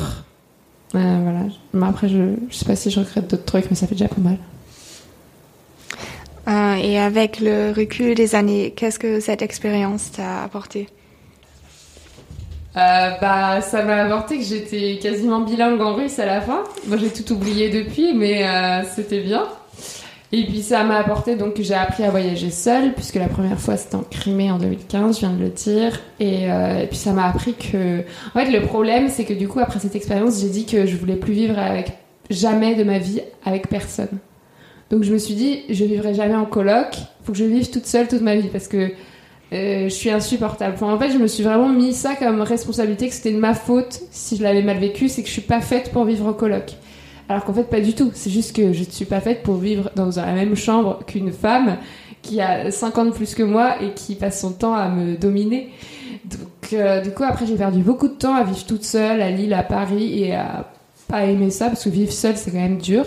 Euh, 0.95 1.19
voilà. 1.23 1.45
Mais 1.73 1.85
après, 1.85 2.09
je, 2.09 2.17
ne 2.17 2.35
sais 2.51 2.65
pas 2.65 2.75
si 2.75 2.91
je 2.91 2.99
regrette 2.99 3.29
d'autres 3.29 3.45
trucs, 3.45 3.69
mais 3.69 3.75
ça 3.75 3.87
fait 3.87 3.95
déjà 3.95 4.07
pas 4.07 4.21
mal. 4.21 4.37
Euh, 6.47 6.75
et 6.75 6.99
avec 6.99 7.39
le 7.39 7.71
recul 7.71 8.15
des 8.15 8.35
années, 8.35 8.73
qu'est-ce 8.75 8.99
que 8.99 9.19
cette 9.19 9.41
expérience 9.41 10.11
t'a 10.11 10.43
apporté 10.43 10.87
euh, 12.77 13.09
bah, 13.19 13.59
ça 13.59 13.83
m'a 13.83 13.97
apporté 13.97 14.37
que 14.37 14.45
j'étais 14.45 14.97
quasiment 15.01 15.41
bilingue 15.41 15.81
en 15.81 15.93
russe 15.93 16.19
à 16.19 16.25
la 16.25 16.39
fin. 16.39 16.63
Moi, 16.87 16.95
j'ai 16.95 17.09
tout 17.09 17.33
oublié 17.33 17.69
depuis, 17.69 18.13
mais 18.13 18.45
c'était 18.95 19.19
bien. 19.19 19.43
Et 20.33 20.45
puis 20.45 20.61
ça 20.61 20.83
m'a 20.85 20.97
apporté 20.97 21.35
donc 21.35 21.55
que 21.55 21.63
j'ai 21.63 21.73
appris 21.73 22.03
à 22.03 22.09
voyager 22.09 22.51
seule, 22.51 22.93
puisque 22.93 23.15
la 23.15 23.27
première 23.27 23.59
fois 23.59 23.75
c'était 23.75 23.95
en 23.95 24.03
Crimée 24.03 24.49
en 24.49 24.59
2015, 24.59 25.15
je 25.15 25.19
viens 25.19 25.33
de 25.33 25.43
le 25.43 25.49
dire. 25.49 25.99
Euh, 26.21 26.83
et, 26.83 26.87
puis 26.87 26.97
ça 26.97 27.11
m'a 27.11 27.27
appris 27.27 27.53
que. 27.53 28.01
En 28.33 28.39
fait, 28.39 28.49
le 28.49 28.61
problème, 28.65 29.09
c'est 29.09 29.25
que 29.25 29.33
du 29.33 29.49
coup, 29.49 29.59
après 29.59 29.79
cette 29.79 29.95
expérience, 29.95 30.39
j'ai 30.39 30.49
dit 30.49 30.65
que 30.65 30.85
je 30.85 30.95
voulais 30.95 31.17
plus 31.17 31.33
vivre 31.33 31.59
avec 31.59 31.91
jamais 32.29 32.75
de 32.75 32.83
ma 32.85 32.97
vie 32.97 33.21
avec 33.43 33.67
personne. 33.67 34.19
Donc 34.91 35.03
je 35.03 35.13
me 35.13 35.17
suis 35.17 35.35
dit, 35.35 35.61
je 35.69 35.85
vivrai 35.85 36.13
jamais 36.13 36.35
en 36.35 36.45
coloc, 36.45 36.97
faut 37.23 37.31
que 37.31 37.37
je 37.37 37.45
vive 37.45 37.69
toute 37.71 37.85
seule 37.85 38.09
toute 38.09 38.21
ma 38.21 38.35
vie, 38.35 38.49
parce 38.49 38.67
que 38.67 38.91
euh, 39.53 39.83
je 39.85 39.89
suis 39.89 40.09
insupportable. 40.09 40.75
En 40.81 40.99
fait, 40.99 41.11
je 41.11 41.17
me 41.17 41.27
suis 41.27 41.43
vraiment 41.43 41.69
mis 41.69 41.93
ça 41.93 42.15
comme 42.15 42.41
responsabilité, 42.41 43.07
que 43.07 43.13
c'était 43.13 43.31
de 43.31 43.39
ma 43.39 43.53
faute 43.53 44.01
si 44.11 44.35
je 44.35 44.43
l'avais 44.43 44.61
mal 44.61 44.77
vécu, 44.79 45.07
c'est 45.07 45.21
que 45.21 45.27
je 45.27 45.33
suis 45.33 45.41
pas 45.41 45.61
faite 45.61 45.91
pour 45.91 46.03
vivre 46.03 46.27
en 46.27 46.33
coloc. 46.33 46.75
Alors 47.29 47.45
qu'en 47.45 47.53
fait, 47.53 47.63
pas 47.63 47.79
du 47.79 47.93
tout. 47.93 48.11
C'est 48.13 48.29
juste 48.29 48.53
que 48.53 48.73
je 48.73 48.79
ne 48.79 48.89
suis 48.89 49.05
pas 49.05 49.21
faite 49.21 49.43
pour 49.43 49.55
vivre 49.55 49.89
dans 49.95 50.09
la 50.17 50.33
même 50.33 50.55
chambre 50.55 50.99
qu'une 51.07 51.31
femme 51.31 51.77
qui 52.21 52.41
a 52.41 52.69
50 52.69 53.07
ans 53.07 53.11
plus 53.11 53.33
que 53.33 53.43
moi 53.43 53.81
et 53.81 53.93
qui 53.93 54.15
passe 54.15 54.41
son 54.41 54.51
temps 54.51 54.73
à 54.73 54.89
me 54.89 55.15
dominer. 55.15 55.69
Donc, 56.25 56.73
euh, 56.73 56.99
du 56.99 57.11
coup, 57.11 57.23
après, 57.23 57.45
j'ai 57.45 57.55
perdu 57.55 57.79
beaucoup 57.79 58.09
de 58.09 58.13
temps 58.13 58.35
à 58.35 58.43
vivre 58.43 58.65
toute 58.65 58.83
seule 58.83 59.21
à 59.21 59.31
Lille, 59.31 59.53
à 59.53 59.63
Paris 59.63 60.21
et 60.21 60.35
à 60.35 60.69
pas 61.07 61.23
aimer 61.25 61.49
ça 61.49 61.67
parce 61.67 61.83
que 61.83 61.89
vivre 61.89 62.11
seule, 62.11 62.35
c'est 62.35 62.51
quand 62.51 62.57
même 62.57 62.77
dur. 62.77 63.05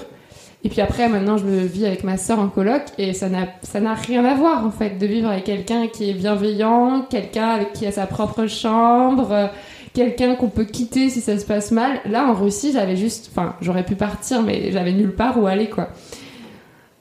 Et 0.64 0.70
puis 0.70 0.80
après, 0.80 1.08
maintenant, 1.10 1.36
je 1.36 1.44
me 1.44 1.60
vis 1.60 1.84
avec 1.84 2.04
ma 2.04 2.16
sœur 2.16 2.38
en 2.38 2.48
coloc 2.48 2.82
et 2.96 3.12
ça 3.12 3.28
n'a, 3.28 3.94
rien 3.94 4.24
à 4.24 4.34
voir 4.34 4.64
en 4.64 4.70
fait 4.70 4.98
de 4.98 5.06
vivre 5.06 5.28
avec 5.28 5.44
quelqu'un 5.44 5.88
qui 5.88 6.08
est 6.08 6.14
bienveillant, 6.14 7.06
quelqu'un 7.10 7.64
qui 7.74 7.86
a 7.86 7.92
sa 7.92 8.06
propre 8.06 8.46
chambre, 8.46 9.50
quelqu'un 9.92 10.36
qu'on 10.36 10.48
peut 10.48 10.64
quitter 10.64 11.10
si 11.10 11.20
ça 11.20 11.38
se 11.38 11.44
passe 11.44 11.70
mal. 11.70 12.00
Là, 12.06 12.26
en 12.26 12.32
Russie, 12.32 12.72
j'avais 12.72 12.96
juste, 12.96 13.30
enfin, 13.30 13.56
j'aurais 13.60 13.84
pu 13.84 13.94
partir, 13.94 14.42
mais 14.42 14.72
j'avais 14.72 14.92
nulle 14.92 15.14
part 15.14 15.38
où 15.38 15.46
aller, 15.46 15.68
quoi. 15.68 15.90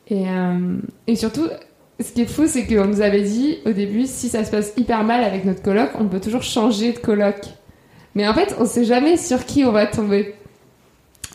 Et, 0.10 0.28
euh, 0.28 0.76
et 1.08 1.16
surtout, 1.16 1.48
ce 2.02 2.12
qui 2.12 2.24
est 2.24 2.26
fou, 2.26 2.44
c'est 2.48 2.68
qu'on 2.68 2.86
nous 2.86 3.00
avait 3.00 3.22
dit 3.22 3.60
au 3.66 3.72
début, 3.72 4.08
si 4.08 4.28
ça 4.28 4.44
se 4.44 4.52
passe 4.52 4.74
hyper 4.76 5.06
mal 5.06 5.24
avec 5.24 5.46
notre 5.46 5.62
coloc, 5.62 5.90
on 5.98 6.06
peut 6.10 6.20
toujours 6.20 6.44
changer 6.44 6.92
de 6.92 7.00
coloc. 7.00 7.38
Mais 8.14 8.28
en 8.28 8.34
fait, 8.34 8.56
on 8.60 8.66
sait 8.66 8.84
jamais 8.84 9.16
sur 9.16 9.46
qui 9.46 9.64
on 9.64 9.72
va 9.72 9.88
tomber. 9.88 10.36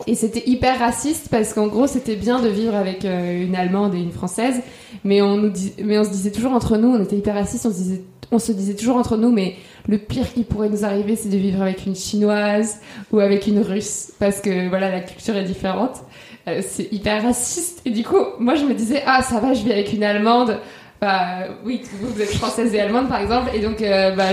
Et 0.06 0.14
c'était 0.14 0.48
hyper 0.48 0.78
raciste 0.78 1.28
parce 1.30 1.52
qu'en 1.52 1.66
gros, 1.66 1.86
c'était 1.86 2.16
bien 2.16 2.40
de 2.40 2.48
vivre 2.48 2.74
avec 2.74 3.04
euh, 3.04 3.44
une 3.44 3.56
Allemande 3.56 3.94
et 3.94 3.98
une 3.98 4.12
Française, 4.12 4.60
mais 5.04 5.20
on, 5.22 5.42
se 5.52 6.10
disait 6.10 6.30
toujours 6.30 6.52
entre 6.52 6.76
nous, 6.76 6.88
on 6.88 7.02
était 7.02 7.16
hyper 7.16 7.34
raciste, 7.34 7.66
on 7.66 8.38
se 8.38 8.52
disait, 8.52 8.74
toujours 8.74 8.96
entre 8.96 9.16
nous, 9.16 9.32
mais 9.32 9.56
le 9.88 9.98
pire 9.98 10.32
qui 10.32 10.44
pourrait 10.44 10.68
nous 10.68 10.84
arriver, 10.84 11.16
c'est 11.16 11.28
de 11.28 11.36
vivre 11.36 11.62
avec 11.62 11.86
une 11.86 11.96
chinoise 11.96 12.78
ou 13.12 13.20
avec 13.20 13.46
une 13.46 13.60
russe, 13.60 14.12
parce 14.18 14.40
que 14.40 14.68
voilà, 14.68 14.90
la 14.90 15.00
culture 15.00 15.36
est 15.36 15.44
différente. 15.44 16.02
Euh, 16.46 16.62
c'est 16.66 16.92
hyper 16.92 17.22
raciste. 17.22 17.82
Et 17.84 17.90
du 17.90 18.04
coup, 18.04 18.16
moi, 18.38 18.54
je 18.54 18.64
me 18.64 18.74
disais, 18.74 19.02
ah, 19.06 19.22
ça 19.22 19.40
va, 19.40 19.52
je 19.54 19.62
vis 19.62 19.72
avec 19.72 19.92
une 19.92 20.04
allemande. 20.04 20.58
Bah, 21.00 21.46
oui, 21.64 21.82
vous 22.00 22.20
êtes 22.20 22.30
française 22.30 22.74
et 22.74 22.80
allemande, 22.80 23.08
par 23.08 23.20
exemple, 23.20 23.50
et 23.54 23.60
donc, 23.60 23.82
euh, 23.82 24.12
bah, 24.12 24.24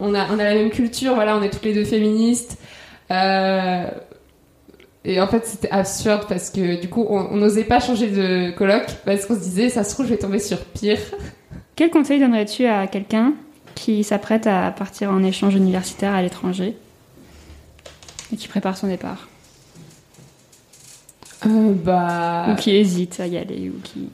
on, 0.00 0.14
a, 0.14 0.26
on 0.30 0.38
a 0.38 0.44
la 0.44 0.54
même 0.54 0.70
culture, 0.70 1.14
voilà, 1.14 1.36
on 1.36 1.42
est 1.42 1.50
toutes 1.50 1.64
les 1.64 1.74
deux 1.74 1.84
féministes. 1.84 2.58
Et 5.04 5.20
en 5.20 5.26
fait, 5.26 5.44
c'était 5.46 5.70
absurde 5.70 6.24
parce 6.28 6.50
que 6.50 6.80
du 6.80 6.88
coup, 6.88 7.06
on 7.08 7.36
n'osait 7.36 7.64
pas 7.64 7.78
changer 7.78 8.08
de 8.08 8.50
colloque 8.52 8.90
parce 9.04 9.26
qu'on 9.26 9.34
se 9.34 9.40
disait, 9.40 9.68
ça 9.68 9.84
se 9.84 9.92
trouve, 9.92 10.06
je 10.06 10.12
vais 10.12 10.18
tomber 10.18 10.38
sur 10.38 10.58
pire. 10.64 10.98
Quel 11.76 11.90
conseil 11.90 12.20
donnerais-tu 12.20 12.66
à 12.66 12.86
quelqu'un 12.86 13.34
qui 13.74 14.04
s'apprête 14.04 14.46
à 14.46 14.70
partir 14.70 15.10
en 15.10 15.22
échange 15.22 15.54
universitaire 15.56 16.14
à 16.14 16.22
l'étranger 16.22 16.76
et 18.32 18.36
qui 18.36 18.48
prépare 18.48 18.76
son 18.76 18.86
départ? 18.86 19.28
Euh, 21.46 21.72
bah... 21.84 22.46
Ou 22.50 22.54
qui 22.56 22.74
hésite 22.74 23.20
à 23.20 23.26
y 23.26 23.36
aller, 23.36 23.70
ou 23.70 23.80
qui... 23.82 24.08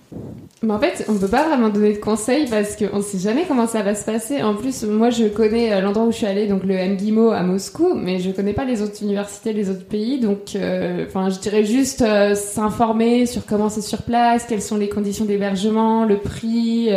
Mais 0.62 0.72
en 0.72 0.78
fait, 0.78 1.06
on 1.08 1.14
peut 1.14 1.28
pas 1.28 1.48
vraiment 1.48 1.70
donner 1.70 1.94
de 1.94 1.98
conseils 1.98 2.46
parce 2.48 2.76
qu'on 2.76 3.00
sait 3.00 3.18
jamais 3.18 3.44
comment 3.48 3.66
ça 3.66 3.82
va 3.82 3.94
se 3.94 4.04
passer. 4.04 4.42
En 4.42 4.54
plus, 4.54 4.84
moi, 4.84 5.10
je 5.10 5.24
connais 5.24 5.72
euh, 5.72 5.80
l'endroit 5.80 6.06
où 6.06 6.12
je 6.12 6.18
suis 6.18 6.26
allée, 6.26 6.46
donc 6.46 6.64
le 6.64 6.74
MGIMO 6.74 7.30
à 7.30 7.42
Moscou, 7.42 7.94
mais 7.94 8.18
je 8.18 8.30
connais 8.30 8.52
pas 8.52 8.64
les 8.64 8.82
autres 8.82 9.02
universités, 9.02 9.52
les 9.52 9.70
autres 9.70 9.86
pays. 9.86 10.20
Donc, 10.20 10.54
euh, 10.54 11.06
enfin, 11.06 11.30
je 11.30 11.38
dirais 11.38 11.64
juste 11.64 12.04
s'informer 12.34 13.26
sur 13.26 13.46
comment 13.46 13.68
c'est 13.68 13.80
sur 13.80 14.02
place, 14.02 14.44
quelles 14.46 14.62
sont 14.62 14.76
les 14.76 14.88
conditions 14.88 15.24
d'hébergement, 15.24 16.04
le 16.04 16.18
prix, 16.18 16.90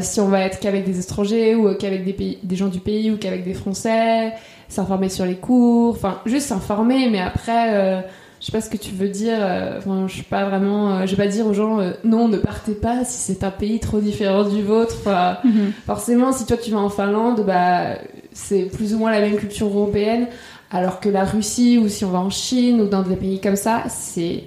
si 0.00 0.20
on 0.20 0.28
va 0.28 0.40
être 0.40 0.58
qu'avec 0.60 0.84
des 0.84 1.00
étrangers 1.00 1.54
ou 1.54 1.74
qu'avec 1.74 2.04
des, 2.04 2.12
pays, 2.12 2.38
des 2.42 2.56
gens 2.56 2.68
du 2.68 2.80
pays 2.80 3.10
ou 3.10 3.18
qu'avec 3.18 3.44
des 3.44 3.54
Français, 3.54 4.32
s'informer 4.68 5.08
sur 5.08 5.26
les 5.26 5.36
cours, 5.36 5.94
enfin, 5.94 6.20
juste 6.24 6.46
s'informer, 6.46 7.10
mais 7.10 7.20
après 7.20 8.04
je 8.40 8.46
sais 8.46 8.52
pas 8.52 8.60
ce 8.60 8.68
que 8.68 8.76
tu 8.76 8.92
veux 8.92 9.08
dire. 9.08 9.38
Euh, 9.40 9.78
enfin, 9.78 10.06
je 10.06 10.14
suis 10.14 10.22
pas 10.22 10.48
vraiment. 10.48 10.90
Euh, 10.90 11.06
je 11.06 11.14
vais 11.14 11.24
pas 11.24 11.30
dire 11.30 11.46
aux 11.46 11.54
gens 11.54 11.80
euh, 11.80 11.92
non, 12.04 12.28
ne 12.28 12.36
partez 12.36 12.74
pas 12.74 13.04
si 13.04 13.18
c'est 13.18 13.44
un 13.44 13.50
pays 13.50 13.80
trop 13.80 14.00
différent 14.00 14.44
du 14.44 14.62
vôtre. 14.62 15.08
Mhm. 15.44 15.72
Forcément, 15.86 16.32
si 16.32 16.46
toi 16.46 16.56
tu 16.56 16.70
vas 16.70 16.78
en 16.78 16.90
Finlande, 16.90 17.44
bah 17.46 17.96
c'est 18.32 18.64
plus 18.64 18.94
ou 18.94 18.98
moins 18.98 19.12
la 19.12 19.20
même 19.20 19.36
culture 19.36 19.66
européenne, 19.66 20.26
alors 20.70 21.00
que 21.00 21.08
la 21.08 21.24
Russie 21.24 21.78
ou 21.78 21.88
si 21.88 22.04
on 22.04 22.10
va 22.10 22.18
en 22.18 22.30
Chine 22.30 22.80
ou 22.80 22.86
dans 22.86 23.02
des 23.02 23.16
pays 23.16 23.40
comme 23.40 23.56
ça, 23.56 23.84
c'est. 23.88 24.44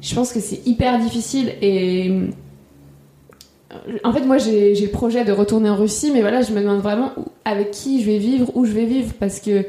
Je 0.00 0.14
pense 0.14 0.32
que 0.32 0.40
c'est 0.40 0.66
hyper 0.66 0.98
difficile 0.98 1.52
et. 1.62 2.12
En 4.04 4.12
fait, 4.12 4.20
moi, 4.20 4.38
j'ai 4.38 4.72
le 4.74 4.90
projet 4.90 5.24
de 5.24 5.32
retourner 5.32 5.68
en 5.68 5.74
Russie, 5.74 6.12
mais 6.12 6.20
voilà, 6.20 6.42
je 6.42 6.52
me 6.52 6.60
demande 6.60 6.80
vraiment 6.80 7.10
avec 7.44 7.72
qui 7.72 8.00
je 8.00 8.06
vais 8.06 8.18
vivre, 8.18 8.56
où 8.56 8.64
je 8.64 8.70
vais 8.70 8.84
vivre, 8.84 9.12
parce 9.18 9.40
que 9.40 9.66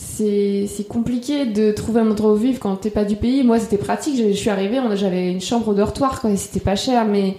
c'est 0.00 0.86
compliqué 0.88 1.44
de 1.44 1.72
trouver 1.72 2.00
un 2.00 2.10
endroit 2.10 2.32
où 2.32 2.36
vivre 2.36 2.60
quand 2.60 2.76
t'es 2.76 2.90
pas 2.90 3.04
du 3.04 3.16
pays. 3.16 3.42
Moi, 3.42 3.58
c'était 3.58 3.78
pratique. 3.78 4.16
Je, 4.16 4.32
suis 4.32 4.48
arrivée, 4.48 4.78
j'avais 4.94 5.32
une 5.32 5.40
chambre 5.40 5.68
au 5.68 5.74
dortoir, 5.74 6.20
quoi, 6.20 6.30
et 6.30 6.36
c'était 6.36 6.60
pas 6.60 6.76
cher, 6.76 7.04
mais 7.04 7.36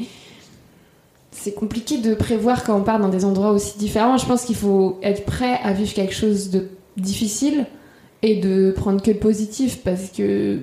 c'est 1.31 1.53
compliqué 1.53 1.99
de 1.99 2.13
prévoir 2.13 2.65
quand 2.65 2.77
on 2.77 2.83
part 2.83 2.99
dans 2.99 3.07
des 3.07 3.23
endroits 3.23 3.51
aussi 3.51 3.77
différents. 3.77 4.17
Je 4.17 4.25
pense 4.25 4.43
qu'il 4.43 4.57
faut 4.57 4.99
être 5.01 5.25
prêt 5.25 5.59
à 5.63 5.71
vivre 5.71 5.93
quelque 5.93 6.13
chose 6.13 6.49
de 6.49 6.67
difficile 6.97 7.65
et 8.23 8.35
de 8.35 8.71
prendre 8.71 9.01
que 9.01 9.11
le 9.11 9.17
positif 9.17 9.81
parce 9.81 10.09
que 10.09 10.59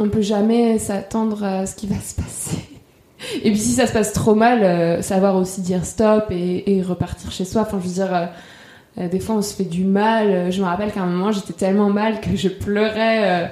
on 0.00 0.08
peut 0.08 0.22
jamais 0.22 0.80
s'attendre 0.80 1.44
à 1.44 1.66
ce 1.66 1.76
qui 1.76 1.86
va 1.86 2.00
se 2.00 2.16
passer. 2.16 2.58
Et 3.44 3.50
puis 3.50 3.58
si 3.60 3.72
ça 3.72 3.86
se 3.86 3.92
passe 3.92 4.12
trop 4.12 4.34
mal, 4.34 4.64
euh, 4.64 5.02
savoir 5.02 5.36
aussi 5.36 5.60
dire 5.60 5.84
stop 5.84 6.24
et, 6.30 6.82
repartir 6.82 7.30
chez 7.30 7.44
soi. 7.44 7.62
Enfin, 7.62 7.78
je 7.80 7.86
veux 7.86 7.94
dire, 7.94 8.14
euh, 8.14 8.26
euh, 8.98 9.08
des 9.08 9.20
fois, 9.20 9.36
on 9.36 9.42
se 9.42 9.54
fait 9.54 9.64
du 9.64 9.84
mal. 9.84 10.50
Je 10.50 10.60
me 10.60 10.66
rappelle 10.66 10.92
qu'à 10.92 11.02
un 11.02 11.06
moment, 11.06 11.32
j'étais 11.32 11.52
tellement 11.52 11.90
mal 11.90 12.20
que 12.20 12.36
je 12.36 12.48
pleurais 12.48 13.44
euh, 13.44 13.46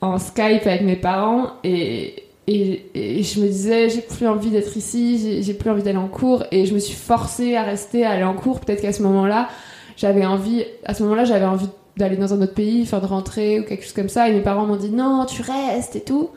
en 0.00 0.18
Skype 0.18 0.66
avec 0.66 0.82
mes 0.82 0.96
parents 0.96 1.52
et, 1.64 2.24
et, 2.46 3.22
je 3.22 3.40
me 3.40 3.46
disais, 3.46 3.88
j'ai 3.88 4.02
plus 4.02 4.26
envie 4.26 4.50
d'être 4.50 4.76
ici, 4.76 5.42
j'ai 5.42 5.54
plus 5.54 5.70
envie 5.70 5.82
d'aller 5.82 5.98
en 5.98 6.08
cours 6.08 6.44
et 6.50 6.66
je 6.66 6.74
me 6.74 6.78
suis 6.78 6.94
forcée 6.94 7.56
à 7.56 7.62
rester, 7.62 8.04
à 8.04 8.10
aller 8.10 8.24
en 8.24 8.34
cours. 8.34 8.60
Peut-être 8.60 8.82
qu'à 8.82 8.92
ce 8.92 9.02
moment-là, 9.02 9.48
j'avais 9.96 10.26
envie, 10.26 10.64
à 10.84 10.92
ce 10.92 11.02
moment-là, 11.04 11.24
j'avais 11.24 11.46
envie 11.46 11.68
d'aller 11.96 12.16
dans 12.16 12.34
un 12.34 12.42
autre 12.42 12.54
pays, 12.54 12.82
enfin 12.82 12.98
de 12.98 13.06
rentrer 13.06 13.60
ou 13.60 13.64
quelque 13.64 13.84
chose 13.84 13.94
comme 13.94 14.10
ça. 14.10 14.28
Et 14.28 14.34
mes 14.34 14.42
parents 14.42 14.66
m'ont 14.66 14.76
dit 14.76 14.90
non, 14.90 15.24
tu 15.24 15.42
restes 15.42 15.96
et 15.96 16.02
tout. 16.02 16.30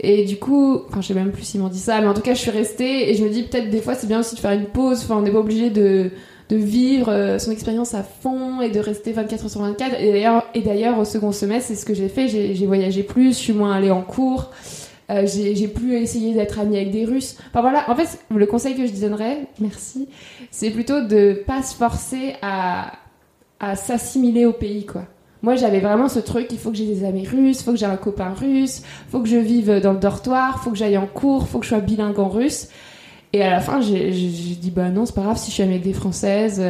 Et 0.00 0.24
du 0.24 0.38
coup, 0.38 0.82
enfin, 0.88 1.00
je 1.00 1.08
sais 1.08 1.14
même 1.14 1.30
plus 1.30 1.42
s'ils 1.42 1.60
m'ont 1.60 1.68
dit 1.68 1.78
ça, 1.78 2.00
mais 2.00 2.06
en 2.06 2.14
tout 2.14 2.22
cas, 2.22 2.34
je 2.34 2.40
suis 2.40 2.50
restée 2.50 3.10
et 3.10 3.14
je 3.14 3.24
me 3.24 3.28
dis 3.28 3.42
peut-être 3.42 3.68
des 3.70 3.80
fois 3.80 3.94
c'est 3.94 4.06
bien 4.06 4.20
aussi 4.20 4.34
de 4.34 4.40
faire 4.40 4.52
une 4.52 4.66
pause. 4.66 5.00
Enfin, 5.04 5.16
on 5.16 5.22
n'est 5.22 5.30
pas 5.30 5.38
obligé 5.38 5.70
de 5.70 6.10
de 6.50 6.56
vivre 6.56 7.08
euh, 7.08 7.38
son 7.38 7.52
expérience 7.52 7.94
à 7.94 8.02
fond 8.02 8.60
et 8.60 8.70
de 8.70 8.80
rester 8.80 9.12
24 9.12 9.44
heures 9.44 9.50
sur 9.50 9.60
24. 9.60 9.96
Et 10.54 10.60
d'ailleurs, 10.62 10.98
au 10.98 11.04
second 11.04 11.32
semestre, 11.32 11.68
c'est 11.68 11.76
ce 11.76 11.86
que 11.86 11.94
j'ai 11.94 12.08
fait. 12.08 12.28
J'ai 12.28 12.66
voyagé 12.66 13.02
plus, 13.02 13.28
je 13.28 13.38
suis 13.38 13.52
moins 13.52 13.72
allée 13.72 13.90
en 13.90 14.02
cours. 14.02 14.50
Euh, 15.10 15.26
j'ai 15.26 15.68
plus 15.68 15.96
essayé 15.96 16.34
d'être 16.34 16.58
amie 16.58 16.76
avec 16.76 16.90
des 16.90 17.04
Russes. 17.04 17.36
Enfin 17.48 17.62
voilà, 17.62 17.88
en 17.88 17.96
fait, 17.96 18.18
le 18.34 18.46
conseil 18.46 18.74
que 18.74 18.86
je 18.86 18.92
donnerais, 18.92 19.46
merci, 19.60 20.08
c'est 20.50 20.70
plutôt 20.70 21.00
de 21.00 21.42
pas 21.46 21.62
se 21.62 21.74
forcer 21.74 22.34
à, 22.42 22.92
à 23.58 23.76
s'assimiler 23.76 24.44
au 24.44 24.52
pays, 24.52 24.86
quoi. 24.86 25.04
Moi, 25.42 25.56
j'avais 25.56 25.80
vraiment 25.80 26.08
ce 26.08 26.18
truc, 26.18 26.48
il 26.50 26.58
faut 26.58 26.70
que 26.70 26.76
j'ai 26.76 26.86
des 26.86 27.04
amis 27.04 27.26
russes, 27.26 27.60
il 27.60 27.64
faut 27.64 27.72
que 27.72 27.78
j'ai 27.78 27.86
un 27.86 27.96
copain 27.96 28.34
russe, 28.34 28.82
il 29.06 29.10
faut 29.10 29.20
que 29.20 29.28
je 29.28 29.38
vive 29.38 29.80
dans 29.80 29.94
le 29.94 29.98
dortoir, 29.98 30.58
il 30.60 30.64
faut 30.64 30.70
que 30.70 30.76
j'aille 30.76 30.98
en 30.98 31.06
cours, 31.06 31.44
il 31.46 31.48
faut 31.48 31.58
que 31.60 31.64
je 31.64 31.70
sois 31.70 31.80
bilingue 31.80 32.18
en 32.18 32.28
russe. 32.28 32.68
Et 33.32 33.42
à 33.42 33.50
la 33.50 33.60
fin, 33.60 33.80
j'ai 33.80 34.10
dit, 34.10 34.72
bah 34.74 34.88
non, 34.88 35.06
c'est 35.06 35.14
pas 35.14 35.22
grave 35.22 35.38
si 35.38 35.50
je 35.50 35.54
suis 35.54 35.62
amie 35.62 35.74
avec 35.74 35.84
des 35.84 35.92
Françaises. 35.92 36.62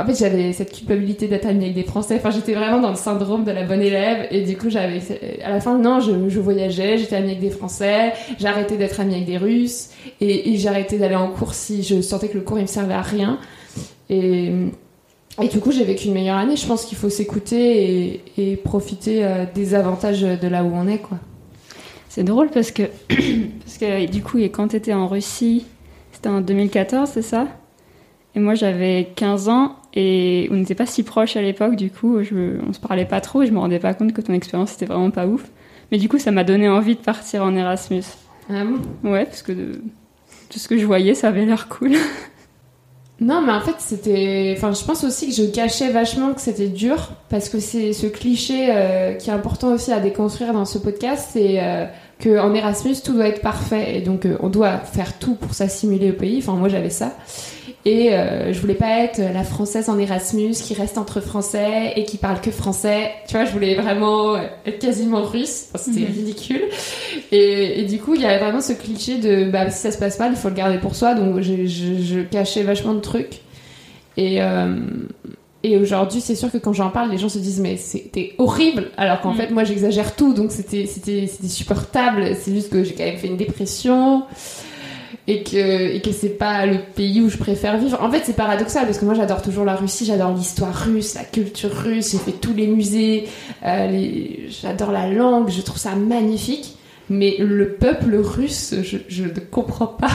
En 0.00 0.06
fait, 0.06 0.18
j'avais 0.18 0.52
cette 0.52 0.72
culpabilité 0.72 1.28
d'être 1.28 1.46
amie 1.46 1.64
avec 1.64 1.74
des 1.74 1.82
Français. 1.82 2.16
Enfin, 2.16 2.30
j'étais 2.30 2.54
vraiment 2.54 2.80
dans 2.80 2.90
le 2.90 2.96
syndrome 2.96 3.44
de 3.44 3.50
la 3.50 3.64
bonne 3.64 3.82
élève. 3.82 4.28
Et 4.30 4.42
du 4.42 4.56
coup, 4.56 4.70
j'avais, 4.70 5.00
à 5.44 5.50
la 5.50 5.60
fin, 5.60 5.78
non, 5.78 6.00
je, 6.00 6.40
voyageais, 6.40 6.96
j'étais 6.96 7.16
amie 7.16 7.30
avec 7.30 7.40
des 7.40 7.50
Français, 7.50 8.12
j'arrêtais 8.38 8.76
d'être 8.76 8.98
amie 9.00 9.14
avec 9.14 9.26
des 9.26 9.36
Russes, 9.36 9.90
et, 10.20 10.56
j'arrêtais 10.56 10.96
d'aller 10.96 11.16
en 11.16 11.28
cours 11.28 11.54
si 11.54 11.82
je 11.82 12.00
sentais 12.00 12.28
que 12.28 12.38
le 12.38 12.44
cours, 12.44 12.58
il 12.58 12.62
me 12.62 12.66
servait 12.66 12.94
à 12.94 13.02
rien. 13.02 13.38
Et, 14.08 14.52
et 15.42 15.48
du 15.48 15.60
coup, 15.60 15.70
j'ai 15.70 15.84
vécu 15.84 16.08
une 16.08 16.14
meilleure 16.14 16.38
année. 16.38 16.56
Je 16.56 16.66
pense 16.66 16.86
qu'il 16.86 16.96
faut 16.96 17.10
s'écouter 17.10 18.14
et, 18.38 18.52
et, 18.52 18.56
profiter 18.56 19.24
euh, 19.24 19.44
des 19.54 19.74
avantages 19.74 20.22
de 20.22 20.48
là 20.48 20.64
où 20.64 20.72
on 20.74 20.88
est, 20.88 20.98
quoi. 20.98 21.18
C'est 22.10 22.24
drôle 22.24 22.50
parce 22.50 22.72
que, 22.72 22.82
parce 23.08 23.78
que 23.78 24.06
du 24.10 24.20
coup, 24.20 24.38
quand 24.38 24.68
tu 24.68 24.76
étais 24.76 24.92
en 24.92 25.06
Russie, 25.06 25.64
c'était 26.10 26.28
en 26.28 26.40
2014, 26.40 27.08
c'est 27.08 27.22
ça? 27.22 27.46
Et 28.34 28.40
moi, 28.40 28.54
j'avais 28.56 29.12
15 29.14 29.48
ans 29.48 29.76
et 29.94 30.48
on 30.50 30.56
n'était 30.56 30.74
pas 30.74 30.86
si 30.86 31.04
proches 31.04 31.36
à 31.36 31.42
l'époque, 31.42 31.76
du 31.76 31.88
coup, 31.88 32.20
je, 32.24 32.60
on 32.68 32.72
se 32.72 32.80
parlait 32.80 33.04
pas 33.04 33.20
trop 33.20 33.42
et 33.42 33.46
je 33.46 33.52
me 33.52 33.60
rendais 33.60 33.78
pas 33.78 33.94
compte 33.94 34.12
que 34.12 34.20
ton 34.20 34.32
expérience 34.32 34.74
était 34.74 34.86
vraiment 34.86 35.12
pas 35.12 35.28
ouf. 35.28 35.50
Mais 35.92 35.98
du 35.98 36.08
coup, 36.08 36.18
ça 36.18 36.32
m'a 36.32 36.42
donné 36.42 36.68
envie 36.68 36.96
de 36.96 37.00
partir 37.00 37.44
en 37.44 37.54
Erasmus. 37.54 38.02
Ah 38.48 38.64
bon? 38.64 39.08
Ouais, 39.08 39.24
parce 39.24 39.42
que 39.42 39.52
de, 39.52 39.80
tout 40.48 40.58
ce 40.58 40.66
que 40.66 40.76
je 40.78 40.86
voyais, 40.86 41.14
ça 41.14 41.28
avait 41.28 41.46
l'air 41.46 41.68
cool. 41.68 41.92
Non, 43.20 43.42
mais 43.42 43.52
en 43.52 43.60
fait, 43.60 43.76
c'était. 43.78 44.54
Enfin, 44.56 44.72
je 44.72 44.82
pense 44.82 45.04
aussi 45.04 45.28
que 45.28 45.34
je 45.34 45.44
cachais 45.50 45.90
vachement 45.90 46.32
que 46.32 46.40
c'était 46.40 46.68
dur, 46.68 47.10
parce 47.28 47.50
que 47.50 47.60
c'est 47.60 47.92
ce 47.92 48.06
cliché 48.06 48.68
euh, 48.70 49.12
qui 49.14 49.28
est 49.28 49.32
important 49.32 49.68
aussi 49.74 49.92
à 49.92 50.00
déconstruire 50.00 50.54
dans 50.54 50.64
ce 50.64 50.78
podcast, 50.78 51.28
c'est 51.32 51.62
euh, 51.62 51.84
qu'en 52.22 52.54
Erasmus, 52.54 52.96
tout 53.04 53.14
doit 53.14 53.28
être 53.28 53.40
parfait, 53.40 53.96
et 53.96 54.00
donc 54.00 54.26
euh, 54.26 54.36
on 54.40 54.48
doit 54.48 54.78
faire 54.78 55.18
tout 55.18 55.34
pour 55.34 55.54
s'assimiler 55.54 56.10
au 56.10 56.14
pays. 56.14 56.38
Enfin, 56.38 56.54
moi, 56.54 56.68
j'avais 56.68 56.90
ça. 56.90 57.16
Et 57.86 58.12
euh, 58.12 58.52
je 58.52 58.60
voulais 58.60 58.74
pas 58.74 59.04
être 59.04 59.18
la 59.18 59.42
française 59.42 59.88
en 59.88 59.98
Erasmus 59.98 60.52
qui 60.52 60.74
reste 60.74 60.98
entre 60.98 61.20
français 61.20 61.94
et 61.96 62.04
qui 62.04 62.18
parle 62.18 62.40
que 62.42 62.50
français. 62.50 63.10
Tu 63.26 63.34
vois, 63.34 63.46
je 63.46 63.52
voulais 63.52 63.74
vraiment 63.74 64.36
être 64.36 64.78
quasiment 64.78 65.22
russe. 65.22 65.68
C'était 65.76 66.00
mhm. 66.00 66.14
ridicule. 66.14 66.62
Et, 67.32 67.80
et, 67.80 67.84
du 67.84 67.98
coup, 67.98 68.14
il 68.14 68.20
y 68.20 68.26
avait 68.26 68.38
vraiment 68.38 68.60
ce 68.60 68.74
cliché 68.74 69.16
de 69.16 69.50
bah, 69.50 69.70
si 69.70 69.78
ça 69.78 69.92
se 69.92 69.98
passe 69.98 70.18
mal, 70.18 70.32
il 70.32 70.36
faut 70.36 70.50
le 70.50 70.54
garder 70.54 70.76
pour 70.76 70.94
soi. 70.94 71.14
Donc, 71.14 71.40
je, 71.40 71.64
je, 71.66 72.02
je 72.02 72.20
cachais 72.20 72.62
vachement 72.62 72.92
de 72.92 73.00
trucs. 73.00 73.40
Et, 74.18 74.42
euh, 74.42 74.76
et 75.62 75.76
aujourd'hui, 75.76 76.20
c'est 76.20 76.34
sûr 76.34 76.50
que 76.50 76.58
quand 76.58 76.72
j'en 76.72 76.90
parle, 76.90 77.10
les 77.10 77.18
gens 77.18 77.28
se 77.28 77.38
disent 77.38 77.60
mais 77.60 77.76
c'était 77.76 78.34
horrible. 78.38 78.90
Alors 78.96 79.20
qu'en 79.20 79.32
mhm. 79.32 79.36
fait, 79.36 79.50
moi, 79.50 79.64
j'exagère 79.64 80.16
tout. 80.16 80.32
Donc, 80.32 80.52
c'était 80.52 80.86
c'était 80.86 81.26
supportable. 81.26 82.34
C'est 82.40 82.54
juste 82.54 82.70
que 82.70 82.82
j'ai 82.82 82.94
quand 82.94 83.04
même 83.04 83.18
fait 83.18 83.26
une 83.26 83.36
dépression 83.36 84.24
et 85.26 85.42
que 85.42 85.94
et 85.94 86.00
que 86.00 86.12
c'est 86.12 86.38
pas 86.38 86.64
le 86.64 86.78
pays 86.94 87.20
où 87.20 87.28
je 87.28 87.36
préfère 87.36 87.76
vivre. 87.76 87.98
En 88.02 88.10
fait, 88.10 88.22
c'est 88.24 88.36
paradoxal 88.36 88.86
parce 88.86 88.98
que 88.98 89.04
moi 89.04 89.14
j'adore 89.14 89.42
toujours 89.42 89.64
la 89.64 89.76
Russie, 89.76 90.06
j'adore 90.06 90.32
l'histoire 90.32 90.74
russe, 90.74 91.14
la 91.14 91.24
culture 91.24 91.70
russe, 91.70 92.12
j'ai 92.12 92.18
fait 92.18 92.32
tous 92.32 92.54
les 92.54 92.66
musées, 92.66 93.28
euh, 93.64 94.16
j'adore 94.48 94.92
la 94.92 95.08
langue, 95.08 95.50
je 95.50 95.60
trouve 95.60 95.78
ça 95.78 95.94
magnifique. 95.94 96.76
Mais 97.10 97.36
le 97.38 97.72
peuple 97.72 98.14
russe, 98.16 98.74
je, 98.82 98.96
je 99.08 99.24
ne 99.24 99.40
comprends 99.50 99.88
pas. 99.88 100.12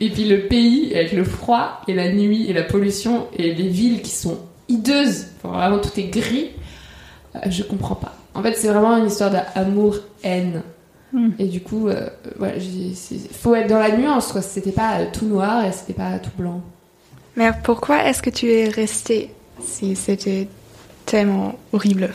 et 0.00 0.08
puis 0.08 0.24
le 0.24 0.48
pays 0.48 0.94
avec 0.94 1.12
le 1.12 1.24
froid 1.24 1.82
et 1.86 1.94
la 1.94 2.10
nuit 2.10 2.48
et 2.48 2.52
la 2.52 2.62
pollution 2.62 3.28
et 3.36 3.54
les 3.54 3.68
villes 3.68 4.02
qui 4.02 4.10
sont 4.10 4.38
hideuses, 4.68 5.26
vraiment 5.44 5.78
tout 5.78 5.98
est 5.98 6.04
gris, 6.04 6.50
euh, 7.36 7.38
je 7.50 7.62
comprends 7.62 7.94
pas. 7.94 8.14
En 8.34 8.42
fait, 8.42 8.54
c'est 8.54 8.68
vraiment 8.68 8.96
une 8.96 9.06
histoire 9.06 9.30
d'amour-haine. 9.30 10.62
Hmm. 11.12 11.30
Et 11.38 11.46
du 11.46 11.60
coup, 11.60 11.88
euh, 11.88 12.08
il 12.40 12.94
faut 13.32 13.54
être 13.54 13.68
dans 13.68 13.80
la 13.80 13.96
nuance, 13.96 14.32
quoi. 14.32 14.42
C'était 14.42 14.72
pas 14.72 15.00
euh, 15.00 15.06
tout 15.12 15.26
noir 15.26 15.64
et 15.64 15.72
c'était 15.72 15.92
pas 15.92 16.18
tout 16.18 16.30
blanc. 16.38 16.62
Mais 17.36 17.50
pourquoi 17.64 18.04
est-ce 18.06 18.22
que 18.22 18.30
tu 18.30 18.50
es 18.50 18.68
restée 18.68 19.30
si 19.62 19.96
c'était 19.96 20.48
tellement 21.04 21.56
horrible? 21.72 22.10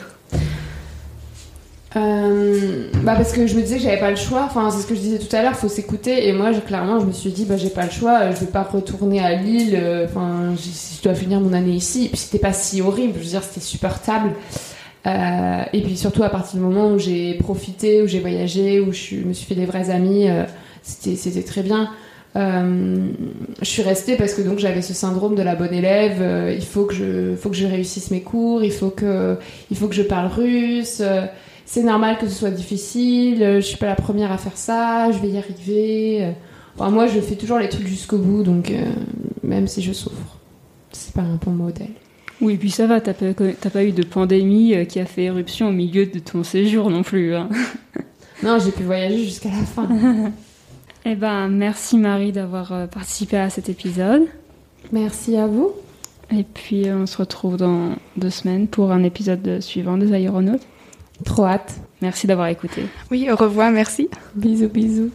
Euh, 1.95 2.89
bah 3.03 3.15
parce 3.15 3.31
que 3.31 3.47
je 3.47 3.55
me 3.55 3.61
disais 3.61 3.77
que 3.77 3.83
j'avais 3.83 3.99
pas 3.99 4.09
le 4.09 4.15
choix. 4.15 4.43
Enfin, 4.45 4.69
c'est 4.71 4.81
ce 4.81 4.87
que 4.87 4.95
je 4.95 4.99
disais 4.99 5.19
tout 5.19 5.33
à 5.35 5.41
l'heure, 5.41 5.55
faut 5.55 5.69
s'écouter. 5.69 6.27
Et 6.27 6.33
moi, 6.33 6.51
clairement, 6.53 6.99
je 6.99 7.05
me 7.05 7.11
suis 7.11 7.31
dit, 7.31 7.45
bah 7.45 7.57
j'ai 7.57 7.69
pas 7.69 7.85
le 7.85 7.91
choix. 7.91 8.31
Je 8.31 8.41
vais 8.41 8.51
pas 8.51 8.63
retourner 8.63 9.19
à 9.19 9.35
Lille. 9.35 9.79
Enfin, 10.05 10.55
je 10.55 11.03
dois 11.03 11.15
finir 11.15 11.39
mon 11.39 11.53
année 11.53 11.73
ici. 11.73 12.05
Et 12.05 12.09
puis 12.09 12.17
c'était 12.17 12.39
pas 12.39 12.53
si 12.53 12.81
horrible. 12.81 13.13
Je 13.15 13.23
veux 13.23 13.29
dire, 13.29 13.43
c'était 13.43 13.61
supportable. 13.61 14.31
Euh, 15.07 15.63
et 15.71 15.81
puis 15.81 15.97
surtout 15.97 16.23
à 16.23 16.29
partir 16.29 16.55
du 16.59 16.65
moment 16.65 16.91
où 16.91 16.99
j'ai 16.99 17.35
profité, 17.35 18.01
où 18.01 18.07
j'ai 18.07 18.19
voyagé, 18.19 18.79
où 18.79 18.91
je 18.91 19.17
me 19.17 19.33
suis 19.33 19.45
fait 19.45 19.55
des 19.55 19.65
vrais 19.65 19.89
amis, 19.89 20.27
euh, 20.27 20.45
c'était 20.81 21.43
très 21.43 21.61
bien. 21.61 21.91
Euh, 22.35 23.07
je 23.61 23.65
suis 23.65 23.81
restée 23.81 24.17
parce 24.17 24.33
que 24.33 24.41
donc 24.41 24.59
j'avais 24.59 24.81
ce 24.81 24.93
syndrome 24.93 25.35
de 25.35 25.43
la 25.43 25.55
bonne 25.55 25.73
élève. 25.73 26.53
il 26.53 26.65
faut 26.65 26.85
que 26.85 26.93
je, 26.93 27.35
faut 27.35 27.49
que 27.49 27.55
je 27.55 27.67
réussisse 27.67 28.11
mes 28.11 28.21
cours. 28.21 28.63
Il 28.63 28.71
faut 28.71 28.89
que, 28.89 29.37
il 29.71 29.77
faut 29.77 29.87
que 29.87 29.95
je 29.95 30.03
parle 30.03 30.27
russe. 30.27 31.01
C'est 31.65 31.83
normal 31.83 32.17
que 32.17 32.27
ce 32.27 32.35
soit 32.35 32.51
difficile, 32.51 33.39
je 33.39 33.61
suis 33.61 33.77
pas 33.77 33.87
la 33.87 33.95
première 33.95 34.31
à 34.31 34.37
faire 34.37 34.57
ça, 34.57 35.11
je 35.11 35.19
vais 35.19 35.29
y 35.29 35.37
arriver. 35.37 36.33
Enfin, 36.77 36.91
moi, 36.91 37.07
je 37.07 37.19
fais 37.19 37.35
toujours 37.35 37.57
les 37.57 37.69
trucs 37.69 37.87
jusqu'au 37.87 38.17
bout, 38.17 38.43
donc 38.43 38.71
même 39.43 39.67
si 39.67 39.81
je 39.81 39.93
souffre, 39.93 40.37
c'est 40.91 41.13
pas 41.13 41.21
un 41.21 41.39
bon 41.43 41.51
modèle. 41.51 41.91
Oui, 42.41 42.57
puis 42.57 42.69
ça 42.69 42.85
va, 42.85 42.99
t'as 42.99 43.13
pas, 43.13 43.69
pas 43.69 43.83
eu 43.83 43.91
de 43.91 44.03
pandémie 44.03 44.85
qui 44.87 44.99
a 44.99 45.05
fait 45.05 45.23
éruption 45.23 45.69
au 45.69 45.71
milieu 45.71 46.05
de 46.05 46.19
ton 46.19 46.43
séjour 46.43 46.89
non 46.89 47.01
plus. 47.01 47.33
Hein. 47.33 47.49
non, 48.43 48.59
j'ai 48.59 48.71
pu 48.71 48.83
voyager 48.83 49.23
jusqu'à 49.23 49.49
la 49.49 49.63
fin. 49.63 49.87
eh 51.05 51.15
ben, 51.15 51.47
merci 51.47 51.97
Marie 51.97 52.31
d'avoir 52.31 52.87
participé 52.89 53.37
à 53.37 53.49
cet 53.49 53.69
épisode. 53.69 54.23
Merci 54.91 55.37
à 55.37 55.47
vous. 55.47 55.71
Et 56.31 56.43
puis 56.43 56.85
on 56.91 57.05
se 57.05 57.17
retrouve 57.17 57.57
dans 57.57 57.91
deux 58.17 58.29
semaines 58.29 58.67
pour 58.67 58.91
un 58.91 59.03
épisode 59.03 59.61
suivant 59.61 59.97
des 59.97 60.13
aéronautes. 60.13 60.67
Trop 61.23 61.45
hâte. 61.45 61.79
Merci 62.01 62.27
d'avoir 62.27 62.47
écouté. 62.47 62.85
Oui, 63.09 63.29
au 63.31 63.35
revoir, 63.35 63.71
merci. 63.71 64.09
Bisous, 64.35 64.69
bisous. 64.69 65.11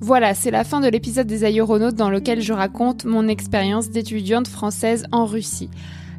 Voilà, 0.00 0.34
c'est 0.34 0.50
la 0.50 0.64
fin 0.64 0.80
de 0.80 0.88
l'épisode 0.88 1.28
des 1.28 1.44
aéronautes 1.44 1.94
dans 1.94 2.10
lequel 2.10 2.40
je 2.40 2.52
raconte 2.52 3.04
mon 3.04 3.28
expérience 3.28 3.90
d'étudiante 3.90 4.48
française 4.48 5.06
en 5.12 5.24
Russie. 5.24 5.70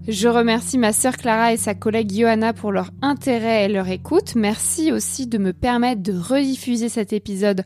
Je 0.08 0.28
remercie 0.28 0.80
ma 0.80 0.94
sœur 0.94 1.16
Clara 1.16 1.54
et 1.54 1.58
sa 1.58 1.76
collègue 1.76 2.12
Johanna 2.12 2.54
pour 2.54 2.72
leur 2.72 2.90
intérêt 3.04 3.66
et 3.66 3.68
leur 3.68 3.88
écoute. 3.88 4.34
Merci 4.36 4.92
aussi 4.92 5.28
de 5.28 5.38
me 5.38 5.54
permettre 5.54 6.02
de 6.02 6.14
rediffuser 6.14 6.90
cet 6.90 7.14
épisode 7.14 7.64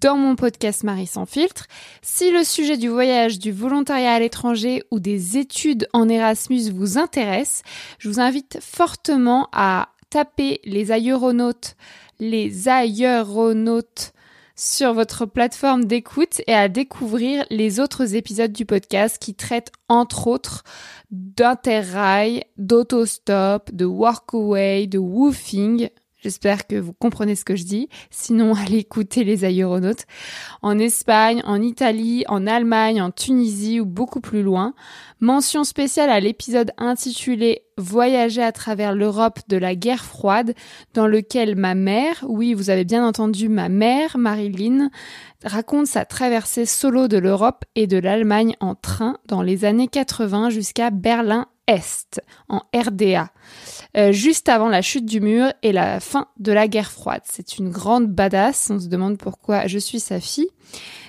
dans 0.00 0.16
mon 0.16 0.36
podcast 0.36 0.84
Marie 0.84 1.08
sans 1.08 1.26
filtre. 1.26 1.66
Si 2.00 2.30
le 2.30 2.44
sujet 2.44 2.76
du 2.76 2.88
voyage, 2.88 3.40
du 3.40 3.50
volontariat 3.50 4.14
à 4.14 4.20
l'étranger 4.20 4.84
ou 4.92 5.00
des 5.00 5.38
études 5.38 5.88
en 5.92 6.08
Erasmus 6.08 6.70
vous 6.70 6.98
intéresse, 6.98 7.62
je 7.98 8.08
vous 8.08 8.20
invite 8.20 8.58
fortement 8.60 9.48
à 9.52 9.88
taper 10.08 10.60
les 10.64 10.92
aéronautes, 10.92 11.74
les 12.20 12.68
aéronautes 12.68 14.12
sur 14.56 14.94
votre 14.94 15.26
plateforme 15.26 15.84
d'écoute 15.84 16.40
et 16.46 16.54
à 16.54 16.68
découvrir 16.68 17.44
les 17.50 17.80
autres 17.80 18.14
épisodes 18.14 18.52
du 18.52 18.66
podcast 18.66 19.18
qui 19.20 19.34
traitent 19.34 19.72
entre 19.88 20.26
autres 20.26 20.64
d'interrail, 21.10 22.44
d'autostop, 22.56 23.70
de 23.72 23.84
workaway, 23.84 24.86
de 24.86 24.98
woofing. 24.98 25.88
J'espère 26.22 26.68
que 26.68 26.76
vous 26.76 26.92
comprenez 26.92 27.34
ce 27.34 27.44
que 27.44 27.56
je 27.56 27.64
dis. 27.64 27.88
Sinon, 28.10 28.54
allez 28.66 28.78
écouter 28.78 29.24
les 29.24 29.44
aéronautes. 29.44 30.06
En 30.62 30.78
Espagne, 30.78 31.42
en 31.44 31.60
Italie, 31.60 32.24
en 32.28 32.46
Allemagne, 32.46 33.02
en 33.02 33.10
Tunisie 33.10 33.80
ou 33.80 33.86
beaucoup 33.86 34.20
plus 34.20 34.42
loin. 34.42 34.74
Mention 35.20 35.64
spéciale 35.64 36.10
à 36.10 36.20
l'épisode 36.20 36.70
intitulé 36.78 37.62
Voyager 37.78 38.42
à 38.42 38.52
travers 38.52 38.94
l'Europe 38.94 39.40
de 39.48 39.56
la 39.56 39.74
guerre 39.74 40.04
froide, 40.04 40.54
dans 40.94 41.06
lequel 41.06 41.56
ma 41.56 41.74
mère, 41.74 42.22
oui, 42.28 42.52
vous 42.54 42.70
avez 42.70 42.84
bien 42.84 43.04
entendu 43.04 43.48
ma 43.48 43.70
mère, 43.70 44.18
Marilyn, 44.18 44.90
raconte 45.42 45.86
sa 45.86 46.04
traversée 46.04 46.66
solo 46.66 47.08
de 47.08 47.16
l'Europe 47.16 47.64
et 47.74 47.86
de 47.86 47.98
l'Allemagne 47.98 48.56
en 48.60 48.74
train 48.74 49.16
dans 49.26 49.42
les 49.42 49.64
années 49.64 49.88
80 49.88 50.50
jusqu'à 50.50 50.90
Berlin-Est, 51.66 52.20
en 52.48 52.62
RDA. 52.74 53.30
Euh, 53.96 54.12
juste 54.12 54.48
avant 54.48 54.68
la 54.68 54.82
chute 54.82 55.06
du 55.06 55.20
mur 55.20 55.52
et 55.62 55.72
la 55.72 56.00
fin 56.00 56.28
de 56.38 56.52
la 56.52 56.68
guerre 56.68 56.90
froide. 56.90 57.22
C'est 57.24 57.58
une 57.58 57.70
grande 57.70 58.06
badass, 58.08 58.70
on 58.70 58.80
se 58.80 58.88
demande 58.88 59.18
pourquoi 59.18 59.66
je 59.66 59.78
suis 59.78 60.00
sa 60.00 60.20
fille. 60.20 60.48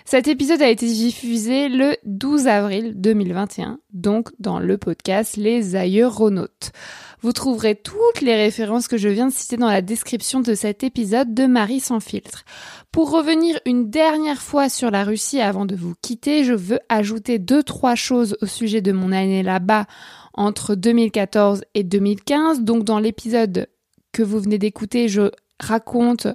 Cet 0.05 0.27
épisode 0.27 0.61
a 0.61 0.69
été 0.69 0.85
diffusé 0.85 1.69
le 1.69 1.95
12 2.03 2.47
avril 2.47 2.93
2021, 2.95 3.79
donc 3.93 4.31
dans 4.37 4.59
le 4.59 4.77
podcast 4.77 5.37
Les 5.37 5.77
Aéronautes. 5.77 6.73
Vous 7.21 7.31
trouverez 7.31 7.75
toutes 7.75 8.19
les 8.19 8.35
références 8.35 8.89
que 8.89 8.97
je 8.97 9.07
viens 9.07 9.27
de 9.27 9.33
citer 9.33 9.55
dans 9.55 9.69
la 9.69 9.81
description 9.81 10.41
de 10.41 10.55
cet 10.55 10.83
épisode 10.83 11.33
de 11.33 11.45
Marie 11.45 11.79
sans 11.79 12.01
filtre. 12.01 12.43
Pour 12.91 13.11
revenir 13.11 13.57
une 13.65 13.89
dernière 13.89 14.41
fois 14.41 14.67
sur 14.67 14.91
la 14.91 15.05
Russie 15.05 15.39
avant 15.39 15.65
de 15.65 15.73
vous 15.73 15.95
quitter, 16.01 16.43
je 16.43 16.53
veux 16.53 16.79
ajouter 16.89 17.39
deux, 17.39 17.63
trois 17.63 17.95
choses 17.95 18.35
au 18.41 18.45
sujet 18.45 18.81
de 18.81 18.91
mon 18.91 19.13
année 19.13 19.41
là-bas 19.41 19.85
entre 20.33 20.75
2014 20.75 21.63
et 21.73 21.83
2015. 21.83 22.61
Donc 22.61 22.83
dans 22.83 22.99
l'épisode 22.99 23.67
que 24.11 24.23
vous 24.23 24.39
venez 24.39 24.57
d'écouter, 24.57 25.07
je 25.07 25.31
raconte 25.59 26.27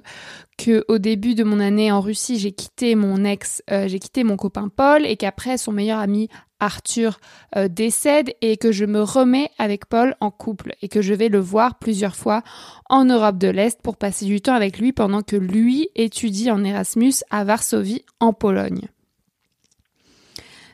que 0.57 0.83
au 0.87 0.97
début 0.97 1.35
de 1.35 1.43
mon 1.43 1.59
année 1.59 1.91
en 1.91 2.01
Russie, 2.01 2.37
j'ai 2.39 2.51
quitté 2.51 2.95
mon 2.95 3.23
ex, 3.23 3.63
euh, 3.71 3.87
j'ai 3.87 3.99
quitté 3.99 4.23
mon 4.23 4.35
copain 4.35 4.69
Paul 4.69 5.05
et 5.05 5.15
qu'après 5.15 5.57
son 5.57 5.71
meilleur 5.71 5.99
ami 5.99 6.29
Arthur 6.59 7.19
euh, 7.55 7.67
décède 7.67 8.33
et 8.41 8.57
que 8.57 8.71
je 8.71 8.85
me 8.85 9.01
remets 9.01 9.49
avec 9.57 9.85
Paul 9.85 10.15
en 10.19 10.31
couple 10.31 10.75
et 10.81 10.89
que 10.89 11.01
je 11.01 11.13
vais 11.13 11.29
le 11.29 11.39
voir 11.39 11.79
plusieurs 11.79 12.15
fois 12.15 12.43
en 12.89 13.05
Europe 13.05 13.37
de 13.37 13.47
l'Est 13.47 13.81
pour 13.81 13.95
passer 13.95 14.25
du 14.25 14.41
temps 14.41 14.55
avec 14.55 14.79
lui 14.79 14.91
pendant 14.91 15.21
que 15.21 15.37
lui 15.37 15.89
étudie 15.95 16.51
en 16.51 16.63
Erasmus 16.63 17.13
à 17.29 17.43
Varsovie 17.43 18.03
en 18.19 18.33
Pologne. 18.33 18.89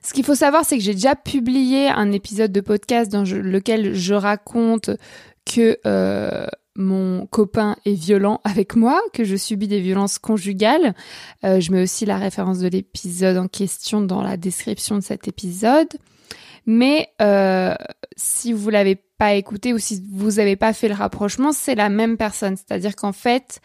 Ce 0.06 0.14
qu'il 0.14 0.24
faut 0.24 0.36
savoir, 0.36 0.66
c'est 0.66 0.78
que 0.78 0.84
j'ai 0.84 0.93
déjà 0.93 1.16
publié 1.16 1.88
un 1.88 2.12
épisode 2.12 2.51
de 2.51 2.62
podcast 2.62 3.12
dans 3.12 3.24
lequel 3.24 3.95
je 3.95 4.14
raconte 4.14 4.91
que 5.45 5.80
euh, 5.88 6.45
mon 6.76 7.26
copain 7.26 7.76
est 7.88 7.95
violent 7.95 8.39
avec 8.43 8.76
moi, 8.76 9.01
que 9.14 9.24
je 9.24 9.36
subis 9.36 9.68
des 9.68 9.80
violences 9.80 10.20
conjugales. 10.20 10.93
Euh, 11.43 11.60
je 11.60 11.72
mets 11.72 11.82
aussi 11.82 12.06
la 12.06 12.18
référence 12.18 12.60
de 12.60 12.68
l'épisode 12.68 13.38
en 13.38 13.47
question 13.47 13.99
dans 14.01 14.22
la 14.22 14.38
description 14.38 14.95
de 14.95 15.01
cet 15.01 15.28
épisode. 15.28 15.89
Mais 16.68 17.10
euh, 17.20 17.74
si 18.16 18.53
vous 18.53 18.70
l'avez 18.70 18.97
pas 19.18 19.34
écouté 19.34 19.74
ou 19.74 19.80
si 19.80 20.03
vous 20.12 20.34
n'avez 20.34 20.56
pas 20.56 20.74
fait 20.74 20.88
le 20.88 20.93
rapprochement, 20.93 21.51
c'est 21.51 21.74
la 21.74 21.89
même 21.89 22.16
personne. 22.18 22.58
C'est-à-dire 22.58 22.95
qu'en 22.95 23.12
fait, 23.12 23.60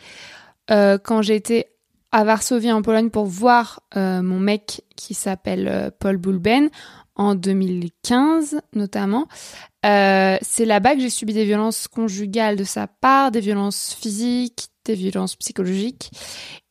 quand 0.69 1.21
j'étais 1.21 1.70
à 2.13 2.25
Varsovie 2.25 2.73
en 2.73 2.83
Pologne 2.83 3.11
pour 3.11 3.27
voir 3.27 3.83
euh, 3.97 4.23
mon 4.23 4.39
mec 4.39 4.83
qui 4.97 5.15
s'appelle 5.15 5.69
euh, 5.69 5.91
Paul 5.97 6.17
Boulben 6.17 6.71
en 7.15 7.35
2015 7.35 8.61
notamment. 8.75 9.29
Euh, 9.87 10.37
c'est 10.43 10.65
là-bas 10.65 10.95
que 10.95 11.01
j'ai 11.01 11.11
subi 11.11 11.33
des 11.33 11.45
violences 11.45 11.89
conjugales 11.89 12.57
de 12.57 12.65
sa 12.65 12.87
part, 12.87 13.31
des 13.31 13.41
violences 13.41 13.95
physiques, 13.99 14.69
des 14.85 14.95
violences 14.95 15.37
psychologiques 15.37 16.11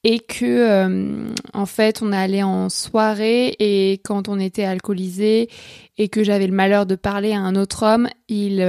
et 0.04 0.20
que 0.20 1.30
en 1.54 1.66
fait 1.66 2.02
on 2.02 2.12
allait 2.12 2.44
en 2.44 2.70
soirée 2.70 3.56
et 3.60 4.00
quand 4.04 4.30
on 4.30 4.40
était 4.40 4.64
alcoolisé 4.64 5.50
et 5.98 6.10
que 6.10 6.24
j'avais 6.24 6.48
le 6.48 6.54
malheur 6.54 6.86
de 6.86 6.96
parler 6.96 7.34
à 7.34 7.40
un 7.40 7.56
autre 7.56 7.86
homme, 7.86 8.10
il 8.28 8.62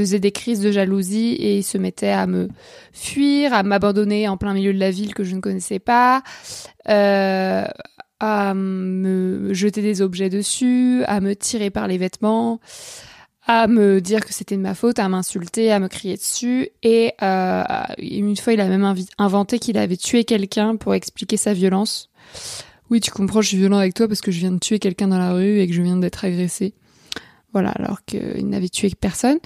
faisait 0.00 0.20
des 0.20 0.32
crises 0.32 0.60
de 0.60 0.70
jalousie 0.70 1.32
et 1.32 1.58
il 1.58 1.62
se 1.62 1.78
mettait 1.78 2.10
à 2.10 2.26
me 2.26 2.48
fuir, 2.92 3.54
à 3.54 3.62
m'abandonner 3.62 4.28
en 4.28 4.36
plein 4.36 4.52
milieu 4.52 4.74
de 4.74 4.78
la 4.78 4.90
ville 4.90 5.14
que 5.14 5.24
je 5.24 5.34
ne 5.34 5.40
connaissais 5.40 5.78
pas, 5.78 6.22
euh, 6.88 7.64
à 8.20 8.54
me 8.54 9.52
jeter 9.52 9.82
des 9.82 10.02
objets 10.02 10.28
dessus, 10.28 11.02
à 11.06 11.20
me 11.20 11.34
tirer 11.34 11.70
par 11.70 11.88
les 11.88 11.96
vêtements, 11.96 12.60
à 13.46 13.66
me 13.68 14.00
dire 14.00 14.20
que 14.20 14.34
c'était 14.34 14.56
de 14.56 14.60
ma 14.60 14.74
faute, 14.74 14.98
à 14.98 15.08
m'insulter, 15.08 15.72
à 15.72 15.78
me 15.78 15.88
crier 15.88 16.16
dessus. 16.16 16.68
Et 16.82 17.12
euh, 17.22 17.64
une 17.98 18.36
fois, 18.36 18.52
il 18.52 18.60
a 18.60 18.68
même 18.68 18.94
inventé 19.18 19.58
qu'il 19.58 19.78
avait 19.78 19.96
tué 19.96 20.24
quelqu'un 20.24 20.76
pour 20.76 20.94
expliquer 20.94 21.36
sa 21.36 21.54
violence. 21.54 22.10
Oui, 22.90 23.00
tu 23.00 23.10
comprends, 23.10 23.40
je 23.40 23.48
suis 23.48 23.56
violent 23.56 23.78
avec 23.78 23.94
toi 23.94 24.08
parce 24.08 24.20
que 24.20 24.30
je 24.30 24.40
viens 24.40 24.52
de 24.52 24.58
tuer 24.58 24.78
quelqu'un 24.78 25.08
dans 25.08 25.18
la 25.18 25.32
rue 25.32 25.60
et 25.60 25.66
que 25.66 25.72
je 25.72 25.82
viens 25.82 25.96
d'être 25.96 26.24
agressé. 26.24 26.74
Voilà, 27.56 27.70
alors 27.70 28.04
qu'il 28.04 28.50
n'avait 28.50 28.68
tué 28.68 28.90
personne. 29.00 29.38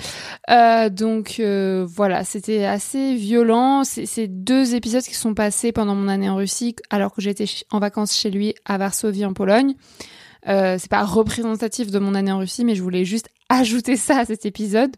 Euh, 0.51 0.89
donc 0.89 1.37
euh, 1.39 1.87
voilà, 1.89 2.25
c'était 2.25 2.65
assez 2.65 3.15
violent. 3.15 3.85
Ces 3.85 4.27
deux 4.27 4.75
épisodes 4.75 5.05
qui 5.05 5.15
sont 5.15 5.33
passés 5.33 5.71
pendant 5.71 5.95
mon 5.95 6.09
année 6.09 6.29
en 6.29 6.35
Russie, 6.35 6.75
alors 6.91 7.15
que 7.15 7.21
j'étais 7.21 7.45
en 7.71 7.79
vacances 7.79 8.17
chez 8.17 8.33
lui 8.33 8.57
à 8.65 8.79
Varsovie 8.79 9.25
en 9.25 9.33
Pologne. 9.33 9.75
Euh, 10.49 10.75
c'est 10.77 10.91
pas 10.91 11.05
représentatif 11.05 11.93
de 11.93 12.01
mon 12.01 12.17
année 12.17 12.33
en 12.33 12.39
Russie, 12.39 12.65
mais 12.65 12.75
je 12.75 12.83
voulais 12.83 13.05
juste 13.05 13.29
ajouter 13.49 13.95
ça 13.95 14.19
à 14.19 14.25
cet 14.25 14.45
épisode 14.45 14.91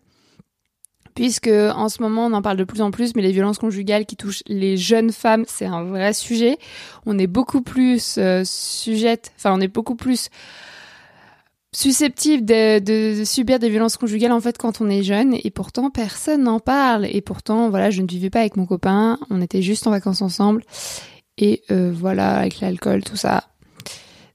puisque 1.14 1.48
en 1.48 1.90
ce 1.90 2.00
moment 2.00 2.24
on 2.24 2.32
en 2.32 2.40
parle 2.40 2.56
de 2.56 2.64
plus 2.64 2.80
en 2.80 2.90
plus, 2.90 3.14
mais 3.14 3.20
les 3.20 3.32
violences 3.32 3.58
conjugales 3.58 4.06
qui 4.06 4.16
touchent 4.16 4.42
les 4.46 4.78
jeunes 4.78 5.12
femmes, 5.12 5.44
c'est 5.46 5.66
un 5.66 5.84
vrai 5.84 6.14
sujet. 6.14 6.56
On 7.04 7.18
est 7.18 7.26
beaucoup 7.26 7.60
plus 7.60 8.16
euh, 8.16 8.42
sujette, 8.46 9.32
enfin 9.36 9.52
on 9.52 9.60
est 9.60 9.68
beaucoup 9.68 9.96
plus 9.96 10.30
susceptible 11.74 12.44
de, 12.44 13.22
subir 13.24 13.58
des 13.58 13.68
violences 13.68 13.96
conjugales 13.96 14.32
en 14.32 14.40
fait 14.40 14.58
quand 14.58 14.80
on 14.80 14.88
est 14.88 15.02
jeune. 15.02 15.34
Et 15.42 15.50
pourtant 15.50 15.90
personne 15.90 16.44
n'en 16.44 16.60
parle. 16.60 17.06
Et 17.06 17.20
pourtant 17.20 17.70
voilà 17.70 17.90
je 17.90 18.02
ne 18.02 18.06
vivais 18.06 18.30
pas 18.30 18.40
avec 18.40 18.56
mon 18.56 18.66
copain. 18.66 19.18
On 19.30 19.40
était 19.40 19.62
juste 19.62 19.86
en 19.86 19.90
vacances 19.90 20.22
ensemble. 20.22 20.62
Et 21.38 21.62
euh, 21.70 21.92
voilà 21.94 22.36
avec 22.36 22.60
l'alcool 22.60 23.02
tout 23.02 23.16
ça. 23.16 23.44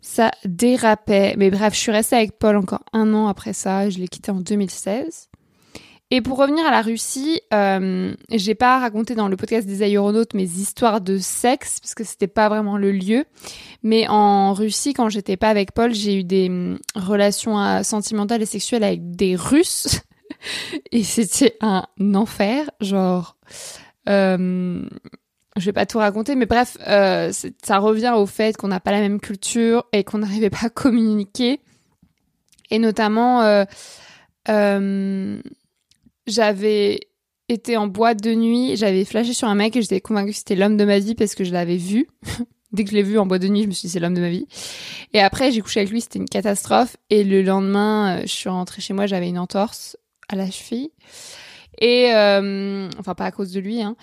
Ça 0.01 0.31
dérapait. 0.45 1.35
Mais 1.37 1.51
bref 1.51 1.73
je 1.73 1.79
suis 1.79 1.91
restée 1.91 2.15
avec 2.15 2.39
Paul 2.39 2.55
encore 2.55 2.83
un 2.93 3.13
an 3.13 3.27
après 3.27 3.53
ça. 3.53 3.89
Je 3.89 3.99
l'ai 3.99 4.07
quitté 4.07 4.31
en 4.31 4.41
2016 4.41 5.29
Et 6.09 6.21
pour 6.21 6.37
revenir 6.37 6.65
à 6.65 6.71
la 6.71 6.81
Russie, 6.81 7.41
euh, 7.53 8.13
j'ai 8.31 8.55
pas 8.55 8.79
raconté 8.79 9.13
dans 9.13 9.27
le 9.27 9.35
podcast 9.35 9.67
des 9.67 9.81
aéronautes 9.81 10.33
mes 10.33 10.45
histoires 10.45 11.01
de 11.01 11.17
sexe 11.17 11.81
parce 11.81 11.95
que 11.95 12.05
c'était 12.05 12.27
pas 12.27 12.47
vraiment 12.47 12.77
le 12.77 12.93
lieu. 12.93 13.25
Mais 13.83 14.07
en 14.07 14.53
Russie, 14.53 14.93
quand 14.93 15.09
j'étais 15.09 15.35
pas 15.35 15.49
avec 15.49 15.73
Paul, 15.73 15.93
j'ai 15.93 16.19
eu 16.19 16.23
des 16.23 16.47
hum, 16.47 16.79
relations 16.95 17.59
euh, 17.59 17.83
sentimentales 17.83 18.41
et 18.41 18.45
sexuelles 18.45 18.85
avec 18.85 19.11
des 19.11 19.35
Russes 19.35 19.99
et 20.93 21.03
c'était 21.03 21.57
un 21.59 21.83
enfer. 22.13 22.69
Genre, 22.79 23.35
euh, 24.07 24.87
je 25.57 25.65
vais 25.65 25.73
pas 25.73 25.85
tout 25.85 25.97
raconter, 25.97 26.35
mais 26.35 26.45
bref, 26.45 26.77
euh, 26.87 27.33
ça 27.61 27.79
revient 27.79 28.13
au 28.15 28.25
fait 28.25 28.55
qu'on 28.55 28.69
n'a 28.69 28.79
pas 28.79 28.91
la 28.91 29.01
même 29.01 29.19
culture 29.19 29.85
et 29.91 30.05
qu'on 30.05 30.19
n'arrivait 30.19 30.49
pas 30.49 30.67
à 30.67 30.69
communiquer. 30.69 31.59
Et 32.69 32.79
notamment, 32.79 33.41
euh, 34.49 35.41
j'avais 36.27 36.99
été 37.49 37.77
en 37.77 37.87
boîte 37.87 38.21
de 38.21 38.33
nuit, 38.33 38.75
j'avais 38.75 39.05
flashé 39.05 39.33
sur 39.33 39.47
un 39.47 39.55
mec 39.55 39.75
et 39.75 39.81
j'étais 39.81 40.01
convaincue 40.01 40.31
que 40.31 40.37
c'était 40.37 40.55
l'homme 40.55 40.77
de 40.77 40.85
ma 40.85 40.99
vie 40.99 41.15
parce 41.15 41.35
que 41.35 41.43
je 41.43 41.51
l'avais 41.51 41.77
vu. 41.77 42.07
Dès 42.73 42.83
que 42.83 42.89
je 42.89 42.95
l'ai 42.95 43.03
vu 43.03 43.17
en 43.17 43.25
boîte 43.25 43.41
de 43.41 43.47
nuit, 43.47 43.63
je 43.63 43.67
me 43.67 43.71
suis 43.71 43.87
dit 43.87 43.93
c'est 43.93 43.99
l'homme 44.01 44.13
de 44.13 44.19
ma 44.19 44.29
vie. 44.29 44.45
Et 45.13 45.21
après, 45.21 45.51
j'ai 45.51 45.61
couché 45.61 45.79
avec 45.79 45.89
lui, 45.89 46.01
c'était 46.01 46.19
une 46.19 46.27
catastrophe. 46.27 46.97
Et 47.09 47.23
le 47.23 47.41
lendemain, 47.41 48.17
euh, 48.17 48.21
je 48.23 48.31
suis 48.31 48.49
rentrée 48.49 48.81
chez 48.81 48.93
moi, 48.93 49.05
j'avais 49.05 49.29
une 49.29 49.39
entorse 49.39 49.95
à 50.27 50.35
la 50.35 50.51
cheville. 50.51 50.89
Et 51.79 52.11
euh, 52.13 52.89
enfin 52.99 53.15
pas 53.15 53.25
à 53.25 53.31
cause 53.31 53.53
de 53.53 53.61
lui. 53.61 53.81
Hein. 53.81 53.95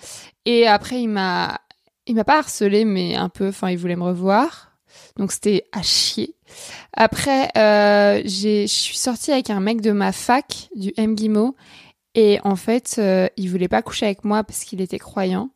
Et 0.45 0.65
après, 0.65 0.99
il 0.99 1.09
m'a, 1.09 1.59
il 2.07 2.15
m'a 2.15 2.23
pas 2.23 2.39
harcelé, 2.39 2.85
mais 2.85 3.15
un 3.15 3.29
peu. 3.29 3.49
Enfin, 3.49 3.69
il 3.69 3.77
voulait 3.77 3.95
me 3.95 4.03
revoir. 4.03 4.71
Donc 5.17 5.31
c'était 5.31 5.65
à 5.71 5.83
chier. 5.83 6.35
Après, 6.93 7.49
euh, 7.57 8.21
je 8.23 8.65
suis 8.67 8.97
sortie 8.97 9.31
avec 9.31 9.49
un 9.49 9.59
mec 9.59 9.81
de 9.81 9.91
ma 9.91 10.11
fac 10.11 10.69
du 10.75 10.93
MGIMO 10.97 11.55
et 12.15 12.39
en 12.43 12.55
fait, 12.55 12.95
euh, 12.97 13.27
il 13.37 13.49
voulait 13.49 13.67
pas 13.67 13.81
coucher 13.81 14.05
avec 14.05 14.23
moi 14.23 14.43
parce 14.43 14.63
qu'il 14.63 14.81
était 14.81 14.99
croyant. 14.99 15.49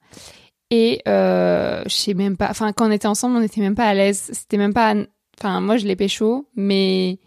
Et 0.69 1.01
euh, 1.07 1.81
je 1.85 1.95
sais 1.95 2.13
même 2.13 2.37
pas. 2.37 2.49
Enfin, 2.49 2.73
quand 2.73 2.87
on 2.87 2.91
était 2.91 3.07
ensemble, 3.07 3.37
on 3.37 3.39
n'était 3.39 3.61
même 3.61 3.75
pas 3.75 3.87
à 3.87 3.93
l'aise. 3.93 4.29
C'était 4.33 4.57
même 4.57 4.73
pas. 4.73 4.93
Enfin, 5.39 5.61
moi, 5.61 5.77
je 5.77 5.87
l'ai 5.87 5.95
pécho, 5.95 6.47
mais 6.55 7.19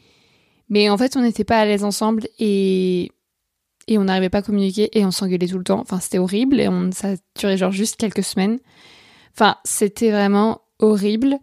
mais 0.69 0.89
en 0.91 0.99
fait, 0.99 1.17
on 1.17 1.23
n'était 1.23 1.45
pas 1.45 1.59
à 1.59 1.65
l'aise 1.65 1.83
ensemble 1.83 2.29
et 2.39 3.11
et 3.89 3.99
on 3.99 4.05
n'arrivait 4.05 4.31
pas 4.31 4.39
à 4.39 4.43
communiquer 4.43 4.97
et 4.97 5.05
on 5.05 5.11
s'engueulait 5.11 5.49
tout 5.49 5.59
le 5.59 5.65
temps. 5.65 5.81
Enfin, 5.81 5.99
c'était 5.99 6.19
horrible 6.19 6.61
et 6.61 6.69
on 6.69 6.93
ça 6.93 7.15
duré 7.39 7.57
genre 7.57 7.73
juste 7.73 7.97
quelques 7.97 8.23
semaines. 8.23 8.59
Enfin, 9.35 9.57
c'était 9.65 10.11
vraiment 10.11 10.62
horrible. 10.83 11.39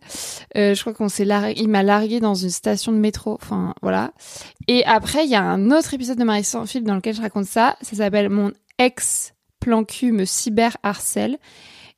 Euh, 0.56 0.76
je 0.76 0.82
crois 0.82 0.94
qu'on 0.94 1.10
s'est 1.10 1.26
largué, 1.26 1.56
il 1.58 1.70
m'a 1.70 1.82
largué 1.82 2.20
dans 2.20 2.36
une 2.36 2.50
station 2.52 2.92
de 2.92 2.98
métro. 2.98 3.34
Enfin, 3.42 3.74
voilà. 3.82 4.12
Et 4.68 4.86
après, 4.86 5.26
il 5.26 5.32
y 5.32 5.36
a 5.36 5.42
un 5.42 5.72
autre 5.72 5.94
épisode 5.94 6.20
de 6.20 6.24
Marie 6.24 6.44
sans 6.44 6.68
fil 6.68 6.84
dans 6.84 6.96
lequel 6.96 7.16
je 7.16 7.22
raconte 7.22 7.46
ça. 7.46 7.76
Ça 7.82 7.96
s'appelle 7.96 8.30
Mon 8.30 8.52
ex 8.78 9.34
plan 9.60 9.84
cul 9.84 10.12
me 10.12 10.26
cyber 10.26 10.78
harcèle. 10.84 11.38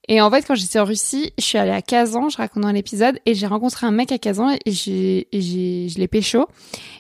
Et 0.08 0.20
en 0.20 0.32
fait, 0.32 0.44
quand 0.46 0.56
j'étais 0.56 0.80
en 0.80 0.86
Russie, 0.86 1.32
je 1.38 1.44
suis 1.44 1.58
allée 1.58 1.72
à 1.72 1.82
Kazan, 1.82 2.30
je 2.30 2.38
raconte 2.38 2.64
dans 2.64 2.72
l'épisode, 2.72 3.20
et 3.26 3.36
j'ai 3.36 3.46
rencontré 3.46 3.86
un 3.86 3.92
mec 3.92 4.12
à 4.12 4.18
Kazan 4.18 4.50
et 4.66 4.72
j'ai, 4.72 5.28
je 5.32 6.00
l'ai 6.00 6.08
pécho. 6.08 6.48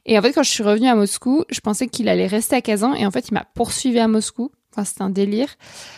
Et 0.05 0.17
en 0.17 0.21
fait, 0.21 0.33
quand 0.33 0.43
je 0.43 0.51
suis 0.51 0.63
revenue 0.63 0.87
à 0.87 0.95
Moscou, 0.95 1.43
je 1.49 1.59
pensais 1.61 1.87
qu'il 1.87 2.07
allait 2.09 2.27
rester 2.27 2.55
à 2.55 2.61
Kazan, 2.61 2.93
et 2.93 3.05
en 3.05 3.11
fait, 3.11 3.29
il 3.29 3.33
m'a 3.33 3.45
poursuivi 3.55 3.99
à 3.99 4.07
Moscou. 4.07 4.51
Enfin, 4.71 4.85
c'était 4.85 5.01
un 5.01 5.09
délire. 5.09 5.49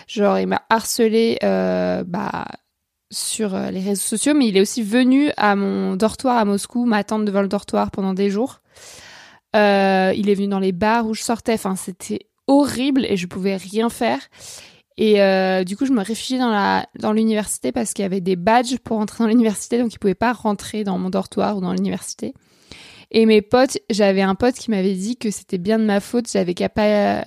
Genre, 0.07 0.39
il 0.39 0.47
m'a 0.47 0.63
harcelé, 0.69 1.37
euh, 1.43 2.03
bah, 2.07 2.45
sur 3.13 3.55
euh, 3.55 3.71
les 3.71 3.79
réseaux 3.79 4.01
sociaux, 4.01 4.33
mais 4.33 4.47
il 4.47 4.57
est 4.57 4.61
aussi 4.61 4.81
venu 4.81 5.31
à 5.37 5.55
mon 5.55 5.95
dortoir 5.95 6.37
à 6.37 6.45
Moscou, 6.45 6.85
m'attendre 6.85 7.25
devant 7.25 7.41
le 7.41 7.47
dortoir 7.47 7.91
pendant 7.91 8.13
des 8.13 8.29
jours. 8.29 8.61
Euh, 9.55 10.11
il 10.15 10.29
est 10.29 10.35
venu 10.35 10.47
dans 10.47 10.59
les 10.59 10.71
bars 10.71 11.07
où 11.07 11.13
je 11.13 11.21
sortais. 11.21 11.53
Enfin, 11.53 11.75
c'était 11.75 12.27
horrible 12.47 13.05
et 13.05 13.15
je 13.15 13.27
pouvais 13.27 13.55
rien 13.55 13.89
faire. 13.89 14.19
Et 14.97 15.21
euh, 15.21 15.63
du 15.63 15.77
coup, 15.77 15.85
je 15.85 15.93
me 15.93 16.03
réfugiais 16.03 16.37
dans 16.37 16.51
la 16.51 16.87
dans 16.99 17.13
l'université 17.13 17.71
parce 17.71 17.93
qu'il 17.93 18.03
y 18.03 18.05
avait 18.05 18.21
des 18.21 18.35
badges 18.35 18.77
pour 18.77 18.99
entrer 18.99 19.23
dans 19.23 19.29
l'université, 19.29 19.79
donc 19.79 19.93
il 19.93 19.99
pouvait 19.99 20.13
pas 20.15 20.33
rentrer 20.33 20.83
dans 20.83 20.97
mon 20.97 21.09
dortoir 21.09 21.57
ou 21.57 21.61
dans 21.61 21.73
l'université. 21.73 22.33
Et 23.11 23.25
mes 23.25 23.41
potes, 23.41 23.77
j'avais 23.89 24.21
un 24.21 24.35
pote 24.35 24.55
qui 24.55 24.71
m'avait 24.71 24.95
dit 24.95 25.17
que 25.17 25.31
c'était 25.31 25.59
bien 25.59 25.77
de 25.79 25.83
ma 25.85 25.99
faute, 25.99 26.31
j'avais 26.31 26.55
qu'à 26.55 26.69
pas, 26.69 27.23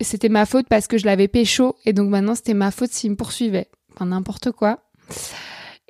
c'était 0.00 0.28
ma 0.28 0.44
faute 0.44 0.66
parce 0.68 0.88
que 0.88 0.98
je 0.98 1.06
l'avais 1.06 1.28
pécho, 1.28 1.76
et 1.84 1.92
donc 1.92 2.10
maintenant 2.10 2.34
c'était 2.34 2.54
ma 2.54 2.72
faute 2.72 2.90
s'il 2.90 3.12
me 3.12 3.16
poursuivait 3.16 3.68
enfin 3.94 4.06
n'importe 4.06 4.50
quoi. 4.52 4.80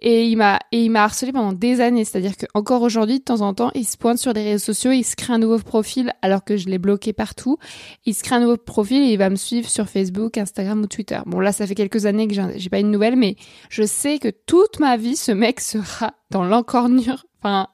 Et 0.04 0.26
il 0.26 0.36
m'a 0.36 0.58
et 0.72 0.84
il 0.84 0.90
m'a 0.90 1.04
harcelé 1.04 1.30
pendant 1.30 1.52
des 1.52 1.80
années, 1.80 2.04
c'est-à-dire 2.04 2.36
que 2.36 2.46
encore 2.54 2.82
aujourd'hui 2.82 3.20
de 3.20 3.24
temps 3.24 3.40
en 3.40 3.54
temps, 3.54 3.70
il 3.76 3.84
se 3.84 3.96
pointe 3.96 4.18
sur 4.18 4.34
des 4.34 4.42
réseaux 4.42 4.64
sociaux, 4.64 4.90
il 4.90 5.04
se 5.04 5.14
crée 5.14 5.32
un 5.32 5.38
nouveau 5.38 5.58
profil 5.58 6.12
alors 6.22 6.42
que 6.42 6.56
je 6.56 6.68
l'ai 6.68 6.78
bloqué 6.78 7.12
partout. 7.12 7.56
Il 8.04 8.12
se 8.12 8.24
crée 8.24 8.34
un 8.34 8.40
nouveau 8.40 8.56
profil 8.56 9.00
et 9.00 9.12
il 9.12 9.16
va 9.16 9.30
me 9.30 9.36
suivre 9.36 9.68
sur 9.68 9.88
Facebook, 9.88 10.38
Instagram 10.38 10.82
ou 10.82 10.88
Twitter. 10.88 11.20
Bon 11.26 11.38
là, 11.38 11.52
ça 11.52 11.68
fait 11.68 11.76
quelques 11.76 12.04
années 12.04 12.26
que 12.26 12.34
j'ai 12.56 12.68
pas 12.68 12.80
une 12.80 12.90
nouvelle, 12.90 13.14
mais 13.14 13.36
je 13.68 13.84
sais 13.84 14.18
que 14.18 14.30
toute 14.30 14.80
ma 14.80 14.96
vie, 14.96 15.14
ce 15.14 15.30
mec 15.30 15.60
sera 15.60 16.14
dans 16.30 16.44
l'encornure. 16.44 17.24
Enfin, 17.38 17.68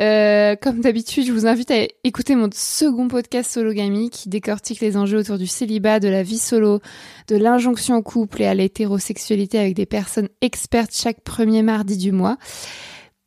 Euh, 0.00 0.56
comme 0.60 0.80
d'habitude, 0.80 1.24
je 1.24 1.32
vous 1.32 1.46
invite 1.46 1.70
à 1.70 1.86
écouter 2.02 2.34
mon 2.34 2.48
second 2.52 3.06
podcast 3.06 3.48
Sologamie 3.48 4.10
qui 4.10 4.28
décortique 4.28 4.80
les 4.80 4.96
enjeux 4.96 5.18
autour 5.18 5.38
du 5.38 5.46
célibat, 5.46 6.00
de 6.00 6.08
la 6.08 6.24
vie 6.24 6.38
solo, 6.38 6.80
de 7.28 7.36
l'injonction 7.36 7.94
au 7.94 8.02
couple 8.02 8.42
et 8.42 8.46
à 8.46 8.54
l'hétérosexualité 8.54 9.56
avec 9.56 9.74
des 9.74 9.86
personnes 9.86 10.28
expertes 10.40 10.96
chaque 10.96 11.20
premier 11.20 11.62
mardi 11.62 11.96
du 11.96 12.10
mois. 12.10 12.36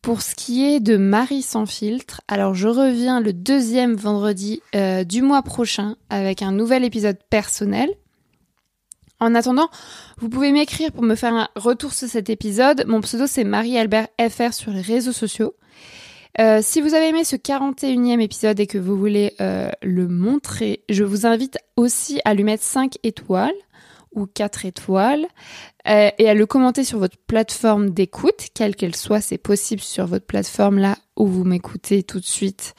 Pour 0.01 0.21
ce 0.21 0.35
qui 0.35 0.65
est 0.65 0.81
de 0.81 0.97
Marie 0.97 1.41
sans 1.41 1.65
filtre, 1.65 2.19
alors 2.27 2.53
je 2.53 2.67
reviens 2.67 3.21
le 3.21 3.31
deuxième 3.31 3.95
vendredi 3.95 4.61
euh, 4.75 5.05
du 5.05 5.21
mois 5.21 5.41
prochain 5.41 5.95
avec 6.09 6.41
un 6.41 6.51
nouvel 6.51 6.83
épisode 6.83 7.17
personnel 7.29 7.89
en 9.23 9.35
attendant, 9.35 9.69
vous 10.19 10.29
pouvez 10.29 10.51
m'écrire 10.51 10.91
pour 10.91 11.03
me 11.03 11.15
faire 11.15 11.33
un 11.33 11.47
retour 11.55 11.93
sur 11.93 12.07
cet 12.07 12.29
épisode. 12.29 12.85
Mon 12.87 13.01
pseudo 13.01 13.27
c'est 13.27 13.43
Marie-Albert 13.43 14.07
FR 14.29 14.53
sur 14.53 14.71
les 14.71 14.81
réseaux 14.81 15.13
sociaux. 15.13 15.55
Euh, 16.39 16.59
si 16.63 16.81
vous 16.81 16.95
avez 16.95 17.09
aimé 17.09 17.23
ce 17.23 17.35
41e 17.35 18.19
épisode 18.19 18.59
et 18.59 18.65
que 18.65 18.79
vous 18.79 18.97
voulez 18.97 19.35
euh, 19.39 19.69
le 19.83 20.07
montrer, 20.07 20.83
je 20.89 21.03
vous 21.03 21.25
invite 21.25 21.57
aussi 21.75 22.19
à 22.25 22.33
lui 22.33 22.43
mettre 22.43 22.63
5 22.63 22.97
étoiles 23.03 23.53
ou 24.13 24.25
4 24.25 24.65
étoiles 24.65 25.25
euh, 25.87 26.09
et 26.17 26.29
à 26.29 26.33
le 26.33 26.45
commenter 26.45 26.83
sur 26.83 26.97
votre 26.97 27.17
plateforme 27.17 27.91
d'écoute, 27.91 28.47
quelle 28.55 28.75
qu'elle 28.75 28.95
soit, 28.95 29.21
c'est 29.21 29.37
possible 29.37 29.81
sur 29.81 30.07
votre 30.07 30.25
plateforme 30.25 30.79
là 30.79 30.97
où 31.15 31.27
vous 31.27 31.43
m'écoutez 31.43 32.01
tout 32.01 32.19
de 32.19 32.25
suite. 32.25 32.73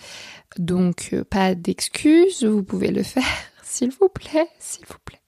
Donc 0.59 1.15
pas 1.31 1.55
d'excuses, 1.55 2.45
vous 2.45 2.65
pouvez 2.65 2.91
le 2.91 3.03
faire, 3.05 3.23
s'il 3.63 3.91
vous 3.91 4.09
plaît, 4.09 4.49
s'il 4.59 4.85
vous 4.87 4.99
plaît. 5.05 5.24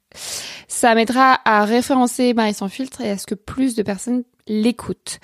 Ça 0.68 0.94
m'aidera 0.94 1.40
à 1.44 1.64
référencer 1.64 2.34
Marie 2.34 2.54
sans 2.54 2.68
filtre 2.68 3.00
et 3.00 3.10
à 3.10 3.18
ce 3.18 3.26
que 3.26 3.34
plus 3.34 3.74
de 3.74 3.82
personnes 3.82 4.24
l'écoutent. 4.46 5.18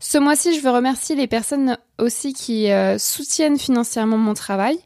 Ce 0.00 0.18
mois-ci, 0.18 0.56
je 0.56 0.60
veux 0.60 0.70
remercier 0.70 1.16
les 1.16 1.26
personnes 1.26 1.78
aussi 1.98 2.32
qui 2.32 2.70
euh, 2.70 2.98
soutiennent 2.98 3.58
financièrement 3.58 4.18
mon 4.18 4.34
travail. 4.34 4.78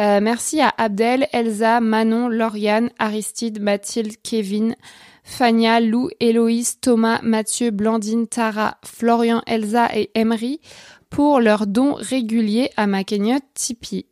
Euh, 0.00 0.20
merci 0.22 0.60
à 0.60 0.72
Abdel, 0.78 1.26
Elsa, 1.32 1.80
Manon, 1.80 2.28
Lauriane, 2.28 2.90
Aristide, 2.98 3.60
Mathilde, 3.60 4.14
Kevin, 4.22 4.76
Fania, 5.24 5.80
Lou, 5.80 6.08
Héloïse, 6.20 6.78
Thomas, 6.80 7.20
Mathieu, 7.22 7.70
Blandine, 7.70 8.28
Tara, 8.28 8.78
Florian, 8.84 9.42
Elsa 9.46 9.88
et 9.94 10.10
Emery 10.14 10.60
pour 11.10 11.40
leurs 11.40 11.66
dons 11.66 11.94
réguliers 11.94 12.70
à 12.76 12.86
ma 12.86 13.02
cagnotte 13.02 13.42
Tipeee. 13.54 14.06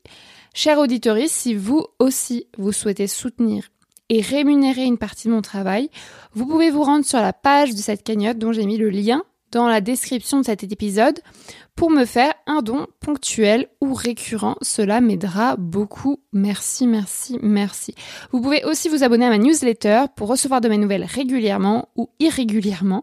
Chers 0.55 0.78
auditeurs, 0.78 1.18
si 1.26 1.55
vous 1.55 1.84
aussi 1.99 2.47
vous 2.59 2.72
souhaitez 2.72 3.07
soutenir 3.07 3.68
et 4.09 4.20
rémunérer 4.20 4.84
une 4.84 4.98
partie 4.98 5.28
de 5.28 5.32
mon 5.32 5.42
travail, 5.42 5.90
vous 6.34 6.46
pouvez 6.46 6.70
vous 6.70 6.82
rendre 6.82 7.04
sur 7.04 7.20
la 7.20 7.32
page 7.32 7.72
de 7.72 7.80
cette 7.80 8.04
cagnotte 8.04 8.38
dont 8.38 8.52
j'ai 8.52 8.66
mis 8.66 8.78
le 8.78 8.90
lien 8.90 9.22
dans 9.57 9.68
la 9.68 9.80
description 9.80 10.38
de 10.40 10.44
cet 10.44 10.62
épisode 10.64 11.18
pour 11.76 11.90
me 11.90 12.04
faire 12.04 12.34
un 12.46 12.61
don 12.61 12.86
ponctuel 13.00 13.68
ou 13.80 13.94
récurrent. 13.94 14.57
Cela 14.61 15.00
m'aidera 15.00 15.57
beaucoup. 15.57 16.20
Merci, 16.34 16.86
merci, 16.86 17.38
merci. 17.40 17.94
Vous 18.32 18.42
pouvez 18.42 18.64
aussi 18.64 18.90
vous 18.90 19.02
abonner 19.02 19.24
à 19.24 19.30
ma 19.30 19.38
newsletter 19.38 20.04
pour 20.14 20.28
recevoir 20.28 20.61
de 20.61 20.68
mes 20.68 20.76
nouvelles 20.76 21.04
régulièrement 21.04 21.88
ou 21.96 22.11
irrégulièrement. 22.20 23.02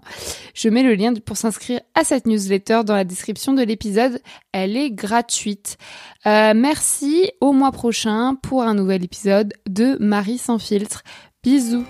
Je 0.53 0.69
mets 0.69 0.83
le 0.83 0.93
lien 0.93 1.11
pour 1.25 1.37
s'inscrire 1.37 1.81
à 1.95 2.03
cette 2.03 2.27
newsletter 2.27 2.81
dans 2.85 2.95
la 2.95 3.03
description 3.03 3.53
de 3.53 3.63
l'épisode. 3.63 4.21
Elle 4.51 4.77
est 4.77 4.91
gratuite. 4.91 5.79
Euh, 6.27 6.53
merci 6.55 7.31
au 7.41 7.51
mois 7.51 7.71
prochain 7.71 8.35
pour 8.43 8.61
un 8.61 8.75
nouvel 8.75 9.03
épisode 9.03 9.53
de 9.67 9.97
Marie 9.99 10.37
sans 10.37 10.59
filtre. 10.59 11.03
Bisous 11.43 11.83